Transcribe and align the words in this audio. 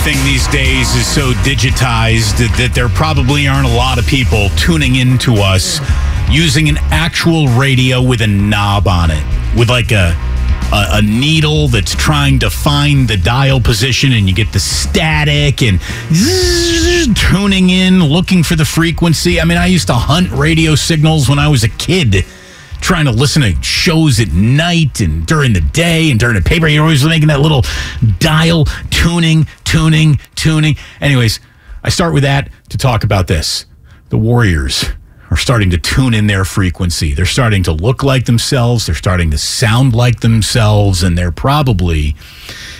everything 0.00 0.24
these 0.24 0.46
days 0.48 0.94
is 0.94 1.06
so 1.06 1.32
digitized 1.42 2.38
that, 2.38 2.54
that 2.56 2.72
there 2.74 2.88
probably 2.88 3.48
aren't 3.48 3.66
a 3.66 3.76
lot 3.76 3.98
of 3.98 4.06
people 4.06 4.48
tuning 4.56 4.96
into 4.96 5.34
us 5.36 5.80
using 6.30 6.68
an 6.68 6.78
actual 6.90 7.48
radio 7.48 8.00
with 8.00 8.20
a 8.20 8.26
knob 8.26 8.86
on 8.86 9.10
it, 9.10 9.24
with 9.56 9.68
like 9.68 9.90
a, 9.90 10.14
a 10.72 10.98
a 10.98 11.02
needle 11.02 11.66
that's 11.68 11.94
trying 11.94 12.38
to 12.38 12.50
find 12.50 13.08
the 13.08 13.16
dial 13.16 13.60
position, 13.60 14.12
and 14.12 14.28
you 14.28 14.34
get 14.34 14.52
the 14.52 14.60
static 14.60 15.62
and 15.62 15.80
zzz, 16.12 17.08
tuning 17.14 17.70
in, 17.70 18.04
looking 18.04 18.42
for 18.42 18.54
the 18.54 18.64
frequency. 18.64 19.40
I 19.40 19.44
mean, 19.44 19.58
I 19.58 19.66
used 19.66 19.88
to 19.88 19.94
hunt 19.94 20.30
radio 20.30 20.74
signals 20.74 21.28
when 21.28 21.38
I 21.38 21.48
was 21.48 21.64
a 21.64 21.68
kid 21.68 22.24
trying 22.80 23.04
to 23.04 23.10
listen 23.10 23.42
to 23.42 23.62
shows 23.62 24.20
at 24.20 24.32
night 24.32 25.00
and 25.00 25.26
during 25.26 25.52
the 25.52 25.60
day 25.60 26.10
and 26.10 26.18
during 26.18 26.36
the 26.36 26.42
paper. 26.42 26.66
You're 26.66 26.82
always 26.82 27.04
making 27.04 27.28
that 27.28 27.40
little 27.40 27.62
dial 28.18 28.64
tuning, 28.90 29.46
tuning, 29.64 30.18
tuning. 30.34 30.76
Anyways, 31.00 31.40
I 31.84 31.90
start 31.90 32.14
with 32.14 32.22
that 32.22 32.50
to 32.70 32.78
talk 32.78 33.04
about 33.04 33.26
this. 33.26 33.66
The 34.08 34.18
Warriors 34.18 34.86
are 35.30 35.36
starting 35.36 35.70
to 35.70 35.78
tune 35.78 36.12
in 36.12 36.26
their 36.26 36.44
frequency. 36.44 37.14
They're 37.14 37.24
starting 37.24 37.62
to 37.64 37.72
look 37.72 38.02
like 38.02 38.24
themselves. 38.24 38.86
They're 38.86 38.94
starting 38.94 39.30
to 39.30 39.38
sound 39.38 39.94
like 39.94 40.20
themselves. 40.20 41.02
And 41.02 41.16
there 41.16 41.30
probably 41.30 42.16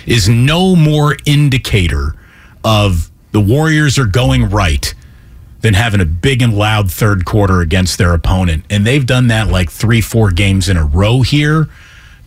is 0.05 0.27
no 0.27 0.75
more 0.75 1.15
indicator 1.25 2.15
of 2.63 3.09
the 3.31 3.39
Warriors 3.39 3.97
are 3.97 4.05
going 4.05 4.49
right 4.49 4.93
than 5.61 5.75
having 5.75 6.01
a 6.01 6.05
big 6.05 6.41
and 6.41 6.53
loud 6.53 6.91
third 6.91 7.23
quarter 7.23 7.61
against 7.61 7.97
their 7.97 8.13
opponent. 8.13 8.65
And 8.69 8.85
they've 8.85 9.05
done 9.05 9.27
that 9.27 9.47
like 9.47 9.69
three, 9.69 10.01
four 10.01 10.31
games 10.31 10.67
in 10.67 10.75
a 10.75 10.83
row 10.83 11.21
here. 11.21 11.69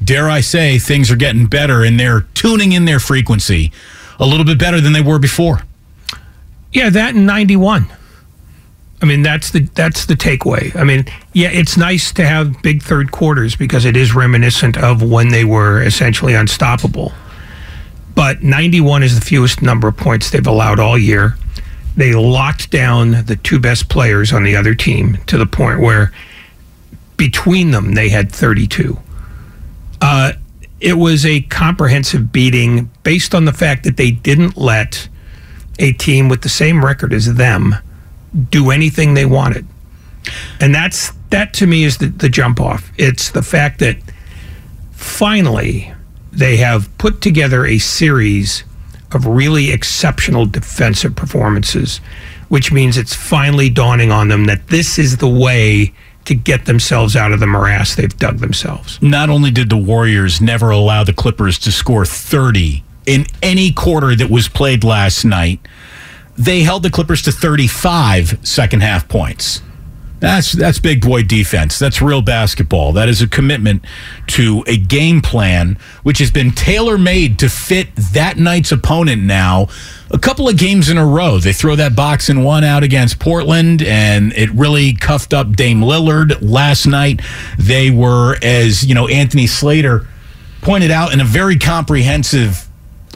Dare 0.03 0.31
I 0.31 0.41
say, 0.41 0.79
things 0.79 1.11
are 1.11 1.17
getting 1.17 1.47
better 1.47 1.83
and 1.83 1.99
they're 2.01 2.23
tuning 2.34 2.73
in 2.73 2.84
their 2.84 3.01
frequency 3.01 3.73
a 4.19 4.27
little 4.27 4.45
bit 4.45 4.59
better 4.59 4.81
than 4.81 4.93
they 4.93 5.01
were 5.01 5.19
before. 5.19 5.63
Yeah, 6.73 6.91
that 6.91 7.15
in 7.15 7.27
'91. 7.27 7.87
I 9.03 9.06
mean, 9.06 9.22
that's 9.22 9.50
the 9.50 9.60
that's 9.75 10.06
the 10.06 10.15
takeaway. 10.15 10.75
I 10.77 10.84
mean, 10.84 11.05
yeah, 11.32 11.50
it's 11.50 11.77
nice 11.77 12.12
to 12.12 12.27
have 12.27 12.62
big 12.62 12.82
third 12.82 13.12
quarters 13.12 13.56
because 13.56 13.84
it 13.84 13.97
is 13.97 14.15
reminiscent 14.15 14.78
of 14.78 15.03
when 15.03 15.28
they 15.28 15.44
were 15.44 15.82
essentially 15.82 16.34
unstoppable. 16.34 17.12
But 18.15 18.43
91 18.43 19.03
is 19.03 19.19
the 19.19 19.25
fewest 19.25 19.60
number 19.60 19.88
of 19.88 19.97
points 19.97 20.31
they've 20.31 20.47
allowed 20.47 20.78
all 20.78 20.97
year. 20.97 21.37
They 21.97 22.12
locked 22.15 22.71
down 22.71 23.25
the 23.27 23.37
two 23.37 23.59
best 23.59 23.88
players 23.88 24.33
on 24.33 24.44
the 24.44 24.56
other 24.56 24.75
team 24.75 25.19
to 25.27 25.37
the 25.37 25.47
point 25.47 25.81
where 25.81 26.12
between 27.16 27.72
them 27.72 27.94
they 27.94 28.09
had 28.09 28.31
32. 28.31 28.99
Uh, 30.00 30.33
it 30.81 30.94
was 30.94 31.25
a 31.25 31.43
comprehensive 31.43 32.33
beating 32.33 32.91
based 33.03 33.34
on 33.34 33.44
the 33.44 33.53
fact 33.53 33.84
that 33.84 33.97
they 33.97 34.10
didn't 34.10 34.56
let 34.56 35.09
a 35.78 35.93
team 35.93 36.28
with 36.28 36.43
the 36.43 36.49
same 36.49 36.84
record 36.84 37.12
as 37.12 37.34
them 37.34 37.77
do 38.50 38.71
anything 38.71 39.15
they 39.15 39.27
wanted. 39.27 39.67
And 40.61 40.75
that's 40.75 41.12
that 41.31 41.53
to 41.55 41.67
me 41.67 41.84
is 41.84 41.99
the, 41.99 42.06
the 42.06 42.28
jump 42.28 42.61
off. 42.61 42.91
It's 42.97 43.31
the 43.31 43.43
fact 43.43 43.81
that 43.81 43.97
finally 44.93 45.93
they 46.33 46.56
have 46.56 46.97
put 46.99 47.21
together 47.21 47.67
a 47.67 47.78
series 47.78 48.65
of 49.12 49.27
really 49.27 49.71
exceptional 49.71 50.47
defensive 50.47 51.15
performances, 51.15 51.99
which 52.49 52.72
means 52.72 52.97
it's 52.97 53.15
finally 53.15 53.71
dawning 53.71 54.11
on 54.11 54.28
them 54.28 54.47
that 54.47 54.69
this 54.69 54.99
is 54.99 55.19
the 55.19 55.28
way 55.28 55.93
to 56.25 56.34
get 56.34 56.65
themselves 56.65 57.15
out 57.16 57.33
of 57.33 57.41
the 57.41 57.47
morass 57.47 57.95
they've 57.95 58.16
dug 58.16 58.39
themselves. 58.39 59.01
Not 59.03 59.28
only 59.31 59.51
did 59.51 59.69
the 59.69 59.77
Warriors 59.77 60.41
never 60.41 60.71
allow 60.71 61.05
the 61.05 61.12
Clippers 61.12 61.59
to 61.61 61.72
score 61.72 62.06
30 62.06 62.83
in 63.06 63.27
any 63.43 63.71
quarter 63.71 64.16
that 64.16 64.31
was 64.31 64.49
played 64.49 64.84
last 64.84 65.25
night, 65.25 65.61
they 66.37 66.62
held 66.62 66.83
the 66.83 66.91
Clippers 66.91 67.22
to 67.22 67.33
35 67.33 68.47
second 68.47 68.83
half 68.83 69.09
points. 69.09 69.62
That's 70.25 70.53
that's 70.53 70.78
big 70.78 71.03
boy 71.03 71.25
defense. 71.25 71.78
That's 71.78 72.00
real 72.00 72.22
basketball. 72.22 72.95
That 72.95 73.11
is 73.11 73.21
a 73.21 73.28
commitment 73.28 73.84
to 74.28 74.65
a 74.67 74.78
game 74.78 75.21
plan 75.21 75.77
which 76.03 76.19
has 76.19 76.31
been 76.31 76.53
tailor 76.53 76.97
made 76.97 77.39
to 77.41 77.50
fit 77.50 77.95
that 78.15 78.39
night's 78.39 78.72
opponent 78.72 79.22
now. 79.22 79.69
A 80.11 80.19
couple 80.19 80.49
of 80.49 80.56
games 80.56 80.89
in 80.89 80.97
a 80.97 81.05
row. 81.05 81.39
They 81.39 81.53
throw 81.53 81.77
that 81.77 81.95
box 81.95 82.31
and 82.31 82.43
one 82.43 82.65
out 82.65 82.83
against 82.83 83.19
Portland 83.19 83.83
and 83.83 84.33
it 84.33 84.51
really 84.53 84.95
cuffed 84.95 85.34
up 85.34 85.56
Dame 85.56 85.83
Lillard 85.83 86.39
last 86.41 86.87
night. 86.87 87.21
They 87.59 87.91
were 87.91 88.39
as, 88.43 88.83
you 88.83 88.95
know, 88.95 89.06
Anthony 89.09 89.47
Slater 89.47 90.09
pointed 90.62 90.91
out 90.91 91.12
in 91.12 91.21
a 91.21 91.25
very 91.25 91.59
comprehensive 91.59 92.66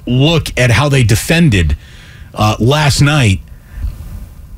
look 0.06 0.49
at 0.59 0.71
how 0.71 0.91
they 0.91 1.05
defended 1.05 1.75
uh, 2.34 2.56
last 2.59 3.00
night 3.00 3.41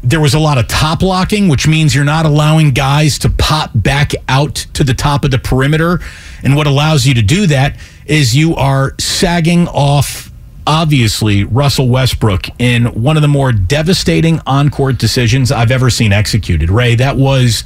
there 0.03 0.20
was 0.20 0.34
a 0.34 0.38
lot 0.38 0.58
of 0.58 0.66
top 0.66 1.03
locking, 1.03 1.48
which 1.48 1.66
means 1.69 1.94
you're 1.94 2.04
not 2.04 2.25
allowing 2.25 2.70
guys 2.70 3.19
to 3.19 3.28
pop 3.28 3.70
back 3.75 4.12
out 4.28 4.54
to 4.72 4.82
the 4.82 4.94
top 4.94 5.25
of 5.25 5.31
the 5.31 5.38
perimeter. 5.38 6.00
And 6.42 6.56
what 6.56 6.66
allows 6.66 7.06
you 7.06 7.14
to 7.14 7.22
do 7.22 7.47
that 7.48 7.76
is 8.06 8.34
you 8.34 8.56
are 8.56 8.94
sagging 8.98 9.69
off, 9.69 10.30
obviously, 10.66 11.44
Russell 11.44 11.88
Westbrook 11.88 12.47
in 12.59 12.86
one 12.86 13.16
of 13.16 13.22
the 13.22 13.28
more 13.28 13.53
devastating 13.53 14.41
on 14.47 14.70
court 14.70 14.97
decisions 14.97 15.53
I've 15.53 15.70
ever 15.70 15.91
seen 15.91 16.12
executed. 16.12 16.70
Ray, 16.70 16.94
that 16.94 17.16
was 17.16 17.64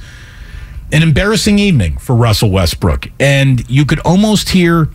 an 0.91 1.03
embarrassing 1.03 1.61
evening 1.61 1.99
for 1.99 2.17
Russell 2.17 2.51
Westbrook. 2.51 3.11
And 3.21 3.69
you 3.71 3.85
could 3.85 4.01
almost 4.01 4.51
hear 4.51 4.89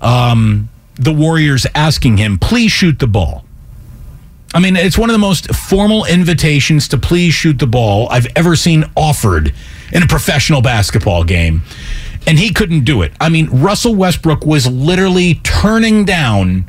um, 0.00 0.68
the 0.96 1.12
Warriors 1.12 1.66
asking 1.74 2.18
him, 2.18 2.38
please 2.38 2.70
shoot 2.70 2.98
the 2.98 3.06
ball. 3.06 3.45
I 4.56 4.58
mean, 4.58 4.74
it's 4.74 4.96
one 4.96 5.10
of 5.10 5.12
the 5.12 5.18
most 5.18 5.54
formal 5.54 6.06
invitations 6.06 6.88
to 6.88 6.96
please 6.96 7.34
shoot 7.34 7.58
the 7.58 7.66
ball 7.66 8.08
I've 8.08 8.26
ever 8.34 8.56
seen 8.56 8.86
offered 8.96 9.52
in 9.92 10.02
a 10.02 10.06
professional 10.06 10.62
basketball 10.62 11.24
game. 11.24 11.60
And 12.26 12.38
he 12.38 12.54
couldn't 12.54 12.84
do 12.84 13.02
it. 13.02 13.12
I 13.20 13.28
mean, 13.28 13.50
Russell 13.50 13.94
Westbrook 13.94 14.46
was 14.46 14.66
literally 14.66 15.34
turning 15.42 16.06
down 16.06 16.64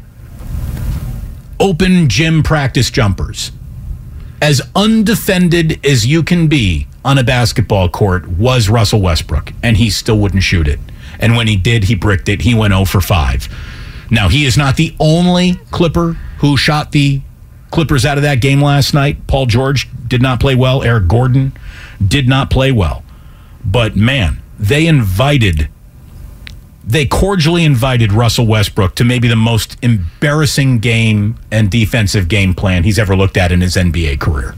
open 1.61 2.09
gym 2.09 2.43
practice 2.43 2.91
jumpers. 2.91 3.53
As 4.41 4.61
undefended 4.75 5.79
as 5.85 6.05
you 6.05 6.23
can 6.23 6.49
be 6.49 6.87
on 7.05 7.17
a 7.17 7.23
basketball 7.23 7.87
court 7.87 8.27
was 8.27 8.67
Russell 8.67 9.01
Westbrook, 9.01 9.53
and 9.63 9.77
he 9.77 9.89
still 9.89 10.19
wouldn't 10.19 10.43
shoot 10.43 10.67
it. 10.67 10.81
And 11.19 11.37
when 11.37 11.47
he 11.47 11.55
did, 11.55 11.85
he 11.85 11.95
bricked 11.95 12.27
it. 12.27 12.41
He 12.41 12.53
went 12.53 12.73
0 12.73 12.83
for 12.83 12.99
5. 12.99 13.47
Now, 14.11 14.27
he 14.27 14.43
is 14.43 14.57
not 14.57 14.75
the 14.75 14.93
only 14.99 15.53
Clipper 15.71 16.17
who 16.39 16.57
shot 16.57 16.91
the 16.91 17.21
Clippers 17.71 18.05
out 18.05 18.17
of 18.17 18.23
that 18.23 18.41
game 18.41 18.61
last 18.61 18.93
night. 18.93 19.27
Paul 19.27 19.45
George 19.45 19.87
did 20.07 20.21
not 20.21 20.39
play 20.39 20.55
well. 20.55 20.83
Eric 20.83 21.07
Gordon 21.07 21.53
did 22.05 22.27
not 22.27 22.49
play 22.49 22.71
well. 22.71 23.03
But 23.65 23.95
man, 23.95 24.41
they 24.57 24.87
invited 24.87 25.69
they 26.87 27.05
cordially 27.05 27.65
invited 27.65 28.13
Russell 28.13 28.47
Westbrook 28.47 28.95
to 28.95 29.03
maybe 29.03 29.27
the 29.27 29.35
most 29.35 29.77
embarrassing 29.81 30.79
game 30.79 31.35
and 31.51 31.69
defensive 31.69 32.29
game 32.29 32.53
plan 32.53 32.83
he's 32.85 32.97
ever 32.97 33.13
looked 33.13 33.35
at 33.35 33.51
in 33.51 33.59
his 33.59 33.75
NBA 33.75 34.21
career. 34.21 34.55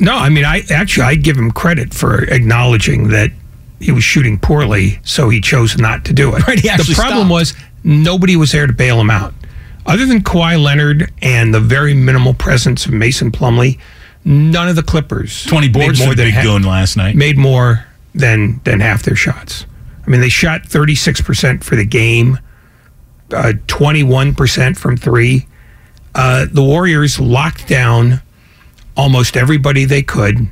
No, 0.00 0.16
I 0.16 0.28
mean, 0.28 0.44
I 0.44 0.62
actually 0.70 1.04
I 1.04 1.14
give 1.14 1.36
him 1.36 1.52
credit 1.52 1.94
for 1.94 2.24
acknowledging 2.24 3.08
that 3.08 3.30
he 3.78 3.92
was 3.92 4.02
shooting 4.02 4.38
poorly, 4.40 4.98
so 5.04 5.28
he 5.28 5.40
chose 5.40 5.78
not 5.78 6.04
to 6.06 6.12
do 6.12 6.34
it. 6.34 6.42
Right, 6.48 6.60
the 6.60 6.94
problem 6.96 7.28
stopped. 7.28 7.30
was 7.30 7.54
nobody 7.84 8.34
was 8.34 8.50
there 8.50 8.66
to 8.66 8.72
bail 8.72 9.00
him 9.00 9.10
out, 9.10 9.32
other 9.86 10.06
than 10.06 10.20
Kawhi 10.22 10.62
Leonard 10.62 11.12
and 11.22 11.54
the 11.54 11.60
very 11.60 11.94
minimal 11.94 12.34
presence 12.34 12.86
of 12.86 12.92
Mason 12.92 13.30
Plumlee. 13.30 13.78
None 14.24 14.68
of 14.68 14.76
the 14.76 14.82
Clippers 14.84 15.44
20 15.46 15.68
boards 15.68 15.98
the 15.98 16.06
than 16.06 16.16
big 16.16 16.34
ha- 16.34 16.42
goon 16.42 16.62
last 16.62 16.96
night. 16.96 17.16
made 17.16 17.36
more 17.36 17.86
than 18.14 18.60
than 18.64 18.78
half 18.80 19.02
their 19.02 19.16
shots. 19.16 19.66
I 20.06 20.10
mean, 20.10 20.20
they 20.20 20.28
shot 20.28 20.62
36% 20.62 21.62
for 21.64 21.76
the 21.76 21.84
game, 21.84 22.38
uh, 23.32 23.52
21% 23.68 24.76
from 24.76 24.96
three. 24.96 25.46
Uh, 26.14 26.46
the 26.50 26.62
Warriors 26.62 27.18
locked 27.20 27.68
down 27.68 28.20
almost 28.96 29.36
everybody 29.36 29.84
they 29.84 30.02
could, 30.02 30.48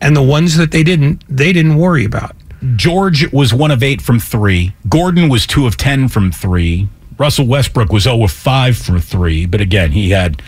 and 0.00 0.16
the 0.16 0.22
ones 0.22 0.56
that 0.56 0.70
they 0.72 0.82
didn't, 0.82 1.22
they 1.28 1.52
didn't 1.52 1.76
worry 1.76 2.04
about. 2.04 2.36
George 2.76 3.32
was 3.32 3.54
one 3.54 3.70
of 3.70 3.82
eight 3.82 4.02
from 4.02 4.18
three. 4.18 4.74
Gordon 4.88 5.28
was 5.28 5.46
two 5.46 5.66
of 5.66 5.76
10 5.76 6.08
from 6.08 6.32
three. 6.32 6.88
Russell 7.18 7.46
Westbrook 7.46 7.92
was 7.92 8.04
0 8.04 8.22
of 8.22 8.32
5 8.32 8.76
from 8.76 9.00
three. 9.00 9.44
But 9.46 9.60
again, 9.60 9.92
he 9.92 10.10
had 10.10 10.40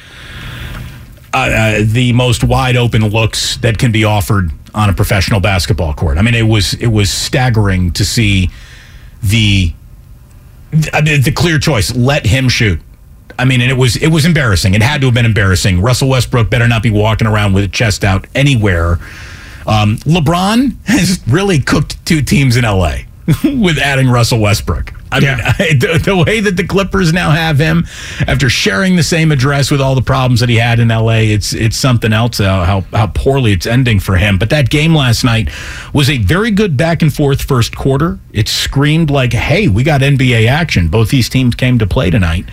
uh, 1.34 1.37
uh, 1.37 1.82
the 1.84 2.12
most 2.12 2.43
wide 2.43 2.76
open 2.76 3.06
looks 3.08 3.56
that 3.58 3.78
can 3.78 3.93
be 3.93 4.05
offered 4.05 4.50
on 4.75 4.88
a 4.88 4.93
professional 4.93 5.40
basketball 5.40 5.94
court. 5.94 6.17
I 6.19 6.22
mean, 6.22 6.34
it 6.34 6.46
was 6.46 6.75
it 6.75 6.88
was 6.88 7.11
staggering 7.11 7.93
to 7.93 8.05
see 8.05 8.50
the 9.22 9.72
mean, 10.72 11.22
the 11.22 11.32
clear 11.34 11.58
choice. 11.58 11.94
Let 11.94 12.26
him 12.26 12.49
shoot. 12.49 12.81
I 13.38 13.44
mean, 13.44 13.61
and 13.61 13.70
it 13.70 13.76
was 13.76 13.96
it 13.96 14.08
was 14.08 14.25
embarrassing. 14.25 14.75
It 14.75 14.82
had 14.82 15.00
to 15.00 15.08
have 15.08 15.14
been 15.14 15.25
embarrassing. 15.25 15.81
Russell 15.81 16.08
Westbrook 16.08 16.50
better 16.50 16.69
not 16.69 16.82
be 16.82 16.90
walking 16.90 17.26
around 17.26 17.52
with 17.52 17.64
a 17.64 17.69
chest 17.69 18.05
out 18.05 18.26
anywhere. 18.34 18.99
Um, 19.66 19.96
LeBron 19.99 20.76
has 20.87 21.20
really 21.28 21.61
cooked 21.61 22.05
two 22.05 22.23
teams 22.23 22.56
in 22.56 22.64
LA 22.64 22.99
with 23.44 23.78
adding 23.78 24.08
Russell 24.08 24.40
Westbrook. 24.40 24.93
I 25.12 25.18
Yeah. 25.18 25.36
mean, 25.36 25.44
I, 25.58 25.74
the, 25.74 26.02
the 26.04 26.16
way 26.16 26.40
that 26.40 26.56
the 26.56 26.66
Clippers 26.66 27.12
now 27.12 27.30
have 27.30 27.58
him, 27.58 27.86
after 28.26 28.48
sharing 28.48 28.96
the 28.96 29.02
same 29.02 29.32
address 29.32 29.70
with 29.70 29.80
all 29.80 29.94
the 29.94 30.02
problems 30.02 30.40
that 30.40 30.48
he 30.48 30.56
had 30.56 30.78
in 30.80 30.88
LA, 30.88 31.20
it's 31.34 31.52
it's 31.52 31.76
something 31.76 32.12
else 32.12 32.38
how 32.38 32.64
how, 32.64 32.80
how 32.92 33.06
poorly 33.08 33.52
it's 33.52 33.66
ending 33.66 34.00
for 34.00 34.16
him. 34.16 34.38
But 34.38 34.50
that 34.50 34.70
game 34.70 34.94
last 34.94 35.24
night 35.24 35.48
was 35.92 36.08
a 36.10 36.18
very 36.18 36.50
good 36.50 36.76
back 36.76 37.02
and 37.02 37.12
forth 37.12 37.42
first 37.42 37.76
quarter. 37.76 38.18
It 38.32 38.48
screamed 38.48 39.10
like, 39.10 39.32
"Hey, 39.32 39.68
we 39.68 39.82
got 39.82 40.00
NBA 40.02 40.46
action." 40.48 40.88
Both 40.88 41.10
these 41.10 41.28
teams 41.28 41.54
came 41.54 41.78
to 41.78 41.86
play 41.86 42.10
tonight. 42.10 42.44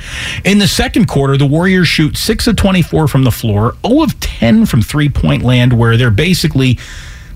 In 0.44 0.57
the 0.57 0.68
second 0.68 1.07
quarter, 1.07 1.38
the 1.38 1.45
Warriors 1.45 1.88
shoot 1.88 2.18
six 2.18 2.48
of 2.48 2.56
twenty 2.56 2.81
four 2.81 3.07
from 3.07 3.24
the 3.24 3.31
floor, 3.31 3.75
zero 3.86 4.01
of 4.03 4.19
ten 4.19 4.65
from 4.65 4.81
three 4.81 5.10
point 5.10 5.44
land, 5.44 5.74
where 5.74 5.98
they're 5.98 6.10
basically 6.12 6.80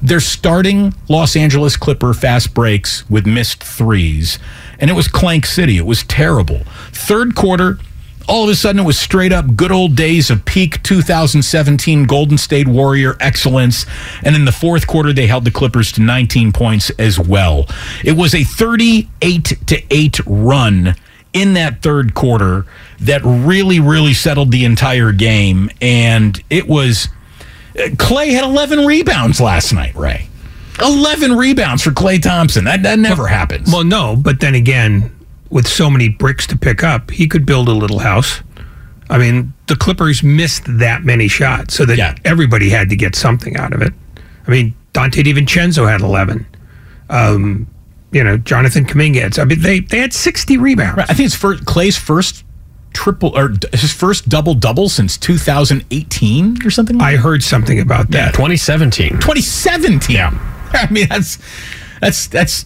they're 0.03 0.19
starting 0.19 0.95
Los 1.09 1.35
Angeles 1.35 1.77
Clipper 1.77 2.13
fast 2.15 2.55
breaks 2.55 3.07
with 3.07 3.27
missed 3.27 3.63
threes, 3.63 4.39
and 4.81 4.89
it 4.89 4.93
was 4.93 5.07
Clank 5.07 5.45
City. 5.45 5.77
It 5.77 5.85
was 5.85 6.03
terrible. 6.03 6.63
Third 6.91 7.35
quarter, 7.35 7.77
all 8.27 8.43
of 8.43 8.49
a 8.49 8.55
sudden, 8.55 8.81
it 8.81 8.85
was 8.85 8.99
straight 8.99 9.31
up 9.31 9.55
good 9.55 9.71
old 9.71 9.95
days 9.95 10.29
of 10.29 10.43
peak 10.43 10.81
2017 10.83 12.05
Golden 12.05 12.37
State 12.37 12.67
Warrior 12.67 13.15
excellence. 13.19 13.85
And 14.23 14.35
in 14.35 14.45
the 14.45 14.51
fourth 14.51 14.87
quarter, 14.87 15.13
they 15.13 15.27
held 15.27 15.45
the 15.45 15.51
Clippers 15.51 15.91
to 15.93 16.01
19 16.01 16.51
points 16.51 16.89
as 16.91 17.19
well. 17.19 17.67
It 18.03 18.13
was 18.13 18.33
a 18.33 18.43
38 18.43 19.53
to 19.67 19.83
8 19.89 20.19
run 20.25 20.95
in 21.33 21.53
that 21.53 21.81
third 21.81 22.13
quarter 22.13 22.65
that 22.99 23.21
really, 23.23 23.79
really 23.79 24.13
settled 24.13 24.51
the 24.51 24.65
entire 24.65 25.11
game. 25.11 25.69
And 25.79 26.41
it 26.49 26.67
was. 26.67 27.07
Uh, 27.73 27.83
Klay 27.91 28.31
had 28.31 28.43
11 28.43 28.85
rebounds 28.85 29.39
last 29.39 29.71
night, 29.71 29.95
Ray. 29.95 30.27
11 30.81 31.35
rebounds 31.37 31.83
for 31.83 31.91
Klay 31.91 32.21
Thompson. 32.21 32.65
That, 32.65 32.83
that 32.83 32.99
never 32.99 33.27
happens. 33.27 33.71
Well, 33.71 33.83
no, 33.83 34.15
but 34.15 34.39
then 34.39 34.55
again, 34.55 35.11
with 35.49 35.67
so 35.67 35.89
many 35.89 36.09
bricks 36.09 36.47
to 36.47 36.57
pick 36.57 36.83
up, 36.83 37.11
he 37.11 37.27
could 37.27 37.45
build 37.45 37.67
a 37.67 37.73
little 37.73 37.99
house. 37.99 38.41
I 39.09 39.17
mean, 39.17 39.53
the 39.67 39.75
Clippers 39.75 40.23
missed 40.23 40.63
that 40.79 41.03
many 41.03 41.27
shots, 41.27 41.75
so 41.75 41.85
that 41.85 41.97
Yeah. 41.97 42.15
everybody 42.25 42.69
had 42.69 42.89
to 42.89 42.95
get 42.95 43.15
something 43.15 43.57
out 43.57 43.73
of 43.73 43.81
it. 43.81 43.93
I 44.47 44.51
mean, 44.51 44.73
Donte 44.93 45.23
DiVincenzo 45.23 45.89
had 45.89 46.01
11. 46.01 46.45
Um, 47.09 47.67
you 48.13 48.23
know, 48.23 48.37
Jonathan 48.37 48.85
Kuminga. 48.85 49.37
I 49.39 49.43
mean, 49.45 49.61
they 49.61 49.79
they 49.81 49.99
had 49.99 50.13
60 50.13 50.57
rebounds. 50.57 50.99
I 51.09 51.13
think 51.13 51.25
it's 51.27 51.35
for 51.35 51.55
Klay's 51.55 51.97
first 51.97 52.43
triple 52.93 53.37
or 53.37 53.53
his 53.73 53.93
first 53.93 54.27
double 54.29 54.53
double 54.53 54.89
since 54.89 55.17
2018 55.17 56.65
or 56.65 56.69
something. 56.69 56.97
Like 56.97 57.13
I 57.15 57.17
heard 57.17 57.43
something 57.43 57.79
about 57.79 58.07
Yeah, 58.13 58.25
that. 58.25 58.33
2017. 58.33 59.11
2017. 59.19 60.17
I 60.73 60.91
mean, 60.91 61.07
that's 61.09 61.37
that's 61.99 62.27
that's 62.27 62.65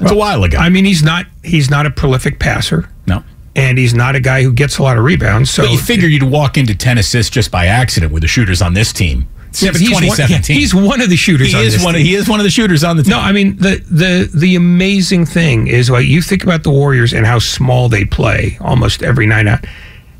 that's 0.00 0.12
a 0.12 0.16
while 0.16 0.44
ago. 0.44 0.58
I 0.58 0.68
mean, 0.68 0.84
he's 0.84 1.02
not 1.02 1.26
he's 1.42 1.70
not 1.70 1.86
a 1.86 1.90
prolific 1.90 2.38
passer, 2.38 2.88
no. 3.06 3.24
and 3.56 3.78
he's 3.78 3.94
not 3.94 4.14
a 4.14 4.20
guy 4.20 4.42
who 4.42 4.52
gets 4.52 4.78
a 4.78 4.82
lot 4.82 4.96
of 4.96 5.04
rebounds. 5.04 5.50
So 5.50 5.62
But 5.62 5.72
you 5.72 5.78
figure 5.78 6.08
you'd 6.08 6.22
walk 6.22 6.56
into 6.56 6.74
10 6.74 6.98
assists 6.98 7.30
just 7.30 7.50
by 7.50 7.66
accident 7.66 8.12
with 8.12 8.22
the 8.22 8.28
shooters 8.28 8.62
on 8.62 8.74
this 8.74 8.92
team. 8.92 9.26
yeah, 9.60 9.72
but 9.72 9.80
he's 9.80 9.90
one, 9.90 10.02
2017. 10.02 10.54
he's 10.56 10.74
one 10.74 11.00
of 11.00 11.08
the 11.10 11.16
shooters. 11.16 11.48
he 11.48 11.54
on 11.56 11.64
is 11.64 11.72
this 11.74 11.84
one. 11.84 11.94
Of, 11.94 11.98
team. 12.00 12.06
he 12.06 12.14
is 12.14 12.28
one 12.28 12.38
of 12.38 12.44
the 12.44 12.50
shooters 12.50 12.84
on 12.84 12.96
the 12.96 13.02
team. 13.02 13.10
No, 13.10 13.18
I 13.18 13.32
mean 13.32 13.56
the 13.56 13.82
the 13.90 14.30
the 14.32 14.54
amazing 14.56 15.26
thing 15.26 15.66
is 15.66 15.90
like 15.90 16.06
you 16.06 16.22
think 16.22 16.44
about 16.44 16.62
the 16.62 16.70
Warriors 16.70 17.12
and 17.12 17.26
how 17.26 17.38
small 17.38 17.88
they 17.88 18.04
play 18.04 18.58
almost 18.60 19.02
every 19.02 19.26
night 19.26 19.46
out. 19.46 19.64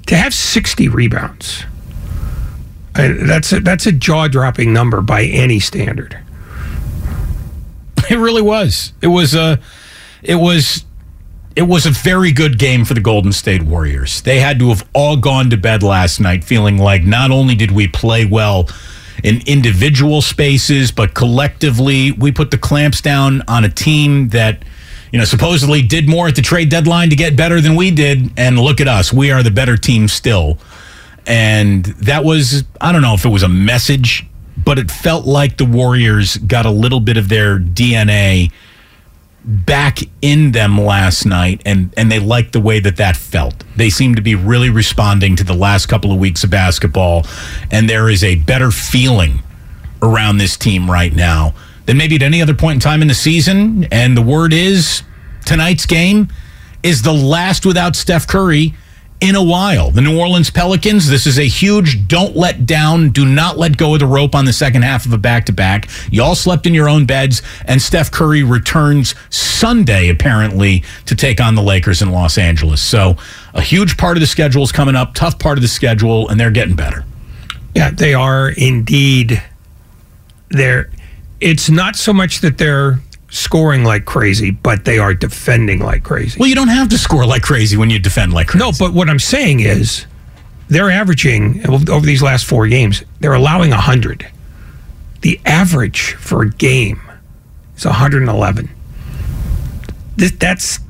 To 0.06 0.16
have 0.16 0.32
sixty 0.32 0.88
rebounds, 0.88 1.64
that's 2.94 3.52
a, 3.52 3.60
that's 3.60 3.86
a 3.86 3.92
jaw 3.92 4.26
dropping 4.26 4.72
number 4.72 5.02
by 5.02 5.24
any 5.24 5.60
standard. 5.60 6.18
It 8.10 8.16
really 8.16 8.42
was. 8.42 8.92
It 9.02 9.08
was 9.08 9.34
a. 9.34 9.60
It 10.22 10.36
was. 10.36 10.84
It 11.54 11.62
was 11.62 11.86
a 11.86 11.90
very 11.90 12.30
good 12.30 12.58
game 12.58 12.84
for 12.84 12.94
the 12.94 13.00
Golden 13.00 13.32
State 13.32 13.62
Warriors. 13.62 14.22
They 14.22 14.38
had 14.38 14.60
to 14.60 14.68
have 14.68 14.88
all 14.94 15.16
gone 15.16 15.50
to 15.50 15.56
bed 15.56 15.82
last 15.82 16.20
night 16.20 16.44
feeling 16.44 16.78
like 16.78 17.02
not 17.02 17.32
only 17.32 17.56
did 17.56 17.72
we 17.72 17.88
play 17.88 18.24
well 18.24 18.68
in 19.24 19.42
individual 19.46 20.22
spaces, 20.22 20.92
but 20.92 21.14
collectively 21.14 22.12
we 22.12 22.30
put 22.30 22.52
the 22.52 22.58
clamps 22.58 23.00
down 23.00 23.42
on 23.48 23.64
a 23.64 23.68
team 23.68 24.28
that, 24.28 24.62
you 25.12 25.18
know, 25.18 25.24
supposedly 25.24 25.82
did 25.82 26.08
more 26.08 26.28
at 26.28 26.36
the 26.36 26.42
trade 26.42 26.68
deadline 26.68 27.10
to 27.10 27.16
get 27.16 27.36
better 27.36 27.60
than 27.60 27.74
we 27.74 27.90
did. 27.90 28.30
And 28.36 28.56
look 28.58 28.80
at 28.80 28.86
us. 28.86 29.12
We 29.12 29.32
are 29.32 29.42
the 29.42 29.50
better 29.50 29.76
team 29.76 30.06
still. 30.06 30.58
And 31.26 31.84
that 31.84 32.24
was, 32.24 32.62
I 32.80 32.92
don't 32.92 33.02
know 33.02 33.14
if 33.14 33.24
it 33.24 33.30
was 33.30 33.42
a 33.42 33.48
message, 33.48 34.24
but 34.64 34.78
it 34.78 34.90
felt 34.90 35.26
like 35.26 35.56
the 35.56 35.64
Warriors 35.64 36.36
got 36.36 36.66
a 36.66 36.70
little 36.70 37.00
bit 37.00 37.16
of 37.16 37.28
their 37.28 37.58
DNA 37.58 38.50
back 39.44 40.00
in 40.20 40.52
them 40.52 40.78
last 40.78 41.24
night 41.24 41.62
and 41.64 41.92
and 41.96 42.10
they 42.12 42.18
liked 42.18 42.52
the 42.52 42.60
way 42.60 42.80
that 42.80 42.96
that 42.96 43.16
felt. 43.16 43.64
They 43.76 43.88
seem 43.88 44.14
to 44.16 44.22
be 44.22 44.34
really 44.34 44.68
responding 44.68 45.36
to 45.36 45.44
the 45.44 45.54
last 45.54 45.86
couple 45.86 46.12
of 46.12 46.18
weeks 46.18 46.44
of 46.44 46.50
basketball 46.50 47.24
and 47.70 47.88
there 47.88 48.08
is 48.08 48.24
a 48.24 48.34
better 48.36 48.70
feeling 48.70 49.42
around 50.02 50.38
this 50.38 50.56
team 50.56 50.90
right 50.90 51.14
now 51.14 51.54
than 51.86 51.96
maybe 51.96 52.16
at 52.16 52.22
any 52.22 52.42
other 52.42 52.54
point 52.54 52.76
in 52.76 52.80
time 52.80 53.00
in 53.00 53.08
the 53.08 53.14
season 53.14 53.84
and 53.90 54.16
the 54.16 54.22
word 54.22 54.52
is 54.52 55.02
tonight's 55.46 55.86
game 55.86 56.28
is 56.82 57.02
the 57.02 57.12
last 57.12 57.64
without 57.64 57.96
Steph 57.96 58.26
Curry 58.26 58.74
in 59.20 59.34
a 59.34 59.42
while. 59.42 59.90
The 59.90 60.00
New 60.00 60.18
Orleans 60.18 60.50
Pelicans, 60.50 61.08
this 61.08 61.26
is 61.26 61.38
a 61.38 61.48
huge 61.48 62.06
don't 62.06 62.36
let 62.36 62.66
down, 62.66 63.10
do 63.10 63.26
not 63.26 63.58
let 63.58 63.76
go 63.76 63.94
of 63.94 64.00
the 64.00 64.06
rope 64.06 64.34
on 64.34 64.44
the 64.44 64.52
second 64.52 64.82
half 64.82 65.06
of 65.06 65.12
a 65.12 65.18
back 65.18 65.46
to 65.46 65.52
back. 65.52 65.88
Y'all 66.10 66.34
slept 66.34 66.66
in 66.66 66.74
your 66.74 66.88
own 66.88 67.04
beds, 67.04 67.42
and 67.64 67.82
Steph 67.82 68.10
Curry 68.10 68.42
returns 68.42 69.14
Sunday, 69.30 70.08
apparently, 70.08 70.84
to 71.06 71.16
take 71.16 71.40
on 71.40 71.54
the 71.54 71.62
Lakers 71.62 72.00
in 72.00 72.12
Los 72.12 72.38
Angeles. 72.38 72.80
So 72.80 73.16
a 73.54 73.60
huge 73.60 73.96
part 73.96 74.16
of 74.16 74.20
the 74.20 74.26
schedule 74.26 74.62
is 74.62 74.72
coming 74.72 74.94
up, 74.94 75.14
tough 75.14 75.38
part 75.38 75.58
of 75.58 75.62
the 75.62 75.68
schedule, 75.68 76.28
and 76.28 76.38
they're 76.38 76.50
getting 76.50 76.76
better. 76.76 77.04
Yeah, 77.74 77.90
they 77.90 78.14
are 78.14 78.50
indeed. 78.50 79.42
They're. 80.50 80.90
It's 81.40 81.70
not 81.70 81.94
so 81.94 82.12
much 82.12 82.40
that 82.40 82.58
they're 82.58 82.98
scoring 83.38 83.84
like 83.84 84.04
crazy, 84.04 84.50
but 84.50 84.84
they 84.84 84.98
are 84.98 85.14
defending 85.14 85.80
like 85.80 86.02
crazy. 86.02 86.38
Well, 86.38 86.48
you 86.48 86.54
don't 86.54 86.68
have 86.68 86.88
to 86.88 86.98
score 86.98 87.24
like 87.24 87.42
crazy 87.42 87.76
when 87.76 87.90
you 87.90 87.98
defend 87.98 88.32
like 88.32 88.48
crazy. 88.48 88.64
No, 88.64 88.72
but 88.78 88.92
what 88.92 89.08
I'm 89.08 89.18
saying 89.18 89.60
is 89.60 90.06
they're 90.68 90.90
averaging 90.90 91.66
over 91.68 92.04
these 92.04 92.22
last 92.22 92.46
four 92.46 92.66
games, 92.66 93.04
they're 93.20 93.34
allowing 93.34 93.70
100. 93.70 94.28
The 95.22 95.40
average 95.44 96.12
for 96.14 96.42
a 96.42 96.50
game 96.50 97.00
is 97.76 97.84
111. 97.84 98.70
This, 100.16 100.32
that's 100.32 100.80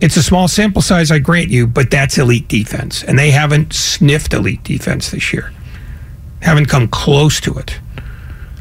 it's 0.00 0.16
a 0.16 0.22
small 0.22 0.46
sample 0.46 0.82
size, 0.82 1.10
I 1.10 1.18
grant 1.18 1.48
you, 1.48 1.66
but 1.66 1.90
that's 1.90 2.18
elite 2.18 2.48
defense, 2.48 3.02
and 3.02 3.18
they 3.18 3.30
haven't 3.30 3.72
sniffed 3.72 4.34
elite 4.34 4.62
defense 4.62 5.10
this 5.10 5.32
year. 5.32 5.52
Haven't 6.42 6.66
come 6.66 6.86
close 6.88 7.40
to 7.40 7.54
it. 7.54 7.80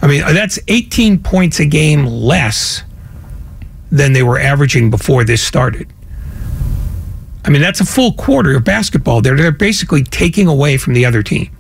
I 0.01 0.07
mean, 0.07 0.21
that's 0.21 0.59
18 0.67 1.19
points 1.19 1.59
a 1.59 1.65
game 1.65 2.05
less 2.05 2.83
than 3.91 4.13
they 4.13 4.23
were 4.23 4.39
averaging 4.39 4.89
before 4.89 5.23
this 5.23 5.41
started. 5.41 5.91
I 7.43 7.49
mean, 7.49 7.61
that's 7.61 7.79
a 7.79 7.85
full 7.85 8.13
quarter 8.13 8.55
of 8.55 8.63
basketball. 8.63 9.21
They're 9.21 9.35
they're 9.35 9.51
basically 9.51 10.03
taking 10.03 10.47
away 10.47 10.77
from 10.77 10.93
the 10.93 11.05
other 11.05 11.21
team. 11.21 11.55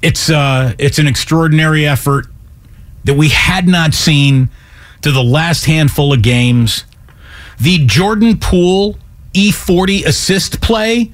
It's 0.00 0.30
uh, 0.30 0.74
it's 0.78 0.98
an 0.98 1.06
extraordinary 1.06 1.86
effort 1.86 2.26
that 3.04 3.14
we 3.14 3.28
had 3.28 3.68
not 3.68 3.94
seen 3.94 4.48
to 5.02 5.12
the 5.12 5.22
last 5.22 5.66
handful 5.66 6.12
of 6.12 6.22
games. 6.22 6.84
The 7.60 7.84
Jordan 7.86 8.38
Poole 8.38 8.96
E40 9.34 10.06
assist 10.06 10.60
play, 10.60 11.12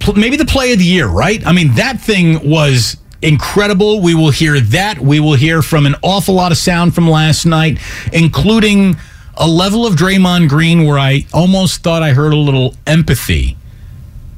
pl- 0.00 0.14
maybe 0.14 0.36
the 0.36 0.44
play 0.44 0.72
of 0.72 0.78
the 0.78 0.84
year, 0.84 1.06
right? 1.06 1.44
I 1.46 1.52
mean, 1.52 1.74
that 1.74 2.00
thing 2.00 2.48
was 2.48 2.96
incredible. 3.24 4.00
We 4.00 4.14
will 4.14 4.30
hear 4.30 4.60
that. 4.60 5.00
We 5.00 5.18
will 5.18 5.34
hear 5.34 5.62
from 5.62 5.86
an 5.86 5.96
awful 6.02 6.34
lot 6.34 6.52
of 6.52 6.58
sound 6.58 6.94
from 6.94 7.08
last 7.08 7.46
night, 7.46 7.78
including 8.12 8.96
a 9.36 9.48
level 9.48 9.86
of 9.86 9.94
Draymond 9.94 10.48
Green 10.48 10.84
where 10.84 10.98
I 10.98 11.26
almost 11.32 11.82
thought 11.82 12.02
I 12.02 12.12
heard 12.12 12.32
a 12.32 12.36
little 12.36 12.74
empathy 12.86 13.56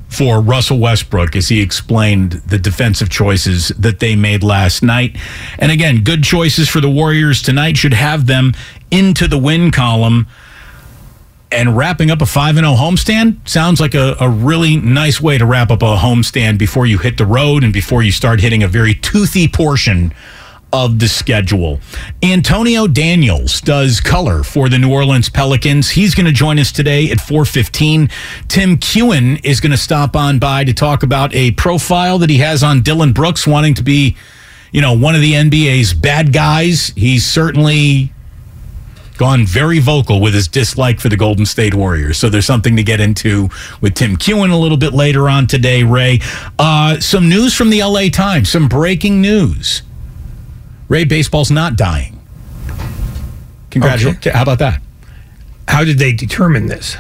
for 0.09 0.41
Russell 0.41 0.79
Westbrook 0.79 1.37
as 1.37 1.49
he 1.49 1.61
explained 1.61 2.33
the 2.47 2.59
defensive 2.59 3.11
choices 3.11 3.69
that 3.69 3.99
they 3.99 4.17
made 4.17 4.43
last 4.43 4.83
night. 4.83 5.17
And 5.59 5.71
again, 5.71 6.05
good 6.05 6.23
choices 6.23 6.69
for 6.69 6.81
the 6.81 6.89
Warriors 6.89 7.43
tonight 7.43 7.77
should 7.77 7.93
have 7.93 8.27
them 8.27 8.55
into 8.91 9.29
the 9.29 9.37
win 9.37 9.71
column. 9.71 10.27
And 11.57 11.75
wrapping 11.75 12.11
up 12.11 12.21
a 12.21 12.27
5 12.27 12.57
0 12.57 12.75
homestand 12.75 13.49
sounds 13.49 13.81
like 13.81 13.95
a, 13.95 14.15
a 14.21 14.29
really 14.29 14.77
nice 14.77 15.23
way 15.23 15.39
to 15.39 15.47
wrap 15.47 15.71
up 15.71 15.81
a 15.81 15.97
homestand 15.97 16.59
before 16.59 16.85
you 16.85 16.99
hit 16.99 17.17
the 17.17 17.25
road 17.25 17.65
and 17.65 17.73
before 17.73 18.03
you 18.03 18.13
start 18.13 18.41
hitting 18.41 18.63
a 18.63 18.69
very 18.69 18.95
toothy 18.95 19.49
portion 19.49 20.13
of 20.71 20.99
the 20.99 21.09
schedule. 21.09 21.81
Antonio 22.23 22.87
Daniels 22.87 23.63
does 23.63 24.01
color 24.01 24.43
for 24.43 24.69
the 24.69 24.77
New 24.77 24.93
Orleans 24.93 25.31
Pelicans. 25.31 25.89
He's 25.89 26.15
going 26.15 26.27
to 26.27 26.33
join 26.33 26.59
us 26.59 26.71
today 26.73 27.11
at 27.11 27.17
4:15. 27.17 28.11
Tim 28.49 28.77
Kewen 28.77 29.43
is 29.43 29.59
going 29.61 29.73
to 29.73 29.79
stop 29.79 30.15
on 30.15 30.39
by 30.39 30.63
to 30.63 30.75
talk 30.75 31.03
about 31.03 31.35
a 31.35 31.53
profile 31.53 32.19
that 32.19 32.29
he 32.29 32.37
has 32.37 32.63
on 32.63 32.83
Dillon 32.83 33.15
Brooks 33.15 33.47
wanting 33.47 33.73
to 33.75 33.83
be, 33.83 34.15
you 34.73 34.83
know, 34.83 34.93
one 34.93 35.15
of 35.15 35.23
the 35.23 35.33
NBA's 35.33 35.95
bad 35.95 36.35
guys. 36.35 36.93
He's 36.97 37.25
certainly 37.25 38.13
gone 39.17 39.47
very 39.47 39.79
vocal 39.79 40.21
with 40.21 40.35
his 40.35 40.49
dislike 40.49 41.01
for 41.01 41.09
the 41.09 41.17
Golden 41.17 41.47
State 41.47 41.75
Warriors. 41.75 42.19
So 42.19 42.29
there's 42.29 42.47
something 42.47 42.77
to 42.77 42.83
get 42.83 43.01
into 43.01 43.49
with 43.81 43.95
Tim 43.95 44.17
Kewen 44.17 44.53
a 44.53 44.57
little 44.57 44.77
bit 44.77 44.93
later 44.93 45.29
on 45.29 45.47
today, 45.47 45.83
Ray. 45.83 46.21
Uh, 46.59 47.01
some 47.01 47.29
news 47.29 47.55
from 47.55 47.71
the 47.71 47.83
LA 47.83 48.09
Times, 48.09 48.51
some 48.51 48.69
breaking 48.69 49.21
news. 49.21 49.83
Ray, 50.89 51.05
baseball's 51.05 51.51
not 51.51 51.77
dying. 51.77 52.21
Congratulations. 53.71 54.27
Okay. 54.27 54.31
How 54.31 54.43
about 54.43 54.61
that? 54.61 54.81
How 55.69 55.85
did 55.85 55.99
they 55.99 56.13
determine 56.13 56.67
this? 56.67 56.97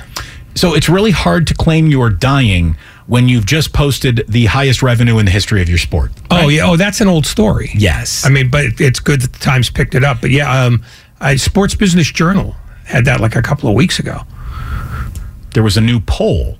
So 0.54 0.74
it's 0.74 0.88
really 0.88 1.10
hard 1.10 1.46
to 1.48 1.54
claim 1.54 1.86
you're 1.86 2.10
dying 2.10 2.76
when 3.06 3.28
you've 3.28 3.46
just 3.46 3.72
posted 3.72 4.24
the 4.28 4.46
highest 4.46 4.82
revenue 4.82 5.18
in 5.18 5.26
the 5.26 5.30
history 5.30 5.62
of 5.62 5.68
your 5.68 5.78
sport. 5.78 6.10
Oh 6.30 6.48
yeah, 6.48 6.68
oh 6.68 6.76
that's 6.76 7.00
an 7.00 7.08
old 7.08 7.26
story. 7.26 7.70
Yes. 7.74 8.26
I 8.26 8.30
mean, 8.30 8.50
but 8.50 8.80
it's 8.80 8.98
good 8.98 9.20
that 9.20 9.32
the 9.32 9.38
Times 9.38 9.70
picked 9.70 9.94
it 9.94 10.02
up. 10.02 10.20
But 10.20 10.30
yeah, 10.30 10.64
um, 10.64 10.82
I, 11.20 11.36
Sports 11.36 11.74
Business 11.74 12.10
Journal 12.10 12.54
had 12.84 13.04
that 13.06 13.20
like 13.20 13.36
a 13.36 13.42
couple 13.42 13.68
of 13.68 13.74
weeks 13.74 13.98
ago. 13.98 14.22
there 15.54 15.62
was 15.62 15.76
a 15.76 15.80
new 15.80 16.00
poll 16.00 16.58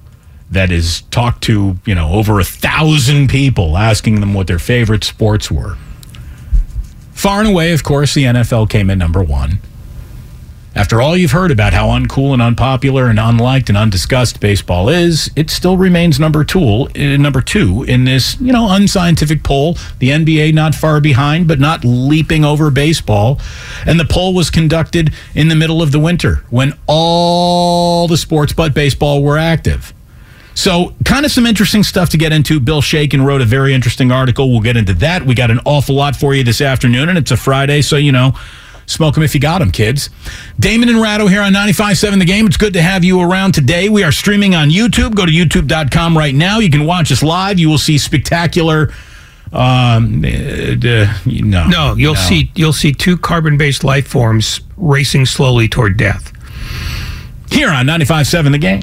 that 0.51 0.71
is 0.71 1.03
talked 1.11 1.43
to, 1.45 1.77
you 1.85 1.95
know, 1.95 2.13
over 2.13 2.41
a 2.41 2.45
thousand 2.45 3.29
people 3.29 3.77
asking 3.77 4.21
them 4.21 4.33
what 4.33 4.47
their 4.47 4.59
favorite 4.59 5.05
sports 5.05 5.51
were. 5.51 5.77
Far 7.13 7.41
and 7.41 7.49
away, 7.49 7.73
of 7.73 7.83
course, 7.83 8.15
the 8.15 8.25
NFL 8.25 8.71
came 8.71 8.89
in 8.89 8.99
number 8.99 9.23
one. 9.23 9.59
After 10.77 11.01
all 11.01 11.17
you've 11.17 11.33
heard 11.33 11.51
about 11.51 11.73
how 11.73 11.89
uncool 11.89 12.35
and 12.35 12.43
unpopular 12.43 13.07
and 13.07 13.19
unliked 13.19 13.71
and 13.71 13.79
undiscussed 13.79 14.41
baseball 14.41 14.91
is, 14.91 15.31
it 15.35 15.49
still 15.49 15.79
remains 15.79 16.21
number 16.21 16.45
two, 16.45 16.87
uh, 16.95 17.17
number 17.17 17.41
two 17.41 17.83
in 17.85 18.05
this, 18.05 18.39
you 18.43 18.53
know, 18.53 18.69
unscientific 18.71 19.43
poll. 19.43 19.79
The 20.01 20.11
NBA 20.11 20.53
not 20.53 20.75
far 20.75 21.01
behind, 21.01 21.49
but 21.49 21.59
not 21.59 21.83
leaping 21.83 22.45
over 22.45 22.71
baseball. 22.71 23.41
And 23.87 23.99
the 23.99 24.05
poll 24.05 24.35
was 24.35 24.51
conducted 24.51 25.15
in 25.35 25.49
the 25.49 25.57
middle 25.57 25.81
of 25.81 25.93
the 25.93 25.99
winter 25.99 26.45
when 26.51 26.75
all 26.87 28.07
the 28.07 28.19
sports 28.19 28.53
but 28.53 28.75
baseball 28.75 29.23
were 29.23 29.39
active. 29.39 29.95
So, 30.53 30.95
kind 31.07 31.25
of 31.25 31.33
some 31.33 31.47
interesting 31.47 31.85
stuff 31.85 32.11
to 32.11 32.19
get 32.19 32.33
into. 32.33 32.61
Bill 32.61 32.83
Shaikin 32.83 33.25
wrote 33.25 33.41
a 33.41 33.47
very 33.47 33.73
interesting 33.73 34.11
article. 34.11 34.51
We'll 34.51 34.61
get 34.61 34.77
into 34.77 34.95
that. 34.95 35.25
We 35.25 35.35
got 35.35 35.51
an 35.51 35.61
awful 35.65 35.95
lot 35.95 36.17
for 36.17 36.35
you 36.35 36.45
this 36.45 36.61
afternoon, 36.61 37.11
and 37.11 37.19
it's 37.19 37.31
a 37.31 37.37
Friday, 37.37 37.83
so 37.83 37.97
you 37.97 38.11
know, 38.11 38.33
smoke 38.87 39.15
them 39.15 39.23
if 39.25 39.35
you 39.35 39.41
got 39.41 39.59
them, 39.59 39.71
kids. 39.71 40.11
Damon 40.59 40.89
and 40.89 41.01
Ratto 41.01 41.27
here 41.27 41.43
on 41.43 41.53
95.7 41.53 42.19
The 42.19 42.25
Game. 42.25 42.47
It's 42.47 42.57
good 42.57 42.73
to 42.75 42.83
have 42.83 43.05
you 43.05 43.21
around 43.21 43.53
today. 43.53 43.89
We 43.89 44.03
are 44.05 44.13
streaming 44.13 44.55
on 44.55 44.71
YouTube. 44.71 45.15
Go 45.15 45.27
to 45.27 45.33
youtube.com 45.33 46.17
right 46.17 46.35
now. 46.35 46.59
You 46.59 46.71
can 46.71 46.87
watch 46.87 47.11
us 47.13 47.23
live. 47.23 47.59
You 47.59 47.69
will 47.69 47.79
see 47.79 47.99
spectacular. 47.99 48.93
Um, 49.53 50.25
uh, 50.25 50.29
uh, 50.29 51.15
no, 51.25 51.67
No, 51.69 51.95
you'll 51.97 52.17
see 52.17 52.51
you'll 52.57 52.73
see 52.73 52.93
two 52.93 53.17
carbon-based 53.17 53.85
life 53.85 54.07
forms 54.09 54.61
racing 54.77 55.25
slowly 55.27 55.69
toward 55.69 55.97
death. 55.97 56.33
here 57.51 57.71
on 57.71 57.87
95.7 57.87 58.51
The 58.53 58.59
Game. 58.59 58.83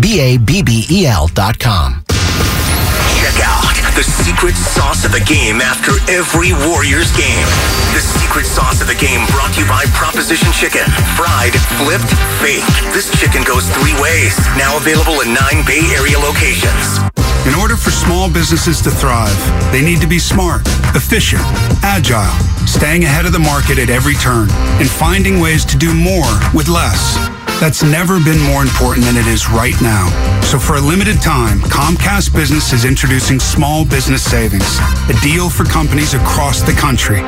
B 0.00 0.20
A 0.20 0.36
B 0.36 0.62
B 0.62 0.84
E 0.90 1.06
L 1.06 1.26
dot 1.32 1.58
com. 1.58 2.04
Check 3.16 3.40
out 3.40 3.72
the 3.96 4.04
secret 4.04 4.52
sauce 4.52 5.06
of 5.06 5.12
the 5.12 5.24
game 5.24 5.62
after 5.62 5.92
every 6.12 6.52
Warriors 6.68 7.08
game. 7.16 7.48
The 7.96 8.04
secret 8.04 8.44
sauce 8.44 8.82
of 8.82 8.86
the 8.86 9.00
game 9.00 9.24
brought 9.32 9.54
to 9.54 9.60
you 9.60 9.66
by 9.66 9.86
Proposition 9.96 10.52
Chicken. 10.52 10.84
Fried, 11.16 11.56
flipped, 11.80 12.12
baked. 12.44 12.68
This 12.92 13.08
chicken 13.16 13.42
goes 13.42 13.64
three 13.80 13.96
ways. 13.96 14.36
Now 14.60 14.76
available 14.76 15.24
in 15.24 15.32
nine 15.32 15.64
Bay 15.64 15.88
Area 15.96 16.18
locations. 16.20 17.00
In 17.46 17.54
order 17.54 17.74
for 17.74 17.90
small 17.90 18.30
businesses 18.30 18.82
to 18.82 18.90
thrive, 18.90 19.36
they 19.72 19.80
need 19.80 20.00
to 20.02 20.06
be 20.06 20.18
smart, 20.18 20.60
efficient, 20.94 21.42
agile, 21.82 22.36
staying 22.66 23.04
ahead 23.04 23.24
of 23.24 23.32
the 23.32 23.38
market 23.38 23.78
at 23.78 23.88
every 23.88 24.14
turn, 24.14 24.48
and 24.76 24.88
finding 24.88 25.40
ways 25.40 25.64
to 25.64 25.78
do 25.78 25.94
more 25.94 26.28
with 26.52 26.68
less. 26.68 27.16
That's 27.58 27.82
never 27.82 28.22
been 28.22 28.40
more 28.40 28.62
important 28.62 29.06
than 29.06 29.16
it 29.16 29.26
is 29.26 29.48
right 29.48 29.78
now. 29.80 30.08
So 30.42 30.58
for 30.58 30.76
a 30.76 30.80
limited 30.80 31.22
time, 31.22 31.60
Comcast 31.60 32.34
Business 32.34 32.74
is 32.74 32.84
introducing 32.84 33.40
Small 33.40 33.86
Business 33.86 34.22
Savings, 34.22 34.78
a 35.08 35.16
deal 35.22 35.48
for 35.48 35.64
companies 35.64 36.12
across 36.12 36.60
the 36.60 36.72
country. 36.72 37.22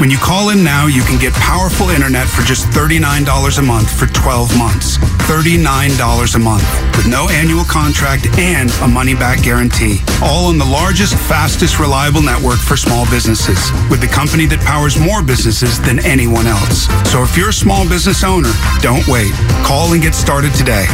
When 0.00 0.10
you 0.10 0.18
call 0.18 0.50
in 0.50 0.62
now, 0.62 0.88
you 0.88 1.02
can 1.02 1.18
get 1.18 1.32
powerful 1.34 1.90
internet 1.90 2.28
for 2.28 2.42
just 2.42 2.66
$39 2.66 3.58
a 3.58 3.62
month 3.62 3.90
for 3.98 4.06
12 4.06 4.58
months. 4.58 4.98
$39 5.26 6.34
a 6.34 6.38
month 6.38 6.96
with 6.96 7.08
no 7.08 7.28
annual 7.30 7.64
contract 7.64 8.26
and 8.38 8.70
a 8.82 8.86
money 8.86 9.14
back 9.14 9.35
guarantee. 9.42 10.00
All 10.22 10.46
on 10.46 10.58
the 10.58 10.64
largest, 10.64 11.14
fastest, 11.28 11.78
reliable 11.78 12.22
network 12.22 12.58
for 12.58 12.76
small 12.76 13.04
businesses 13.10 13.58
with 13.90 14.00
the 14.00 14.08
company 14.08 14.46
that 14.46 14.60
powers 14.60 14.98
more 14.98 15.22
businesses 15.22 15.80
than 15.80 15.98
anyone 16.04 16.46
else. 16.46 16.86
So 17.10 17.22
if 17.22 17.36
you're 17.36 17.50
a 17.50 17.52
small 17.52 17.88
business 17.88 18.24
owner, 18.24 18.52
don't 18.80 19.06
wait. 19.08 19.32
Call 19.64 19.92
and 19.92 20.02
get 20.02 20.14
started 20.14 20.54
today. 20.54 20.86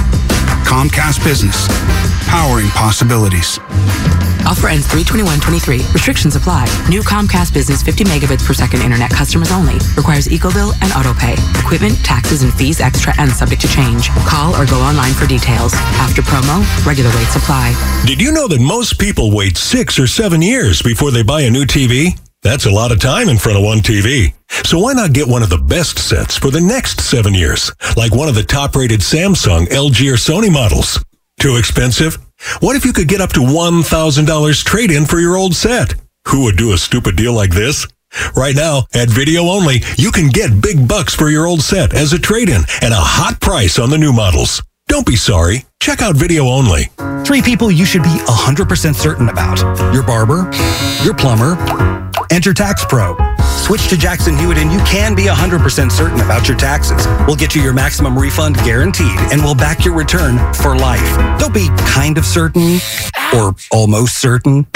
Comcast 0.64 1.22
Business, 1.24 1.66
powering 2.26 2.68
possibilities. 2.68 3.58
Offer 4.46 4.68
ends 4.68 4.86
321.23. 4.88 5.92
Restrictions 5.92 6.36
apply. 6.36 6.66
New 6.88 7.02
Comcast 7.02 7.52
Business 7.54 7.82
50 7.82 8.04
megabits 8.04 8.44
per 8.46 8.52
second 8.52 8.82
internet 8.82 9.10
customers 9.10 9.50
only. 9.52 9.74
Requires 9.96 10.28
EcoBill 10.28 10.72
and 10.82 10.92
AutoPay. 10.92 11.36
Equipment, 11.60 11.96
taxes, 12.04 12.42
and 12.42 12.52
fees 12.54 12.80
extra 12.80 13.14
and 13.18 13.30
subject 13.30 13.62
to 13.62 13.68
change. 13.68 14.08
Call 14.26 14.54
or 14.56 14.66
go 14.66 14.80
online 14.80 15.14
for 15.14 15.26
details. 15.26 15.72
After 16.02 16.22
promo, 16.22 16.64
regular 16.86 17.10
rates 17.10 17.36
apply. 17.36 17.74
Did 18.06 18.20
you 18.20 18.32
know 18.32 18.48
that 18.48 18.60
most 18.60 18.98
people 18.98 19.34
wait 19.34 19.56
six 19.56 19.98
or 19.98 20.06
seven 20.06 20.42
years 20.42 20.82
before 20.82 21.10
they 21.10 21.22
buy 21.22 21.42
a 21.42 21.50
new 21.50 21.64
TV? 21.64 22.18
That's 22.42 22.66
a 22.66 22.70
lot 22.70 22.90
of 22.90 22.98
time 22.98 23.28
in 23.28 23.38
front 23.38 23.56
of 23.56 23.64
one 23.64 23.78
TV. 23.78 24.34
So 24.66 24.80
why 24.80 24.94
not 24.94 25.12
get 25.12 25.28
one 25.28 25.44
of 25.44 25.48
the 25.50 25.58
best 25.58 25.98
sets 25.98 26.36
for 26.36 26.50
the 26.50 26.60
next 26.60 27.00
seven 27.00 27.34
years? 27.34 27.70
Like 27.96 28.14
one 28.14 28.28
of 28.28 28.34
the 28.34 28.42
top 28.42 28.74
rated 28.74 29.00
Samsung, 29.00 29.66
LG, 29.66 30.10
or 30.12 30.16
Sony 30.16 30.52
models. 30.52 31.02
Too 31.38 31.56
expensive? 31.56 32.18
What 32.60 32.76
if 32.76 32.84
you 32.84 32.92
could 32.92 33.08
get 33.08 33.20
up 33.20 33.32
to 33.34 33.40
$1,000 33.40 34.64
trade 34.64 34.90
in 34.90 35.06
for 35.06 35.20
your 35.20 35.36
old 35.36 35.54
set? 35.54 35.94
Who 36.28 36.44
would 36.44 36.56
do 36.56 36.72
a 36.72 36.78
stupid 36.78 37.16
deal 37.16 37.32
like 37.32 37.50
this? 37.50 37.86
Right 38.36 38.54
now, 38.54 38.84
at 38.94 39.08
Video 39.08 39.44
Only, 39.44 39.82
you 39.96 40.10
can 40.10 40.28
get 40.28 40.60
big 40.60 40.86
bucks 40.86 41.14
for 41.14 41.30
your 41.30 41.46
old 41.46 41.62
set 41.62 41.94
as 41.94 42.12
a 42.12 42.18
trade 42.18 42.48
in 42.48 42.62
and 42.82 42.92
a 42.92 43.00
hot 43.00 43.40
price 43.40 43.78
on 43.78 43.90
the 43.90 43.98
new 43.98 44.12
models. 44.12 44.62
Don't 44.88 45.06
be 45.06 45.16
sorry. 45.16 45.64
Check 45.80 46.02
out 46.02 46.16
Video 46.16 46.44
Only. 46.44 46.90
Three 47.24 47.40
people 47.40 47.70
you 47.70 47.84
should 47.84 48.02
be 48.02 48.10
100% 48.26 48.94
certain 48.94 49.28
about 49.28 49.58
your 49.94 50.02
barber, 50.02 50.50
your 51.02 51.14
plumber, 51.14 51.56
and 52.30 52.44
your 52.44 52.54
tax 52.54 52.84
pro. 52.84 53.16
Switch 53.56 53.88
to 53.88 53.96
Jackson 53.96 54.36
Hewitt 54.36 54.58
and 54.58 54.70
you 54.72 54.78
can 54.80 55.14
be 55.14 55.24
100% 55.24 55.90
certain 55.90 56.20
about 56.20 56.48
your 56.48 56.56
taxes. 56.56 57.06
We'll 57.26 57.36
get 57.36 57.54
you 57.54 57.62
your 57.62 57.72
maximum 57.72 58.18
refund 58.18 58.56
guaranteed 58.56 59.18
and 59.32 59.42
we'll 59.42 59.54
back 59.54 59.84
your 59.84 59.94
return 59.94 60.36
for 60.54 60.76
life. 60.76 61.38
Don't 61.38 61.54
be 61.54 61.68
kind 61.78 62.18
of 62.18 62.24
certain 62.26 62.78
or 63.34 63.54
almost 63.70 64.18
certain. 64.18 64.66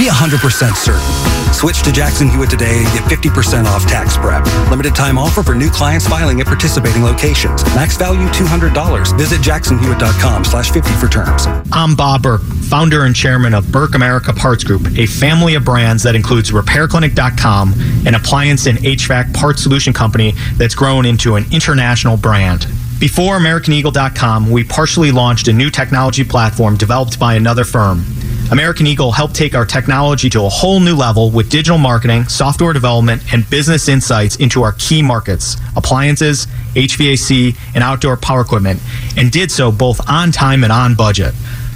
Be 0.00 0.06
100% 0.06 0.76
certain. 0.76 1.52
Switch 1.52 1.82
to 1.82 1.92
Jackson 1.92 2.30
Hewitt 2.30 2.48
today 2.48 2.84
and 2.86 3.08
get 3.10 3.18
50% 3.20 3.66
off 3.66 3.86
tax 3.86 4.16
prep. 4.16 4.46
Limited 4.70 4.94
time 4.94 5.18
offer 5.18 5.42
for 5.42 5.54
new 5.54 5.68
clients 5.68 6.08
filing 6.08 6.40
at 6.40 6.46
participating 6.46 7.02
locations. 7.02 7.62
Max 7.74 7.98
value 7.98 8.26
$200. 8.28 9.18
Visit 9.18 9.42
jacksonhewitt.com 9.42 10.46
slash 10.46 10.70
50 10.70 10.90
for 10.92 11.06
terms. 11.06 11.44
I'm 11.70 11.94
Bob 11.94 12.22
Burke, 12.22 12.40
founder 12.40 13.04
and 13.04 13.14
chairman 13.14 13.52
of 13.52 13.70
Burke 13.70 13.94
America 13.94 14.32
Parts 14.32 14.64
Group, 14.64 14.86
a 14.96 15.04
family 15.04 15.54
of 15.54 15.66
brands 15.66 16.02
that 16.04 16.14
includes 16.14 16.50
RepairClinic.com, 16.50 17.74
an 18.06 18.14
appliance 18.14 18.64
and 18.64 18.78
HVAC 18.78 19.34
parts 19.34 19.62
solution 19.62 19.92
company 19.92 20.32
that's 20.54 20.74
grown 20.74 21.04
into 21.04 21.36
an 21.36 21.44
international 21.52 22.16
brand. 22.16 22.66
Before 22.98 23.38
AmericanEagle.com, 23.38 24.50
we 24.50 24.64
partially 24.64 25.10
launched 25.12 25.48
a 25.48 25.52
new 25.52 25.68
technology 25.68 26.24
platform 26.24 26.78
developed 26.78 27.20
by 27.20 27.34
another 27.34 27.64
firm. 27.64 28.06
American 28.50 28.84
Eagle 28.88 29.12
helped 29.12 29.36
take 29.36 29.54
our 29.54 29.64
technology 29.64 30.28
to 30.28 30.44
a 30.44 30.48
whole 30.48 30.80
new 30.80 30.96
level 30.96 31.30
with 31.30 31.48
digital 31.48 31.78
marketing, 31.78 32.24
software 32.24 32.72
development, 32.72 33.22
and 33.32 33.48
business 33.48 33.88
insights 33.88 34.34
into 34.36 34.64
our 34.64 34.72
key 34.72 35.02
markets 35.02 35.56
appliances, 35.76 36.48
HVAC, 36.74 37.56
and 37.76 37.84
outdoor 37.84 38.16
power 38.16 38.40
equipment, 38.40 38.80
and 39.16 39.30
did 39.30 39.52
so 39.52 39.70
both 39.70 40.00
on 40.08 40.32
time 40.32 40.64
and 40.64 40.72
on 40.72 40.96
budget. 40.96 41.32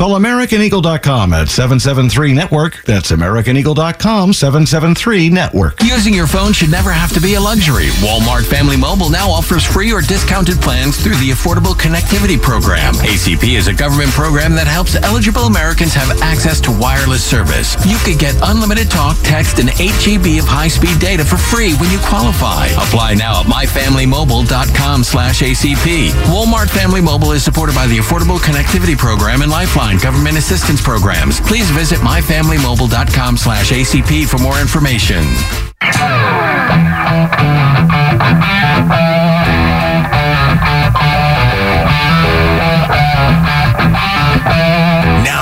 Call 0.00 0.18
AmericanEagle.com 0.18 1.34
at 1.34 1.50
773 1.50 2.32
Network. 2.32 2.82
That's 2.84 3.12
AmericanEagle.com 3.12 4.32
773 4.32 5.28
Network. 5.28 5.82
Using 5.82 6.14
your 6.14 6.26
phone 6.26 6.54
should 6.54 6.70
never 6.70 6.90
have 6.90 7.12
to 7.12 7.20
be 7.20 7.34
a 7.34 7.40
luxury. 7.40 7.92
Walmart 8.00 8.46
Family 8.48 8.78
Mobile 8.78 9.10
now 9.10 9.28
offers 9.28 9.62
free 9.62 9.92
or 9.92 10.00
discounted 10.00 10.56
plans 10.56 10.96
through 10.96 11.16
the 11.16 11.28
Affordable 11.28 11.76
Connectivity 11.76 12.40
Program. 12.40 12.94
ACP 12.94 13.58
is 13.58 13.68
a 13.68 13.74
government 13.74 14.08
program 14.12 14.54
that 14.54 14.66
helps 14.66 14.96
eligible 14.96 15.42
Americans 15.42 15.92
have 15.92 16.08
access 16.22 16.62
to 16.62 16.70
wireless 16.72 17.22
service. 17.22 17.76
You 17.84 17.98
could 17.98 18.18
get 18.18 18.34
unlimited 18.42 18.90
talk, 18.90 19.18
text, 19.22 19.58
and 19.58 19.68
8 19.68 19.92
GB 20.00 20.38
of 20.40 20.48
high-speed 20.48 20.98
data 20.98 21.26
for 21.26 21.36
free 21.36 21.74
when 21.74 21.92
you 21.92 21.98
qualify. 22.08 22.68
Apply 22.80 23.12
now 23.20 23.40
at 23.44 23.46
myfamilymobile.com 23.52 25.04
slash 25.04 25.42
ACP. 25.42 26.08
Walmart 26.32 26.70
Family 26.70 27.02
Mobile 27.02 27.32
is 27.32 27.44
supported 27.44 27.74
by 27.74 27.86
the 27.86 27.98
Affordable 27.98 28.38
Connectivity 28.38 28.96
Program 28.96 29.42
and 29.42 29.50
Lifeline 29.50 29.89
government 29.98 30.36
assistance 30.36 30.80
programs. 30.80 31.40
Please 31.40 31.70
visit 31.70 31.98
myfamilymobile.com 32.00 33.36
slash 33.36 33.70
ACP 33.72 34.26
for 34.28 34.38
more 34.38 34.60
information. 34.60 35.24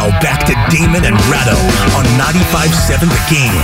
Now 0.09 0.17
back 0.25 0.49
to 0.49 0.57
Damon 0.73 1.05
and 1.05 1.21
Ratto 1.29 1.53
on 1.93 2.09
95.7 2.17 3.13
The 3.13 3.25
Game. 3.29 3.61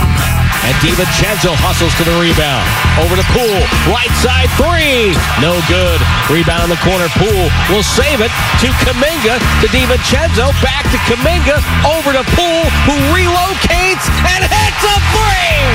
And 0.61 0.77
DiVincenzo 0.77 1.57
hustles 1.57 1.89
to 1.97 2.05
the 2.05 2.13
rebound. 2.21 2.61
Over 3.01 3.17
to 3.17 3.25
Poole. 3.33 3.65
Right 3.89 4.13
side 4.21 4.45
three. 4.53 5.17
No 5.41 5.57
good. 5.65 5.97
Rebound 6.29 6.69
in 6.69 6.71
the 6.77 6.77
corner. 6.85 7.09
Poole 7.17 7.49
will 7.73 7.81
save 7.81 8.21
it 8.21 8.29
to 8.61 8.69
Kuminga. 8.85 9.41
To 9.41 9.67
DiVincenzo. 9.73 10.53
Back 10.61 10.85
to 10.93 11.01
Kuminga. 11.09 11.65
Over 11.81 12.13
to 12.13 12.21
Poole, 12.37 12.69
who 12.85 12.93
relocates 13.09 14.05
and 14.37 14.45
hits 14.45 14.83
a 14.85 14.97
three. 15.17 15.65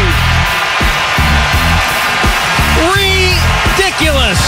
Ridiculous. 2.94 4.38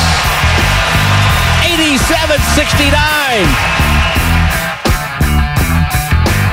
87-69. 1.66 3.91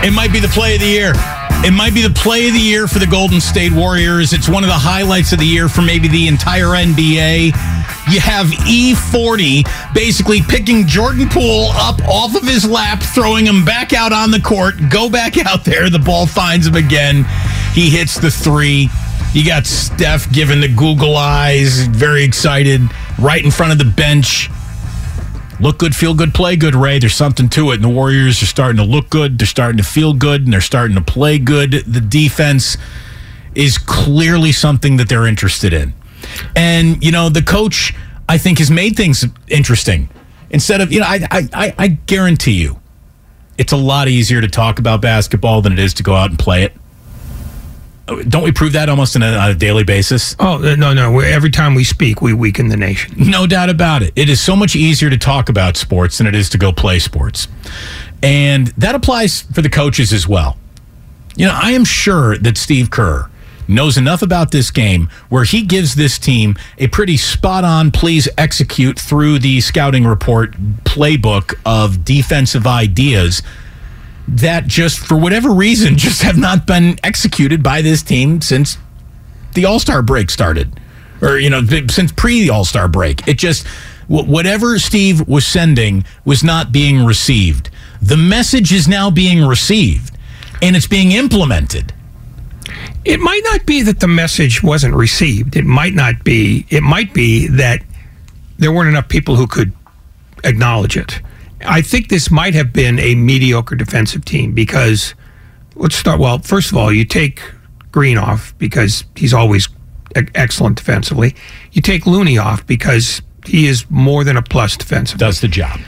It 0.02 0.14
might 0.14 0.32
be 0.32 0.40
the 0.40 0.48
play 0.48 0.76
of 0.76 0.82
the 0.82 0.88
year. 0.88 1.12
It 1.62 1.74
might 1.74 1.94
be 1.94 2.02
the 2.02 2.10
play 2.10 2.48
of 2.48 2.54
the 2.54 2.60
year 2.60 2.88
for 2.88 3.00
the 3.00 3.06
Golden 3.06 3.42
State 3.42 3.74
Warriors. 3.74 4.32
It's 4.32 4.48
one 4.48 4.64
of 4.64 4.70
the 4.70 4.74
highlights 4.74 5.34
of 5.34 5.40
the 5.40 5.46
year 5.46 5.68
for 5.68 5.82
maybe 5.82 6.08
the 6.08 6.30
entire 6.30 6.68
NBA. 6.68 7.48
You 8.10 8.20
have 8.22 8.48
E40 8.48 9.94
basically 9.94 10.42
picking 10.42 10.88
Jordan 10.88 11.28
Poole 11.28 11.72
up 11.74 12.02
off 12.08 12.34
of 12.34 12.44
his 12.48 12.66
lap, 12.66 13.04
throwing 13.04 13.46
him 13.46 13.66
back 13.66 13.92
out 13.92 14.14
on 14.14 14.32
the 14.32 14.40
court. 14.40 14.76
Go 14.90 15.10
back 15.10 15.38
out 15.46 15.66
there. 15.66 15.90
The 15.90 16.00
ball 16.00 16.26
finds 16.26 16.66
him 16.66 16.76
again. 16.76 17.26
He 17.74 17.90
hits 17.90 18.18
the 18.18 18.32
three. 18.32 18.90
You 19.34 19.46
got 19.46 19.66
Steph 19.66 20.32
giving 20.32 20.62
the 20.62 20.70
Google 20.70 21.18
eyes, 21.18 21.82
very 21.88 22.24
excited, 22.24 22.82
right 23.20 23.44
in 23.44 23.52
front 23.52 23.74
of 23.74 23.78
the 23.78 23.86
bench 23.86 24.50
look 25.60 25.78
good, 25.78 25.96
feel 25.96 26.14
good, 26.14 26.34
play 26.34 26.56
good, 26.56 26.76
Ray. 26.76 27.00
There's 27.00 27.16
something 27.16 27.50
to 27.50 27.72
it. 27.72 27.76
And 27.76 27.84
the 27.84 27.90
Warriors 27.90 28.42
are 28.42 28.48
starting 28.48 28.78
to 28.78 28.84
look 28.84 29.10
good. 29.10 29.38
They're 29.38 29.48
starting 29.48 29.78
to 29.78 29.84
feel 29.84 30.14
good, 30.14 30.44
and 30.44 30.54
they're 30.54 30.62
starting 30.62 30.96
to 30.96 31.02
play 31.02 31.40
good. 31.40 31.72
The 31.72 32.02
defense 32.02 32.78
is 33.56 33.78
clearly 33.78 34.52
something 34.52 34.98
that 34.98 35.10
they're 35.10 35.28
interested 35.28 35.74
in. 35.74 35.94
And, 36.56 37.04
you 37.04 37.12
know, 37.12 37.30
the 37.30 37.42
coach, 37.42 37.94
I 38.28 38.38
think, 38.38 38.60
has 38.60 38.70
made 38.70 38.96
things 38.96 39.26
interesting. 39.48 40.10
Instead 40.50 40.82
of, 40.82 40.92
you 40.92 41.00
know, 41.00 41.06
I, 41.08 41.48
I, 41.54 41.74
I 41.78 41.88
guarantee 41.88 42.62
you, 42.62 42.80
it's 43.58 43.74
a 43.74 43.78
lot 43.78 44.08
easier 44.08 44.42
to 44.42 44.48
talk 44.48 44.80
about 44.80 45.02
basketball 45.02 45.62
than 45.62 45.74
it 45.74 45.80
is 45.80 45.94
to 45.96 46.04
go 46.04 46.16
out 46.16 46.30
and 46.30 46.40
play 46.40 46.64
it. 46.64 46.74
Don't 48.28 48.44
we 48.44 48.52
prove 48.52 48.74
that 48.74 48.90
almost 48.90 49.16
on 49.16 49.24
a, 49.24 49.32
on 49.34 49.52
a 49.52 49.56
daily 49.56 49.84
basis? 49.84 50.36
Oh 50.40 50.56
uh, 50.56 50.76
no, 50.76 50.94
no! 50.94 51.20
Every 51.20 51.50
time 51.50 51.76
we 51.76 51.84
speak, 51.84 52.22
we 52.22 52.34
weaken 52.34 52.70
the 52.70 52.78
nation. 52.78 53.14
No 53.18 53.48
doubt 53.48 53.70
about 53.70 54.04
it. 54.04 54.14
It 54.16 54.30
is 54.30 54.42
so 54.42 54.56
much 54.56 54.76
easier 54.76 55.10
to 55.10 55.18
talk 55.18 55.50
about 55.50 55.78
sports 55.78 56.18
than 56.18 56.28
it 56.28 56.36
is 56.36 56.50
to 56.50 56.58
go 56.58 56.72
play 56.72 57.00
sports, 57.00 57.48
and 58.22 58.68
that 58.78 58.96
applies 58.96 59.42
for 59.42 59.62
the 59.62 59.70
coaches 59.70 60.12
as 60.14 60.28
well. 60.28 60.58
You 61.36 61.46
know, 61.46 61.54
I 61.54 61.72
am 61.72 61.86
sure 61.86 62.38
that 62.40 62.58
Steve 62.58 62.90
Kerr 62.90 63.30
knows 63.70 63.98
enough 63.98 64.22
about 64.22 64.52
this 64.52 64.72
game 64.72 65.10
where 65.30 65.44
he 65.44 65.62
gives 65.62 65.96
this 65.96 66.18
team 66.18 66.58
a 66.80 66.88
pretty 66.88 67.16
spot 67.16 67.64
on, 67.64 67.92
please 67.92 68.28
execute 68.38 69.00
through 69.00 69.40
the 69.40 69.62
scouting 69.62 70.06
report 70.06 70.54
playbook 70.84 71.58
of 71.66 72.04
defensive 72.04 72.66
ideas 72.66 73.44
that 74.36 74.68
just 74.68 75.00
for 75.00 75.18
whatever 75.18 75.52
reason 75.52 75.98
just 76.08 76.22
have 76.22 76.38
not 76.38 76.66
been 76.68 76.98
executed 77.04 77.64
by 77.64 77.82
this 77.82 78.04
team 78.04 78.42
since 78.42 78.78
the 79.54 79.66
All-Star 79.66 80.02
break 80.02 80.30
started 80.30 80.80
or 81.22 81.38
you 81.40 81.50
know 81.50 81.62
since 81.90 82.12
pre 82.12 82.50
All 82.50 82.66
Star 82.66 82.88
break 82.88 83.28
it 83.28 83.38
just 83.38 83.66
whatever 84.08 84.80
Steve 84.80 85.28
was 85.28 85.46
sending 85.46 86.04
was 86.26 86.44
not 86.44 86.72
being 86.72 87.06
received 87.06 87.70
the 88.02 88.18
message 88.18 88.72
is 88.74 88.88
now 88.88 89.10
being 89.12 89.46
received 89.46 90.16
and 90.62 90.76
it's 90.76 90.88
being 90.88 91.12
implemented 91.12 91.94
It 93.06 93.20
might 93.20 93.42
not 93.46 93.66
be 93.66 93.82
that 93.84 94.00
the 94.00 94.08
message 94.08 94.62
wasn't 94.64 94.94
received. 94.96 95.56
It 95.56 95.66
might 95.66 95.94
not 95.94 96.24
be. 96.24 96.66
It 96.70 96.84
might 96.84 97.14
be 97.14 97.48
that 97.48 97.82
there 98.58 98.72
weren't 98.72 98.90
enough 98.90 99.08
people 99.10 99.36
who 99.36 99.48
could 99.48 99.72
acknowledge 100.44 100.98
it. 100.98 101.22
I 101.66 101.82
think 101.82 102.10
this 102.10 102.32
might 102.32 102.54
have 102.54 102.72
been 102.72 103.00
a 103.00 103.16
mediocre 103.16 103.76
defensive 103.76 104.26
team 104.26 104.54
because 104.54 105.14
let's 105.76 105.96
start. 105.96 106.20
Well, 106.20 106.40
first 106.40 106.72
of 106.72 106.78
all, 106.78 106.92
you 106.92 107.06
take 107.06 107.42
Green 107.92 108.18
off 108.18 108.54
because 108.58 109.04
he's 109.16 109.34
always 109.34 109.68
excellent 110.36 110.78
defensively. 110.78 111.36
You 111.72 111.82
take 111.82 112.06
Looney 112.06 112.38
off 112.38 112.66
because 112.66 113.22
he 113.46 113.68
is 113.68 113.86
more 113.90 114.24
than 114.24 114.38
a 114.38 114.42
plus 114.42 114.78
defensively. 114.78 115.20
Does 115.20 115.42
the 115.42 115.48
job. 115.48 115.80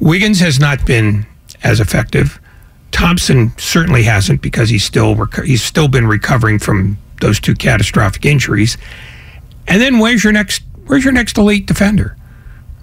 Wiggins 0.00 0.40
has 0.40 0.60
not 0.60 0.84
been 0.84 1.26
as 1.62 1.80
effective. 1.80 2.40
Thompson 2.90 3.52
certainly 3.58 4.02
hasn't 4.04 4.42
because 4.42 4.68
he's 4.68 4.84
still 4.84 5.14
reco- 5.16 5.44
he's 5.44 5.62
still 5.62 5.88
been 5.88 6.06
recovering 6.06 6.58
from 6.58 6.98
those 7.20 7.40
two 7.40 7.54
catastrophic 7.54 8.24
injuries. 8.24 8.76
And 9.66 9.80
then 9.80 9.98
where's 9.98 10.22
your 10.24 10.32
next 10.32 10.62
where's 10.86 11.04
your 11.04 11.12
next 11.12 11.36
elite 11.38 11.66
defender? 11.66 12.16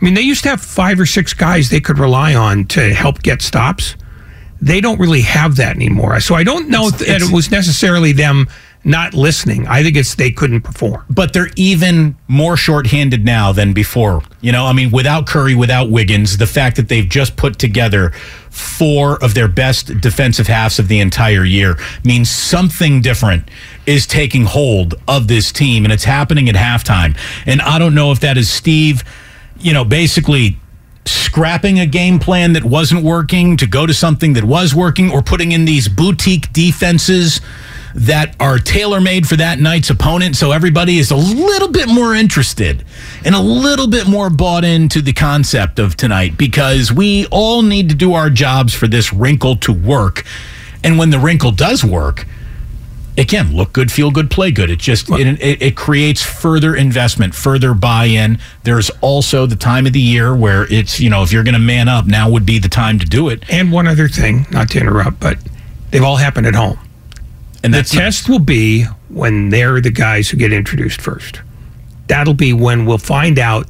I 0.04 0.06
mean, 0.06 0.16
they 0.16 0.22
used 0.22 0.44
to 0.44 0.50
have 0.50 0.60
five 0.60 1.00
or 1.00 1.06
six 1.06 1.34
guys 1.34 1.70
they 1.70 1.80
could 1.80 1.98
rely 1.98 2.36
on 2.36 2.66
to 2.66 2.94
help 2.94 3.24
get 3.24 3.42
stops. 3.42 3.96
They 4.62 4.82
don't 4.82 5.00
really 5.00 5.22
have 5.22 5.56
that 5.56 5.78
anymore. 5.78 6.20
So 6.20 6.36
I 6.36 6.44
don't 6.44 6.68
know 6.68 6.90
that 6.90 7.22
it 7.22 7.32
was 7.32 7.50
necessarily 7.52 8.12
them 8.12 8.50
not 8.84 9.14
listening. 9.14 9.66
I 9.66 9.82
think 9.82 9.96
it's 9.96 10.16
they 10.16 10.30
couldn't 10.30 10.60
perform. 10.60 11.06
But 11.10 11.32
they're 11.32 11.52
even 11.56 12.18
more 12.28 12.58
shorthanded 12.58 13.24
now 13.24 13.54
than 13.54 13.72
before. 13.72 14.22
You 14.42 14.52
know, 14.52 14.66
I 14.66 14.74
mean, 14.74 14.92
without 14.92 15.26
Curry, 15.26 15.56
without 15.56 15.90
Wiggins, 15.90 16.36
the 16.36 16.48
fact 16.48 16.76
that 16.76 16.90
they've 16.90 17.08
just 17.08 17.38
put 17.38 17.58
together 17.58 18.10
four 18.50 19.24
of 19.24 19.36
their 19.36 19.48
best 19.48 20.02
defensive 20.02 20.48
halves 20.48 20.80
of 20.80 20.90
the 20.90 21.00
entire 21.00 21.46
year 21.46 21.78
means 22.04 22.30
something 22.30 23.00
different 23.00 23.48
is 23.86 24.06
taking 24.06 24.44
hold 24.44 24.96
of 25.08 25.30
this 25.30 25.54
team, 25.54 25.86
and 25.86 25.94
it's 25.94 26.04
happening 26.04 26.50
at 26.50 26.56
halftime. 26.56 27.18
And 27.46 27.62
I 27.62 27.80
don't 27.80 27.96
know 27.96 28.12
if 28.12 28.20
that 28.20 28.38
is 28.38 28.50
Steve, 28.50 29.06
you 29.64 29.74
know, 29.74 29.86
basically 29.86 30.58
scrapping 31.06 31.80
a 31.80 31.86
game 31.86 32.20
plan 32.20 32.54
that 32.54 32.64
wasn't 32.64 33.04
working 33.04 33.58
to 33.58 33.68
go 33.68 33.86
to 33.86 33.94
something 33.94 34.34
that 34.34 34.44
was 34.44 34.76
working 34.76 35.12
or 35.12 35.22
putting 35.22 35.52
in 35.52 35.66
these 35.66 35.88
boutique 35.88 36.52
defenses 36.54 37.42
that 37.96 38.36
are 38.40 38.58
tailor 38.58 39.00
made 39.00 39.28
for 39.28 39.36
that 39.36 39.60
night's 39.60 39.90
opponent. 39.90 40.36
So 40.36 40.52
everybody 40.52 40.98
is 40.98 41.12
a 41.12 41.16
little 41.16 41.72
bit 41.72 41.88
more 41.88 42.16
interested 42.16 42.84
and 43.24 43.36
a 43.36 43.40
little 43.40 43.88
bit 43.88 44.08
more 44.08 44.30
bought 44.30 44.64
into 44.64 45.02
the 45.02 45.14
concept 45.14 45.80
of 45.80 45.96
tonight 45.96 46.38
because 46.38 46.92
we 46.92 47.28
all 47.28 47.62
need 47.62 47.90
to 47.90 47.96
do 47.96 48.14
our 48.14 48.30
jobs 48.30 48.74
for 48.74 48.88
this 48.88 49.14
wrinkle 49.14 49.56
to 49.58 49.74
work. 49.74 50.26
And 50.84 50.98
when 50.98 51.12
the 51.12 51.20
wrinkle 51.20 51.52
does 51.52 51.84
work, 51.84 52.26
again, 53.18 53.56
look 53.56 53.74
good, 53.74 53.92
feel 53.92 54.12
good, 54.12 54.30
play 54.30 54.52
good. 54.52 54.70
It 54.70 54.80
just 54.80 55.10
it, 55.10 55.42
it, 55.42 55.62
it 55.62 55.76
creates 55.76 56.22
further 56.22 56.76
investment, 56.76 57.36
further 57.36 57.74
buy-in. 57.74 58.40
There's 58.64 58.90
also 59.02 59.46
the 59.46 59.56
time 59.56 59.86
of 59.86 59.94
the 59.94 60.02
year 60.02 60.36
where 60.36 60.72
it's 60.72 61.00
you 61.00 61.10
know 61.10 61.24
if 61.24 61.32
you're 61.32 61.44
going 61.44 61.54
to 61.54 61.60
man 61.60 61.88
up, 61.88 62.06
now 62.06 62.30
would 62.30 62.46
be 62.46 62.60
the 62.60 62.70
time 62.70 63.00
to 63.00 63.06
do 63.06 63.30
it. 63.30 63.44
And 63.50 63.72
one 63.72 63.88
other 63.88 64.08
thing, 64.08 64.46
not 64.52 64.70
to 64.72 64.80
interrupt, 64.80 65.20
but 65.20 65.38
they've 65.92 66.04
all 66.04 66.18
happened 66.18 66.48
at 66.48 66.56
home. 66.56 66.80
And 67.64 67.74
the 67.74 67.84
test 67.84 68.28
will 68.28 68.40
be 68.40 68.84
when 69.08 69.50
they're 69.50 69.80
the 69.80 69.92
guys 69.92 70.30
who 70.30 70.36
get 70.36 70.52
introduced 70.52 71.00
first. 71.00 71.42
That'll 72.08 72.34
be 72.34 72.52
when 72.52 72.86
we'll 72.86 72.98
find 72.98 73.40
out 73.40 73.68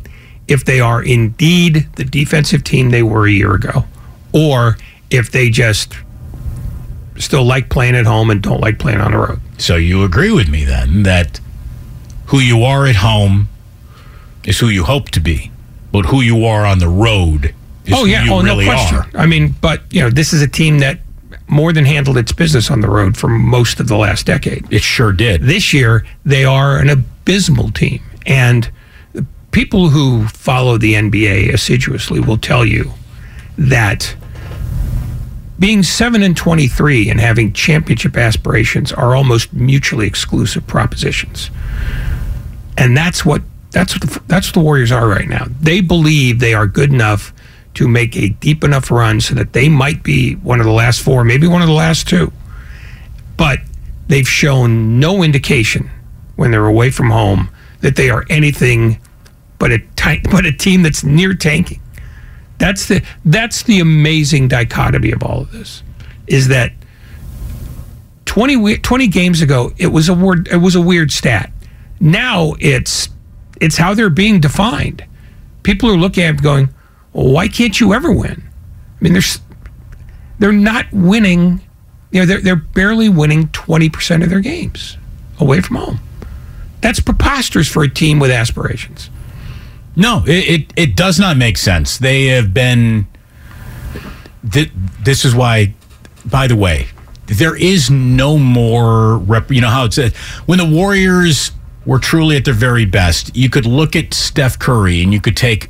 if 0.47 0.65
they 0.65 0.79
are 0.79 1.03
indeed 1.03 1.88
the 1.95 2.03
defensive 2.03 2.63
team 2.63 2.89
they 2.89 3.03
were 3.03 3.27
a 3.27 3.32
year 3.32 3.53
ago, 3.53 3.86
or 4.34 4.77
if 5.12 5.32
they 5.32 5.49
just 5.49 5.93
still 7.17 7.43
like 7.43 7.69
playing 7.69 7.95
at 7.95 8.06
home 8.06 8.30
and 8.30 8.41
don't 8.41 8.62
like 8.62 8.80
playing 8.80 8.99
on 8.99 9.12
the 9.12 9.17
road. 9.17 9.39
So 9.58 9.76
you 9.76 10.04
agree 10.04 10.32
with 10.32 10.49
me 10.49 10.63
then 10.63 11.04
that 11.04 11.39
who 12.28 12.39
you 12.39 12.63
are 12.63 12.86
at 12.86 12.97
home 12.97 13.49
is 14.45 14.60
who 14.60 14.67
you 14.67 14.84
hope 14.84 15.10
to 15.12 15.19
be, 15.19 15.52
but 15.91 16.06
who 16.06 16.21
you 16.21 16.45
are 16.45 16.65
on 16.65 16.80
the 16.80 16.88
road 16.88 17.54
is 17.86 17.93
oh 17.93 18.04
who 18.04 18.08
yeah, 18.08 18.23
you 18.23 18.34
oh 18.34 18.41
really 18.41 18.65
no 18.65 18.71
question. 18.71 18.97
are. 18.97 19.10
I 19.15 19.26
mean, 19.26 19.54
but 19.62 19.82
you 19.91 20.02
know, 20.02 20.10
this 20.10 20.34
is 20.34 20.41
a 20.41 20.47
team 20.47 20.80
that 20.80 20.99
more 21.47 21.73
than 21.73 21.86
handled 21.86 22.17
its 22.17 22.32
business 22.32 22.71
on 22.71 22.82
the 22.82 22.89
road 22.89 23.17
for 23.17 23.28
most 23.28 23.80
of 23.80 23.88
the 23.88 23.97
last 23.97 24.26
decade. 24.26 24.65
It 24.71 24.82
sure 24.82 25.12
did. 25.12 25.43
This 25.43 25.73
year, 25.73 26.06
they 26.26 26.45
are 26.45 26.78
an 26.78 26.89
abysmal 26.89 27.71
team, 27.71 28.02
and 28.26 28.69
people 29.52 29.89
who 29.89 30.28
follow 30.28 30.78
the 30.78 30.95
NBA 30.95 31.54
assiduously 31.54 32.19
will 32.19 32.38
tell 32.38 32.65
you 32.65 32.91
that 33.58 34.15
being 35.63 35.82
7 35.82 36.21
and 36.23 36.36
23 36.36 37.10
and 37.10 37.21
having 37.21 37.54
championship 37.54 38.17
aspirations 38.17 38.91
are 38.91 39.15
almost 39.15 39.54
mutually 39.54 40.06
exclusive 40.06 40.67
propositions. 40.67 41.49
And 42.78 42.97
that's 42.97 43.23
what 43.23 43.43
that's 43.71 43.93
what 43.93 44.02
the, 44.02 44.21
that's 44.28 44.49
what 44.49 44.56
the 44.56 44.60
Warriors 44.60 44.91
are 44.91 45.08
right 45.08 45.30
now. 45.30 45.45
They 45.62 45.80
believe 45.80 46.41
they 46.41 46.54
are 46.54 46.67
good 46.67 46.91
enough 46.91 47.34
to 47.76 47.88
make 47.88 48.17
a 48.17 48.28
deep 48.28 48.65
enough 48.65 48.91
run 48.91 49.21
so 49.21 49.36
that 49.36 49.54
they 49.54 49.69
might 49.69 50.04
be 50.04 50.34
one 50.34 50.60
of 50.60 50.65
the 50.65 50.71
last 50.73 51.02
four, 51.02 51.23
maybe 51.23 51.47
one 51.47 51.62
of 51.62 51.69
the 51.69 51.73
last 51.73 52.10
two. 52.10 52.34
But 53.38 53.60
they've 54.08 54.28
shown 54.28 54.99
no 54.99 55.23
indication 55.23 55.89
when 56.36 56.52
they're 56.52 56.65
away 56.65 56.91
from 56.91 57.10
home 57.10 57.49
that 57.80 57.95
they 57.95 58.10
are 58.10 58.26
anything 58.30 58.99
but 59.60 59.71
a 59.71 59.82
but 60.30 60.45
a 60.45 60.52
team 60.52 60.82
that's 60.82 61.06
near 61.06 61.34
tanking. 61.34 61.80
That's 62.63 62.86
the 62.86 63.04
that's 63.26 63.63
the 63.63 63.82
amazing 63.82 64.47
dichotomy 64.47 65.12
of 65.12 65.21
all 65.21 65.41
of 65.41 65.52
this. 65.52 65.84
Is 66.28 66.47
that 66.47 66.71
20, 68.23 68.78
20 68.78 69.08
games 69.10 69.41
ago 69.41 69.73
it 69.78 69.88
was 69.88 70.08
a 70.08 70.13
word 70.13 70.47
it 70.47 70.62
was 70.62 70.73
a 70.73 70.82
weird 70.82 71.12
stat. 71.12 71.52
Now 71.99 72.54
it's 72.62 73.10
it's 73.60 73.76
how 73.76 73.93
they're 73.93 74.10
being 74.10 74.39
defined. 74.39 75.04
People 75.63 75.89
are 75.89 75.97
looking 75.97 76.23
at 76.23 76.36
it 76.36 76.41
going, 76.41 76.69
well, 77.12 77.34
why 77.34 77.49
can't 77.49 77.78
you 77.82 77.93
ever 77.93 78.13
win? 78.13 78.41
I 78.41 79.04
mean, 79.04 79.12
they're 79.12 79.21
they're 80.39 80.54
not 80.54 80.86
winning. 80.93 81.60
You 82.12 82.21
know, 82.21 82.26
they're 82.26 82.39
they're 82.39 82.56
barely 82.56 83.10
winning 83.10 83.49
twenty 83.49 83.89
percent 83.89 84.23
of 84.23 84.30
their 84.30 84.39
games 84.39 84.97
away 85.38 85.60
from 85.60 85.76
home. 85.76 85.99
That's 86.80 87.02
preposterous 87.02 87.67
for 87.67 87.84
a 87.84 87.89
team 87.89 88.19
with 88.19 88.32
aspirations. 88.32 89.10
No, 89.95 90.23
it, 90.25 90.32
it, 90.62 90.73
it 90.75 90.95
does 90.95 91.19
not 91.19 91.38
make 91.38 91.58
sense. 91.58 91.97
They 91.97 92.25
have 92.27 92.53
been. 92.53 93.08
Th- 94.51 94.71
this 95.03 95.23
is 95.23 95.34
why, 95.36 95.73
by 96.25 96.47
the 96.47 96.56
way, 96.56 96.88
there 97.25 97.56
is 97.56 97.89
no 97.89 98.38
more 98.38 99.17
rep. 99.17 99.51
You 99.51 99.62
know 99.62 99.69
how 99.69 99.86
it's 99.86 99.95
said 99.95 100.13
when 100.45 100.58
the 100.58 100.65
Warriors 100.65 101.51
were 101.86 101.99
truly 101.99 102.38
at 102.38 102.45
their 102.45 102.53
very 102.53 102.86
best. 102.86 103.36
You 103.36 103.49
could 103.49 103.65
look 103.65 103.95
at 103.95 104.13
Steph 104.13 104.58
Curry 104.60 105.01
and 105.01 105.13
you 105.13 105.21
could 105.21 105.38
take, 105.38 105.69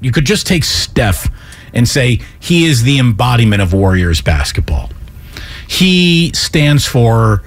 you 0.00 0.10
could 0.10 0.24
just 0.24 0.46
take 0.46 0.64
Steph 0.64 1.28
and 1.72 1.88
say 1.88 2.20
he 2.40 2.64
is 2.64 2.82
the 2.82 2.98
embodiment 2.98 3.62
of 3.62 3.72
Warriors 3.72 4.20
basketball. 4.20 4.90
He 5.68 6.32
stands 6.34 6.86
for 6.86 7.42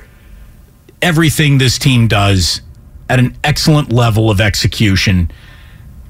everything 1.01 1.57
this 1.57 1.79
team 1.79 2.07
does 2.07 2.61
at 3.09 3.17
an 3.19 3.35
excellent 3.43 3.91
level 3.91 4.29
of 4.29 4.39
execution. 4.39 5.31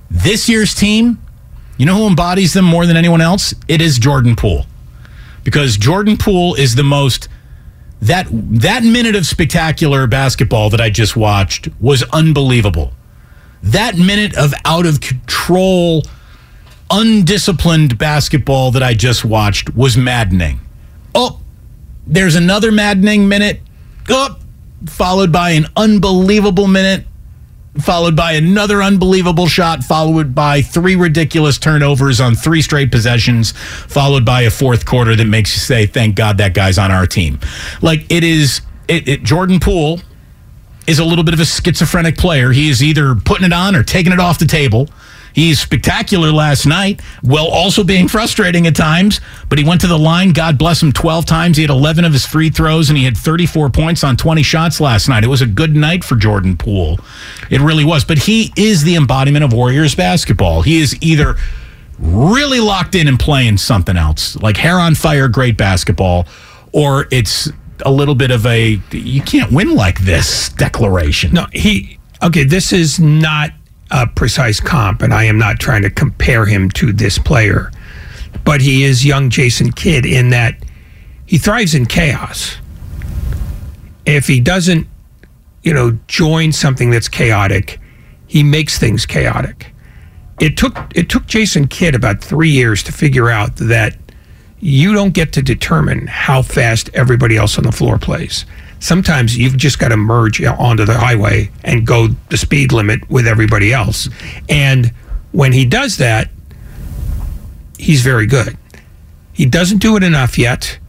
This 0.10 0.50
year's 0.50 0.74
team, 0.74 1.22
you 1.78 1.86
know 1.86 1.96
who 1.96 2.08
embodies 2.08 2.54
them 2.54 2.66
more 2.66 2.86
than 2.86 2.98
anyone 2.98 3.22
else? 3.22 3.54
It 3.68 3.82
is 3.82 3.98
Jordan 3.98 4.36
Poole. 4.36 4.66
Because 5.44 5.78
Jordan 5.78 6.18
Poole 6.18 6.56
is 6.56 6.76
the 6.76 6.84
most 6.84 7.28
that 8.02 8.28
that 8.32 8.84
minute 8.84 9.16
of 9.16 9.26
spectacular 9.26 10.08
basketball 10.08 10.70
that 10.70 10.80
I 10.80 10.90
just 10.90 11.16
watched 11.16 11.68
was 11.82 12.04
unbelievable. 12.14 12.94
That 13.62 13.98
minute 13.98 14.38
of 14.38 14.54
out 14.66 14.86
of 14.86 15.02
control 15.02 16.04
undisciplined 16.90 17.98
basketball 17.98 18.72
that 18.72 18.84
I 18.84 18.94
just 18.94 19.24
watched 19.24 19.76
was 19.76 19.98
maddening. 19.98 20.60
Oh, 21.14 21.42
there's 22.08 22.36
another 22.36 22.72
maddening 22.72 23.28
minute. 23.28 23.62
Oh, 24.10 24.40
followed 24.88 25.32
by 25.32 25.52
an 25.52 25.68
unbelievable 25.76 26.68
minute, 26.68 27.06
followed 27.78 28.16
by 28.16 28.34
another 28.34 28.82
unbelievable 28.82 29.48
shot, 29.48 29.84
followed 29.84 30.34
by 30.34 30.62
three 30.62 30.96
ridiculous 30.96 31.58
turnovers 31.58 32.20
on 32.20 32.36
three 32.36 32.62
straight 32.62 32.92
possessions, 32.92 33.52
followed 33.52 34.26
by 34.26 34.42
a 34.42 34.50
fourth 34.50 34.86
quarter 34.86 35.16
that 35.16 35.26
makes 35.26 35.54
you 35.54 35.60
say, 35.60 35.86
"Thank 35.86 36.16
God 36.16 36.38
that 36.38 36.54
guy's 36.54 36.78
on 36.78 36.92
our 36.92 37.06
team." 37.06 37.40
Like 37.82 38.06
it 38.10 38.24
is, 38.24 38.62
it, 38.88 39.08
it 39.08 39.24
Jordan 39.24 39.60
Poole 39.60 40.02
is 40.88 41.00
a 41.00 41.06
little 41.06 41.24
bit 41.24 41.34
of 41.34 41.40
a 41.40 41.46
schizophrenic 41.46 42.18
player. 42.18 42.52
He 42.52 42.70
is 42.70 42.82
either 42.82 43.16
putting 43.16 43.46
it 43.46 43.54
on 43.54 43.76
or 43.76 43.84
taking 43.84 44.12
it 44.12 44.20
off 44.20 44.40
the 44.40 44.48
table. 44.48 44.90
He's 45.34 45.60
spectacular 45.60 46.32
last 46.32 46.66
night, 46.66 47.02
while 47.22 47.48
also 47.48 47.84
being 47.84 48.08
frustrating 48.08 48.68
at 48.68 48.76
times. 48.76 49.22
But 49.48 49.58
he 49.58 49.64
went 49.64 49.82
to 49.82 49.88
the 49.88 49.98
line, 49.98 50.32
God 50.32 50.58
bless 50.58 50.82
him, 50.82 50.92
12 50.92 51.26
times. 51.26 51.58
He 51.58 51.64
had 51.64 51.70
11 51.70 52.06
of 52.06 52.14
his 52.14 52.26
free 52.26 52.50
throws, 52.50 52.90
and 52.90 52.98
he 52.98 53.06
had 53.06 53.18
34 53.18 53.70
points 53.70 54.04
on 54.04 54.18
20 54.18 54.44
shots 54.44 54.80
last 54.80 55.08
night. 55.08 55.24
It 55.24 55.28
was 55.28 55.42
a 55.42 55.48
good 55.48 55.76
night 55.76 56.04
for 56.04 56.16
Jordan 56.16 56.58
Poole. 56.58 57.00
It 57.50 57.62
really 57.62 57.86
was. 57.86 58.04
But 58.04 58.20
he 58.20 58.54
is 58.56 58.84
the 58.84 58.96
embodiment 58.96 59.44
of 59.44 59.54
Warriors 59.54 59.96
basketball. 59.96 60.62
He 60.62 60.80
is 60.82 60.98
either 61.02 61.36
really 62.00 62.60
locked 62.60 62.96
in 62.96 63.08
and 63.08 63.20
playing 63.20 63.58
something 63.58 63.98
else, 63.98 64.36
like 64.38 64.58
hair 64.58 64.80
on 64.80 64.96
fire, 64.96 65.28
great 65.28 65.58
basketball, 65.58 66.28
or 66.72 67.08
it's 67.12 67.50
a 67.86 67.92
little 67.92 68.16
bit 68.16 68.32
of 68.32 68.46
a 68.46 68.80
you 68.92 69.22
can't 69.22 69.52
win 69.52 69.76
like 69.76 70.00
this 70.00 70.50
declaration. 70.50 71.34
No, 71.34 71.48
he 71.52 72.00
okay. 72.24 72.44
This 72.44 72.74
is 72.74 73.00
not 73.00 73.52
a 73.92 74.08
precise 74.08 74.60
comp, 74.60 75.02
and 75.02 75.14
I 75.14 75.24
am 75.26 75.38
not 75.38 75.60
trying 75.60 75.82
to 75.84 75.90
compare 75.90 76.46
him 76.46 76.70
to 76.72 76.94
this 76.94 77.18
player, 77.18 77.72
but 78.44 78.62
he 78.62 78.84
is 78.84 79.06
young 79.06 79.30
Jason 79.30 79.72
Kidd 79.72 80.06
in 80.06 80.30
that 80.30 80.56
he 81.26 81.38
thrives 81.38 81.76
in 81.76 81.86
chaos. 81.86 82.58
If 84.06 84.28
he 84.28 84.40
doesn't, 84.40 84.88
you 85.64 85.74
know, 85.74 85.98
join 86.08 86.52
something 86.52 86.90
that's 86.90 87.08
chaotic, 87.08 87.80
he 88.28 88.44
makes 88.44 88.78
things 88.78 89.06
chaotic. 89.06 89.74
It 90.40 90.56
took 90.56 90.78
it 90.96 91.10
took 91.10 91.28
Jason 91.28 91.68
Kidd 91.68 91.96
about 91.96 92.24
three 92.24 92.50
years 92.50 92.82
to 92.84 92.92
figure 92.92 93.30
out 93.30 93.58
that 93.58 93.98
you 94.60 94.94
don't 94.94 95.14
get 95.14 95.34
to 95.34 95.42
determine 95.42 96.08
how 96.08 96.42
fast 96.42 96.90
everybody 96.94 97.38
else 97.38 97.58
on 97.58 97.64
the 97.64 97.72
floor 97.72 97.98
plays. 97.98 98.46
Sometimes 98.80 99.38
you've 99.38 99.58
just 99.58 99.80
got 99.80 99.90
to 99.90 99.98
merge 99.98 100.42
onto 100.42 100.86
the 100.86 100.98
highway 100.98 101.52
and 101.64 101.86
go 101.86 102.08
the 102.30 102.38
speed 102.38 102.72
limit 102.72 103.10
with 103.10 103.28
everybody 103.28 103.74
else. 103.74 104.10
And 104.48 104.94
when 105.32 105.52
he 105.52 105.66
does 105.66 105.98
that, 105.98 106.30
he's 107.78 108.02
very 108.02 108.26
good. 108.26 108.58
He 109.34 109.46
doesn't 109.46 109.80
do 109.80 109.96
it 109.96 110.04
enough 110.04 110.38
yet. 110.38 110.80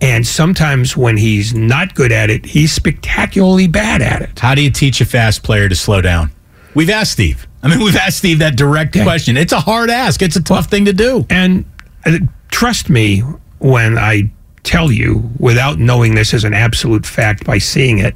And 0.00 0.26
sometimes 0.26 0.96
when 0.96 1.16
he's 1.16 1.54
not 1.54 1.94
good 1.94 2.12
at 2.12 2.30
it, 2.30 2.46
he's 2.46 2.72
spectacularly 2.72 3.66
bad 3.66 4.00
at 4.02 4.22
it. 4.22 4.38
How 4.38 4.54
do 4.54 4.62
you 4.62 4.70
teach 4.70 5.00
a 5.00 5.04
fast 5.04 5.42
player 5.42 5.68
to 5.68 5.74
slow 5.74 6.00
down? 6.00 6.30
We've 6.74 6.90
asked 6.90 7.12
Steve. 7.12 7.46
I 7.62 7.68
mean, 7.68 7.78
we've 7.84 7.96
asked 7.96 8.18
Steve 8.18 8.38
that 8.38 8.56
direct 8.56 8.92
question. 8.92 9.36
It's 9.36 9.52
a 9.52 9.60
hard 9.60 9.90
ask. 9.90 10.22
It's 10.22 10.36
a 10.36 10.42
tough 10.42 10.66
thing 10.66 10.84
to 10.84 10.92
do. 10.92 11.26
And 11.28 11.64
uh, 12.04 12.18
trust 12.50 12.88
me 12.88 13.20
when 13.58 13.98
I 13.98 14.30
tell 14.62 14.90
you, 14.90 15.30
without 15.38 15.78
knowing 15.78 16.14
this 16.14 16.34
as 16.34 16.44
an 16.44 16.54
absolute 16.54 17.06
fact 17.06 17.44
by 17.44 17.58
seeing 17.58 17.98
it, 17.98 18.14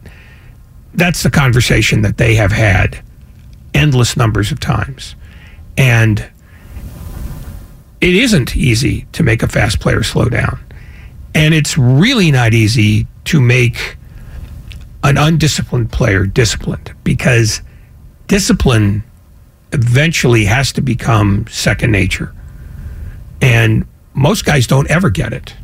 that's 0.95 1.23
the 1.23 1.31
conversation 1.31 2.03
that 2.03 2.19
they 2.19 2.35
have 2.35 2.53
had 2.53 3.03
endless 3.75 4.17
numbers 4.17 4.53
of 4.53 4.61
times. 4.61 5.15
And 5.77 6.29
it 8.01 8.15
isn't 8.15 8.57
easy 8.57 9.07
to 9.13 9.23
make 9.23 9.43
a 9.43 9.49
fast 9.49 9.81
player 9.81 10.03
slow 10.03 10.29
down. 10.29 10.59
And 11.35 11.55
it's 11.55 11.79
really 11.79 12.31
not 12.31 12.53
easy 12.53 13.07
to 13.25 13.41
make 13.41 13.97
an 15.03 15.17
undisciplined 15.17 15.91
player 15.91 16.27
disciplined 16.27 16.93
because 17.05 17.63
discipline 18.27 19.03
eventually 19.73 20.45
has 20.45 20.73
to 20.73 20.81
become 20.81 21.47
second 21.49 21.91
nature. 21.91 22.35
And 23.41 23.87
most 24.15 24.45
guys 24.45 24.67
don't 24.67 24.91
ever 24.91 25.11
get 25.11 25.33
it. 25.33 25.55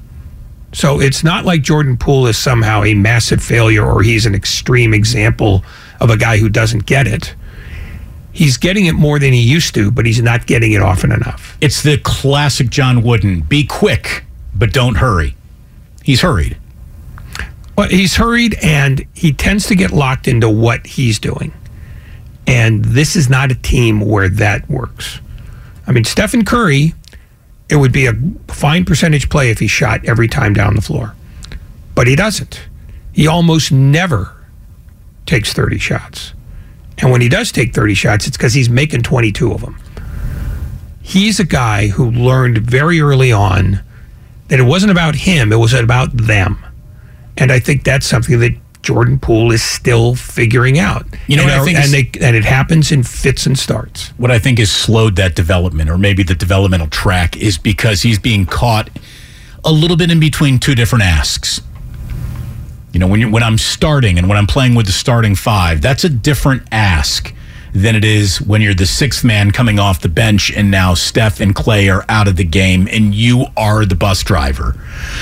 So 0.73 1.01
it's 1.01 1.25
not 1.25 1.45
like 1.45 1.63
Jordan 1.63 1.97
Poole 1.97 2.27
is 2.27 2.37
somehow 2.37 2.85
a 2.85 2.95
massive 2.95 3.43
failure 3.43 3.85
or 3.85 4.03
he's 4.03 4.27
an 4.27 4.35
extreme 4.35 4.93
example 4.93 5.65
of 6.01 6.11
a 6.11 6.17
guy 6.17 6.39
who 6.39 6.49
doesn't 6.49 6.87
get 6.87 7.07
it. 7.07 7.35
He's 8.33 8.57
getting 8.57 8.87
it 8.87 8.93
more 8.93 9.19
than 9.19 9.33
he 9.33 9.41
used 9.41 9.75
to, 9.75 9.91
but 9.91 10.07
he's 10.07 10.23
not 10.23 10.47
getting 10.47 10.73
it 10.73 10.83
often 10.83 11.11
enough. 11.11 11.57
It's 11.61 11.83
the 11.83 11.99
classic 11.99 12.69
John 12.69 13.03
Wooden 13.03 13.41
be 13.41 13.65
quick, 13.65 14.25
but 14.55 14.73
don't 14.73 14.97
hurry. 14.97 15.35
He's 16.05 16.21
hurried. 16.21 16.57
Well, 17.77 17.89
he's 17.89 18.17
hurried 18.17 18.57
and 18.63 19.07
he 19.15 19.33
tends 19.33 19.67
to 19.69 19.75
get 19.75 19.91
locked 19.91 20.29
into 20.29 20.49
what 20.49 20.87
he's 20.87 21.19
doing. 21.19 21.53
And 22.47 22.85
this 22.85 23.17
is 23.17 23.29
not 23.29 23.51
a 23.51 23.55
team 23.55 24.01
where 24.01 24.29
that 24.29 24.69
works. 24.71 25.21
I 25.87 25.93
mean, 25.93 26.05
Stephen 26.05 26.45
Curry 26.45 26.95
it 27.69 27.77
would 27.77 27.93
be 27.93 28.07
a 28.07 28.15
fine 28.49 28.85
percentage 28.85 29.29
play 29.29 29.51
if 29.51 29.59
he 29.59 29.67
shot 29.67 30.05
every 30.05 30.29
time 30.29 30.55
down 30.55 30.75
the 30.75 30.81
floor. 30.81 31.15
But 31.95 32.07
he 32.07 32.17
doesn't. 32.17 32.67
He 33.13 33.27
almost 33.27 33.73
never 33.73 34.35
takes 35.27 35.53
30 35.53 35.79
shots. 35.79 36.33
And 36.99 37.11
when 37.11 37.21
he 37.21 37.29
does 37.29 37.53
take 37.53 37.75
30 37.75 37.95
shots, 37.95 38.27
it's 38.27 38.37
because 38.37 38.55
he's 38.55 38.71
making 38.71 39.03
22 39.03 39.53
of 39.53 39.61
them. 39.61 39.79
He's 41.03 41.39
a 41.41 41.45
guy 41.45 41.89
who 41.89 42.11
learned 42.11 42.59
very 42.59 43.01
early 43.01 43.33
on 43.33 43.81
that 44.49 44.59
it 44.59 44.65
wasn't 44.65 44.93
about 44.93 45.15
him, 45.15 45.53
it 45.53 45.57
was 45.57 45.73
about 45.73 46.17
them. 46.17 46.65
And 47.37 47.53
I 47.53 47.61
think 47.61 47.85
that's 47.85 48.07
something 48.07 48.41
that 48.41 48.55
Jordan 48.83 49.19
Poole 49.19 49.53
is 49.53 49.63
still 49.63 50.15
figuring 50.15 50.79
out. 50.79 51.07
You 51.27 51.37
know, 51.37 51.43
and, 51.43 51.53
I 51.53 51.65
think 51.65 51.79
and, 51.79 51.93
they, 51.93 52.27
and 52.27 52.37
it 52.37 52.45
happens 52.45 52.93
in 52.93 53.03
fits 53.03 53.47
and 53.47 53.59
starts. 53.59 54.11
What 54.11 54.31
I 54.31 54.39
think 54.39 54.59
has 54.59 54.71
slowed 54.71 55.17
that 55.17 55.35
development, 55.35 55.91
or 55.91 55.99
maybe 55.99 56.23
the 56.23 56.35
developmental 56.35 56.89
track, 56.89 57.37
is 57.37 57.59
because 57.59 58.03
he's 58.03 58.19
being 58.19 58.47
caught 58.47 58.91
a 59.65 59.73
little 59.73 59.97
bit 59.97 60.11
in 60.11 60.21
between 60.21 60.59
two 60.59 60.75
different 60.75 61.05
asks. 61.05 61.61
You 62.93 63.01
know, 63.01 63.07
when 63.07 63.21
you 63.21 63.31
when 63.31 63.43
I'm 63.43 63.59
starting 63.59 64.19
and 64.19 64.29
when 64.29 64.39
I'm 64.39 64.47
playing 64.47 64.75
with 64.75 64.87
the 64.87 64.93
starting 64.93 65.35
five, 65.35 65.83
that's 65.83 66.05
a 66.05 66.09
different 66.09 66.63
ask 66.73 67.35
than 67.73 67.95
it 67.95 68.05
is 68.05 68.41
when 68.41 68.61
you're 68.61 68.75
the 68.75 68.87
sixth 68.87 69.25
man 69.25 69.51
coming 69.51 69.79
off 69.79 70.01
the 70.01 70.09
bench 70.09 70.51
and 70.51 70.71
now 70.71 70.95
Steph 70.95 71.41
and 71.41 71.55
Klay 71.55 71.93
are 71.95 72.05
out 72.09 72.29
of 72.29 72.37
the 72.37 72.45
game 72.45 72.89
and 72.91 73.15
you 73.15 73.47
are 73.57 73.85
the 73.85 73.95
bus 73.95 74.23
driver. 74.23 74.75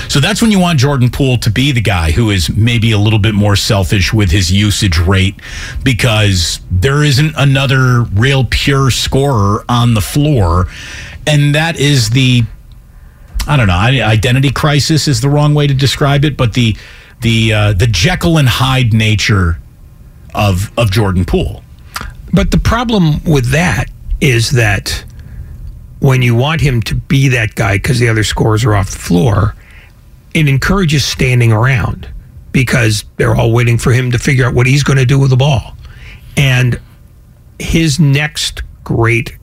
So 0.07 0.19
that's 0.19 0.41
when 0.41 0.51
you 0.51 0.59
want 0.59 0.79
Jordan 0.79 1.09
Poole 1.09 1.37
to 1.39 1.49
be 1.49 1.71
the 1.71 1.81
guy 1.81 2.11
who 2.11 2.29
is 2.29 2.49
maybe 2.49 2.91
a 2.91 2.97
little 2.97 3.19
bit 3.19 3.35
more 3.35 3.55
selfish 3.55 4.13
with 4.13 4.31
his 4.31 4.51
usage 4.51 4.97
rate 4.97 5.35
because 5.83 6.59
there 6.71 7.03
isn't 7.03 7.33
another 7.37 8.03
real 8.13 8.45
pure 8.45 8.91
scorer 8.91 9.63
on 9.67 9.93
the 9.93 10.01
floor. 10.01 10.67
And 11.25 11.53
that 11.55 11.77
is 11.79 12.11
the 12.11 12.43
I 13.47 13.55
don't 13.55 13.67
know, 13.67 13.73
identity 13.73 14.51
crisis 14.51 15.07
is 15.07 15.21
the 15.21 15.29
wrong 15.29 15.53
way 15.53 15.67
to 15.67 15.73
describe 15.73 16.25
it, 16.25 16.35
but 16.35 16.53
the 16.53 16.75
the 17.21 17.53
uh, 17.53 17.73
the 17.73 17.87
Jekyll 17.87 18.37
and 18.37 18.47
Hyde 18.47 18.93
nature 18.93 19.59
of 20.35 20.71
of 20.77 20.91
Jordan 20.91 21.23
Poole. 21.25 21.63
But 22.33 22.51
the 22.51 22.57
problem 22.57 23.23
with 23.23 23.51
that 23.51 23.85
is 24.21 24.51
that 24.51 25.03
when 25.99 26.21
you 26.21 26.35
want 26.35 26.61
him 26.61 26.81
to 26.83 26.95
be 26.95 27.29
that 27.29 27.55
guy 27.55 27.77
because 27.77 27.99
the 27.99 28.09
other 28.09 28.23
scores 28.23 28.63
are 28.63 28.75
off 28.75 28.91
the 28.91 28.99
floor, 28.99 29.55
it 30.33 30.47
encourages 30.47 31.03
standing 31.03 31.51
around 31.51 32.07
because 32.51 33.05
they're 33.17 33.35
all 33.35 33.51
waiting 33.51 33.77
for 33.77 33.91
him 33.91 34.11
to 34.11 34.19
figure 34.19 34.45
out 34.45 34.53
what 34.53 34.67
he's 34.67 34.83
going 34.83 34.97
to 34.97 35.05
do 35.05 35.19
with 35.19 35.29
the 35.29 35.37
ball. 35.37 35.75
And 36.35 36.79
his 37.59 37.99
next 37.99 38.61
great 38.83 39.35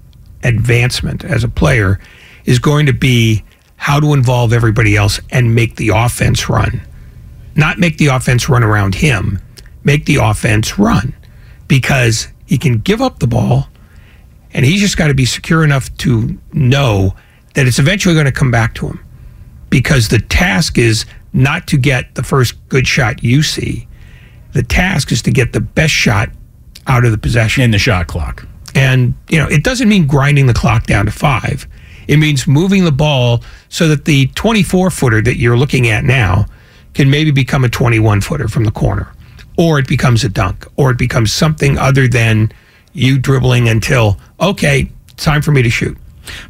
advancement 0.42 1.24
as 1.24 1.42
a 1.42 1.48
player 1.48 1.98
is 2.44 2.58
going 2.58 2.86
to 2.86 2.92
be 2.92 3.44
how 3.76 4.00
to 4.00 4.14
involve 4.14 4.52
everybody 4.52 4.96
else 4.96 5.20
and 5.30 5.54
make 5.54 5.76
the 5.76 5.90
offense 5.90 6.48
run. 6.48 6.80
Not 7.56 7.78
make 7.78 7.98
the 7.98 8.06
offense 8.08 8.48
run 8.48 8.62
around 8.62 8.94
him, 8.94 9.40
make 9.84 10.06
the 10.06 10.16
offense 10.16 10.78
run 10.78 11.14
because 11.68 12.28
he 12.46 12.58
can 12.58 12.78
give 12.78 13.00
up 13.00 13.18
the 13.18 13.26
ball, 13.26 13.68
and 14.52 14.64
he's 14.64 14.80
just 14.80 14.96
got 14.96 15.08
to 15.08 15.14
be 15.14 15.24
secure 15.24 15.64
enough 15.64 15.94
to 15.98 16.38
know 16.52 17.14
that 17.54 17.66
it's 17.66 17.78
eventually 17.78 18.14
going 18.14 18.26
to 18.26 18.32
come 18.32 18.50
back 18.50 18.74
to 18.74 18.88
him. 18.88 19.04
Because 19.70 20.08
the 20.08 20.18
task 20.18 20.78
is 20.78 21.04
not 21.32 21.66
to 21.68 21.76
get 21.76 22.14
the 22.14 22.22
first 22.22 22.54
good 22.68 22.86
shot 22.86 23.24
you 23.24 23.42
see. 23.42 23.88
The 24.52 24.62
task 24.62 25.10
is 25.10 25.22
to 25.22 25.32
get 25.32 25.52
the 25.52 25.60
best 25.60 25.92
shot 25.92 26.30
out 26.86 27.04
of 27.04 27.10
the 27.10 27.18
possession. 27.18 27.64
In 27.64 27.70
the 27.72 27.78
shot 27.78 28.06
clock. 28.06 28.46
And, 28.74 29.14
you 29.28 29.38
know, 29.38 29.48
it 29.48 29.64
doesn't 29.64 29.88
mean 29.88 30.06
grinding 30.06 30.46
the 30.46 30.54
clock 30.54 30.86
down 30.86 31.06
to 31.06 31.12
five. 31.12 31.66
It 32.06 32.18
means 32.18 32.46
moving 32.46 32.84
the 32.84 32.92
ball 32.92 33.42
so 33.68 33.88
that 33.88 34.04
the 34.04 34.26
24 34.28 34.90
footer 34.90 35.22
that 35.22 35.38
you're 35.38 35.56
looking 35.56 35.88
at 35.88 36.04
now 36.04 36.46
can 36.92 37.10
maybe 37.10 37.30
become 37.30 37.64
a 37.64 37.68
21 37.68 38.20
footer 38.20 38.46
from 38.46 38.64
the 38.64 38.70
corner 38.70 39.13
or 39.56 39.78
it 39.78 39.86
becomes 39.86 40.24
a 40.24 40.28
dunk, 40.28 40.66
or 40.76 40.90
it 40.90 40.98
becomes 40.98 41.32
something 41.32 41.78
other 41.78 42.08
than 42.08 42.52
you 42.92 43.18
dribbling 43.18 43.68
until, 43.68 44.18
okay, 44.40 44.90
time 45.16 45.42
for 45.42 45.52
me 45.52 45.62
to 45.62 45.70
shoot. 45.70 45.96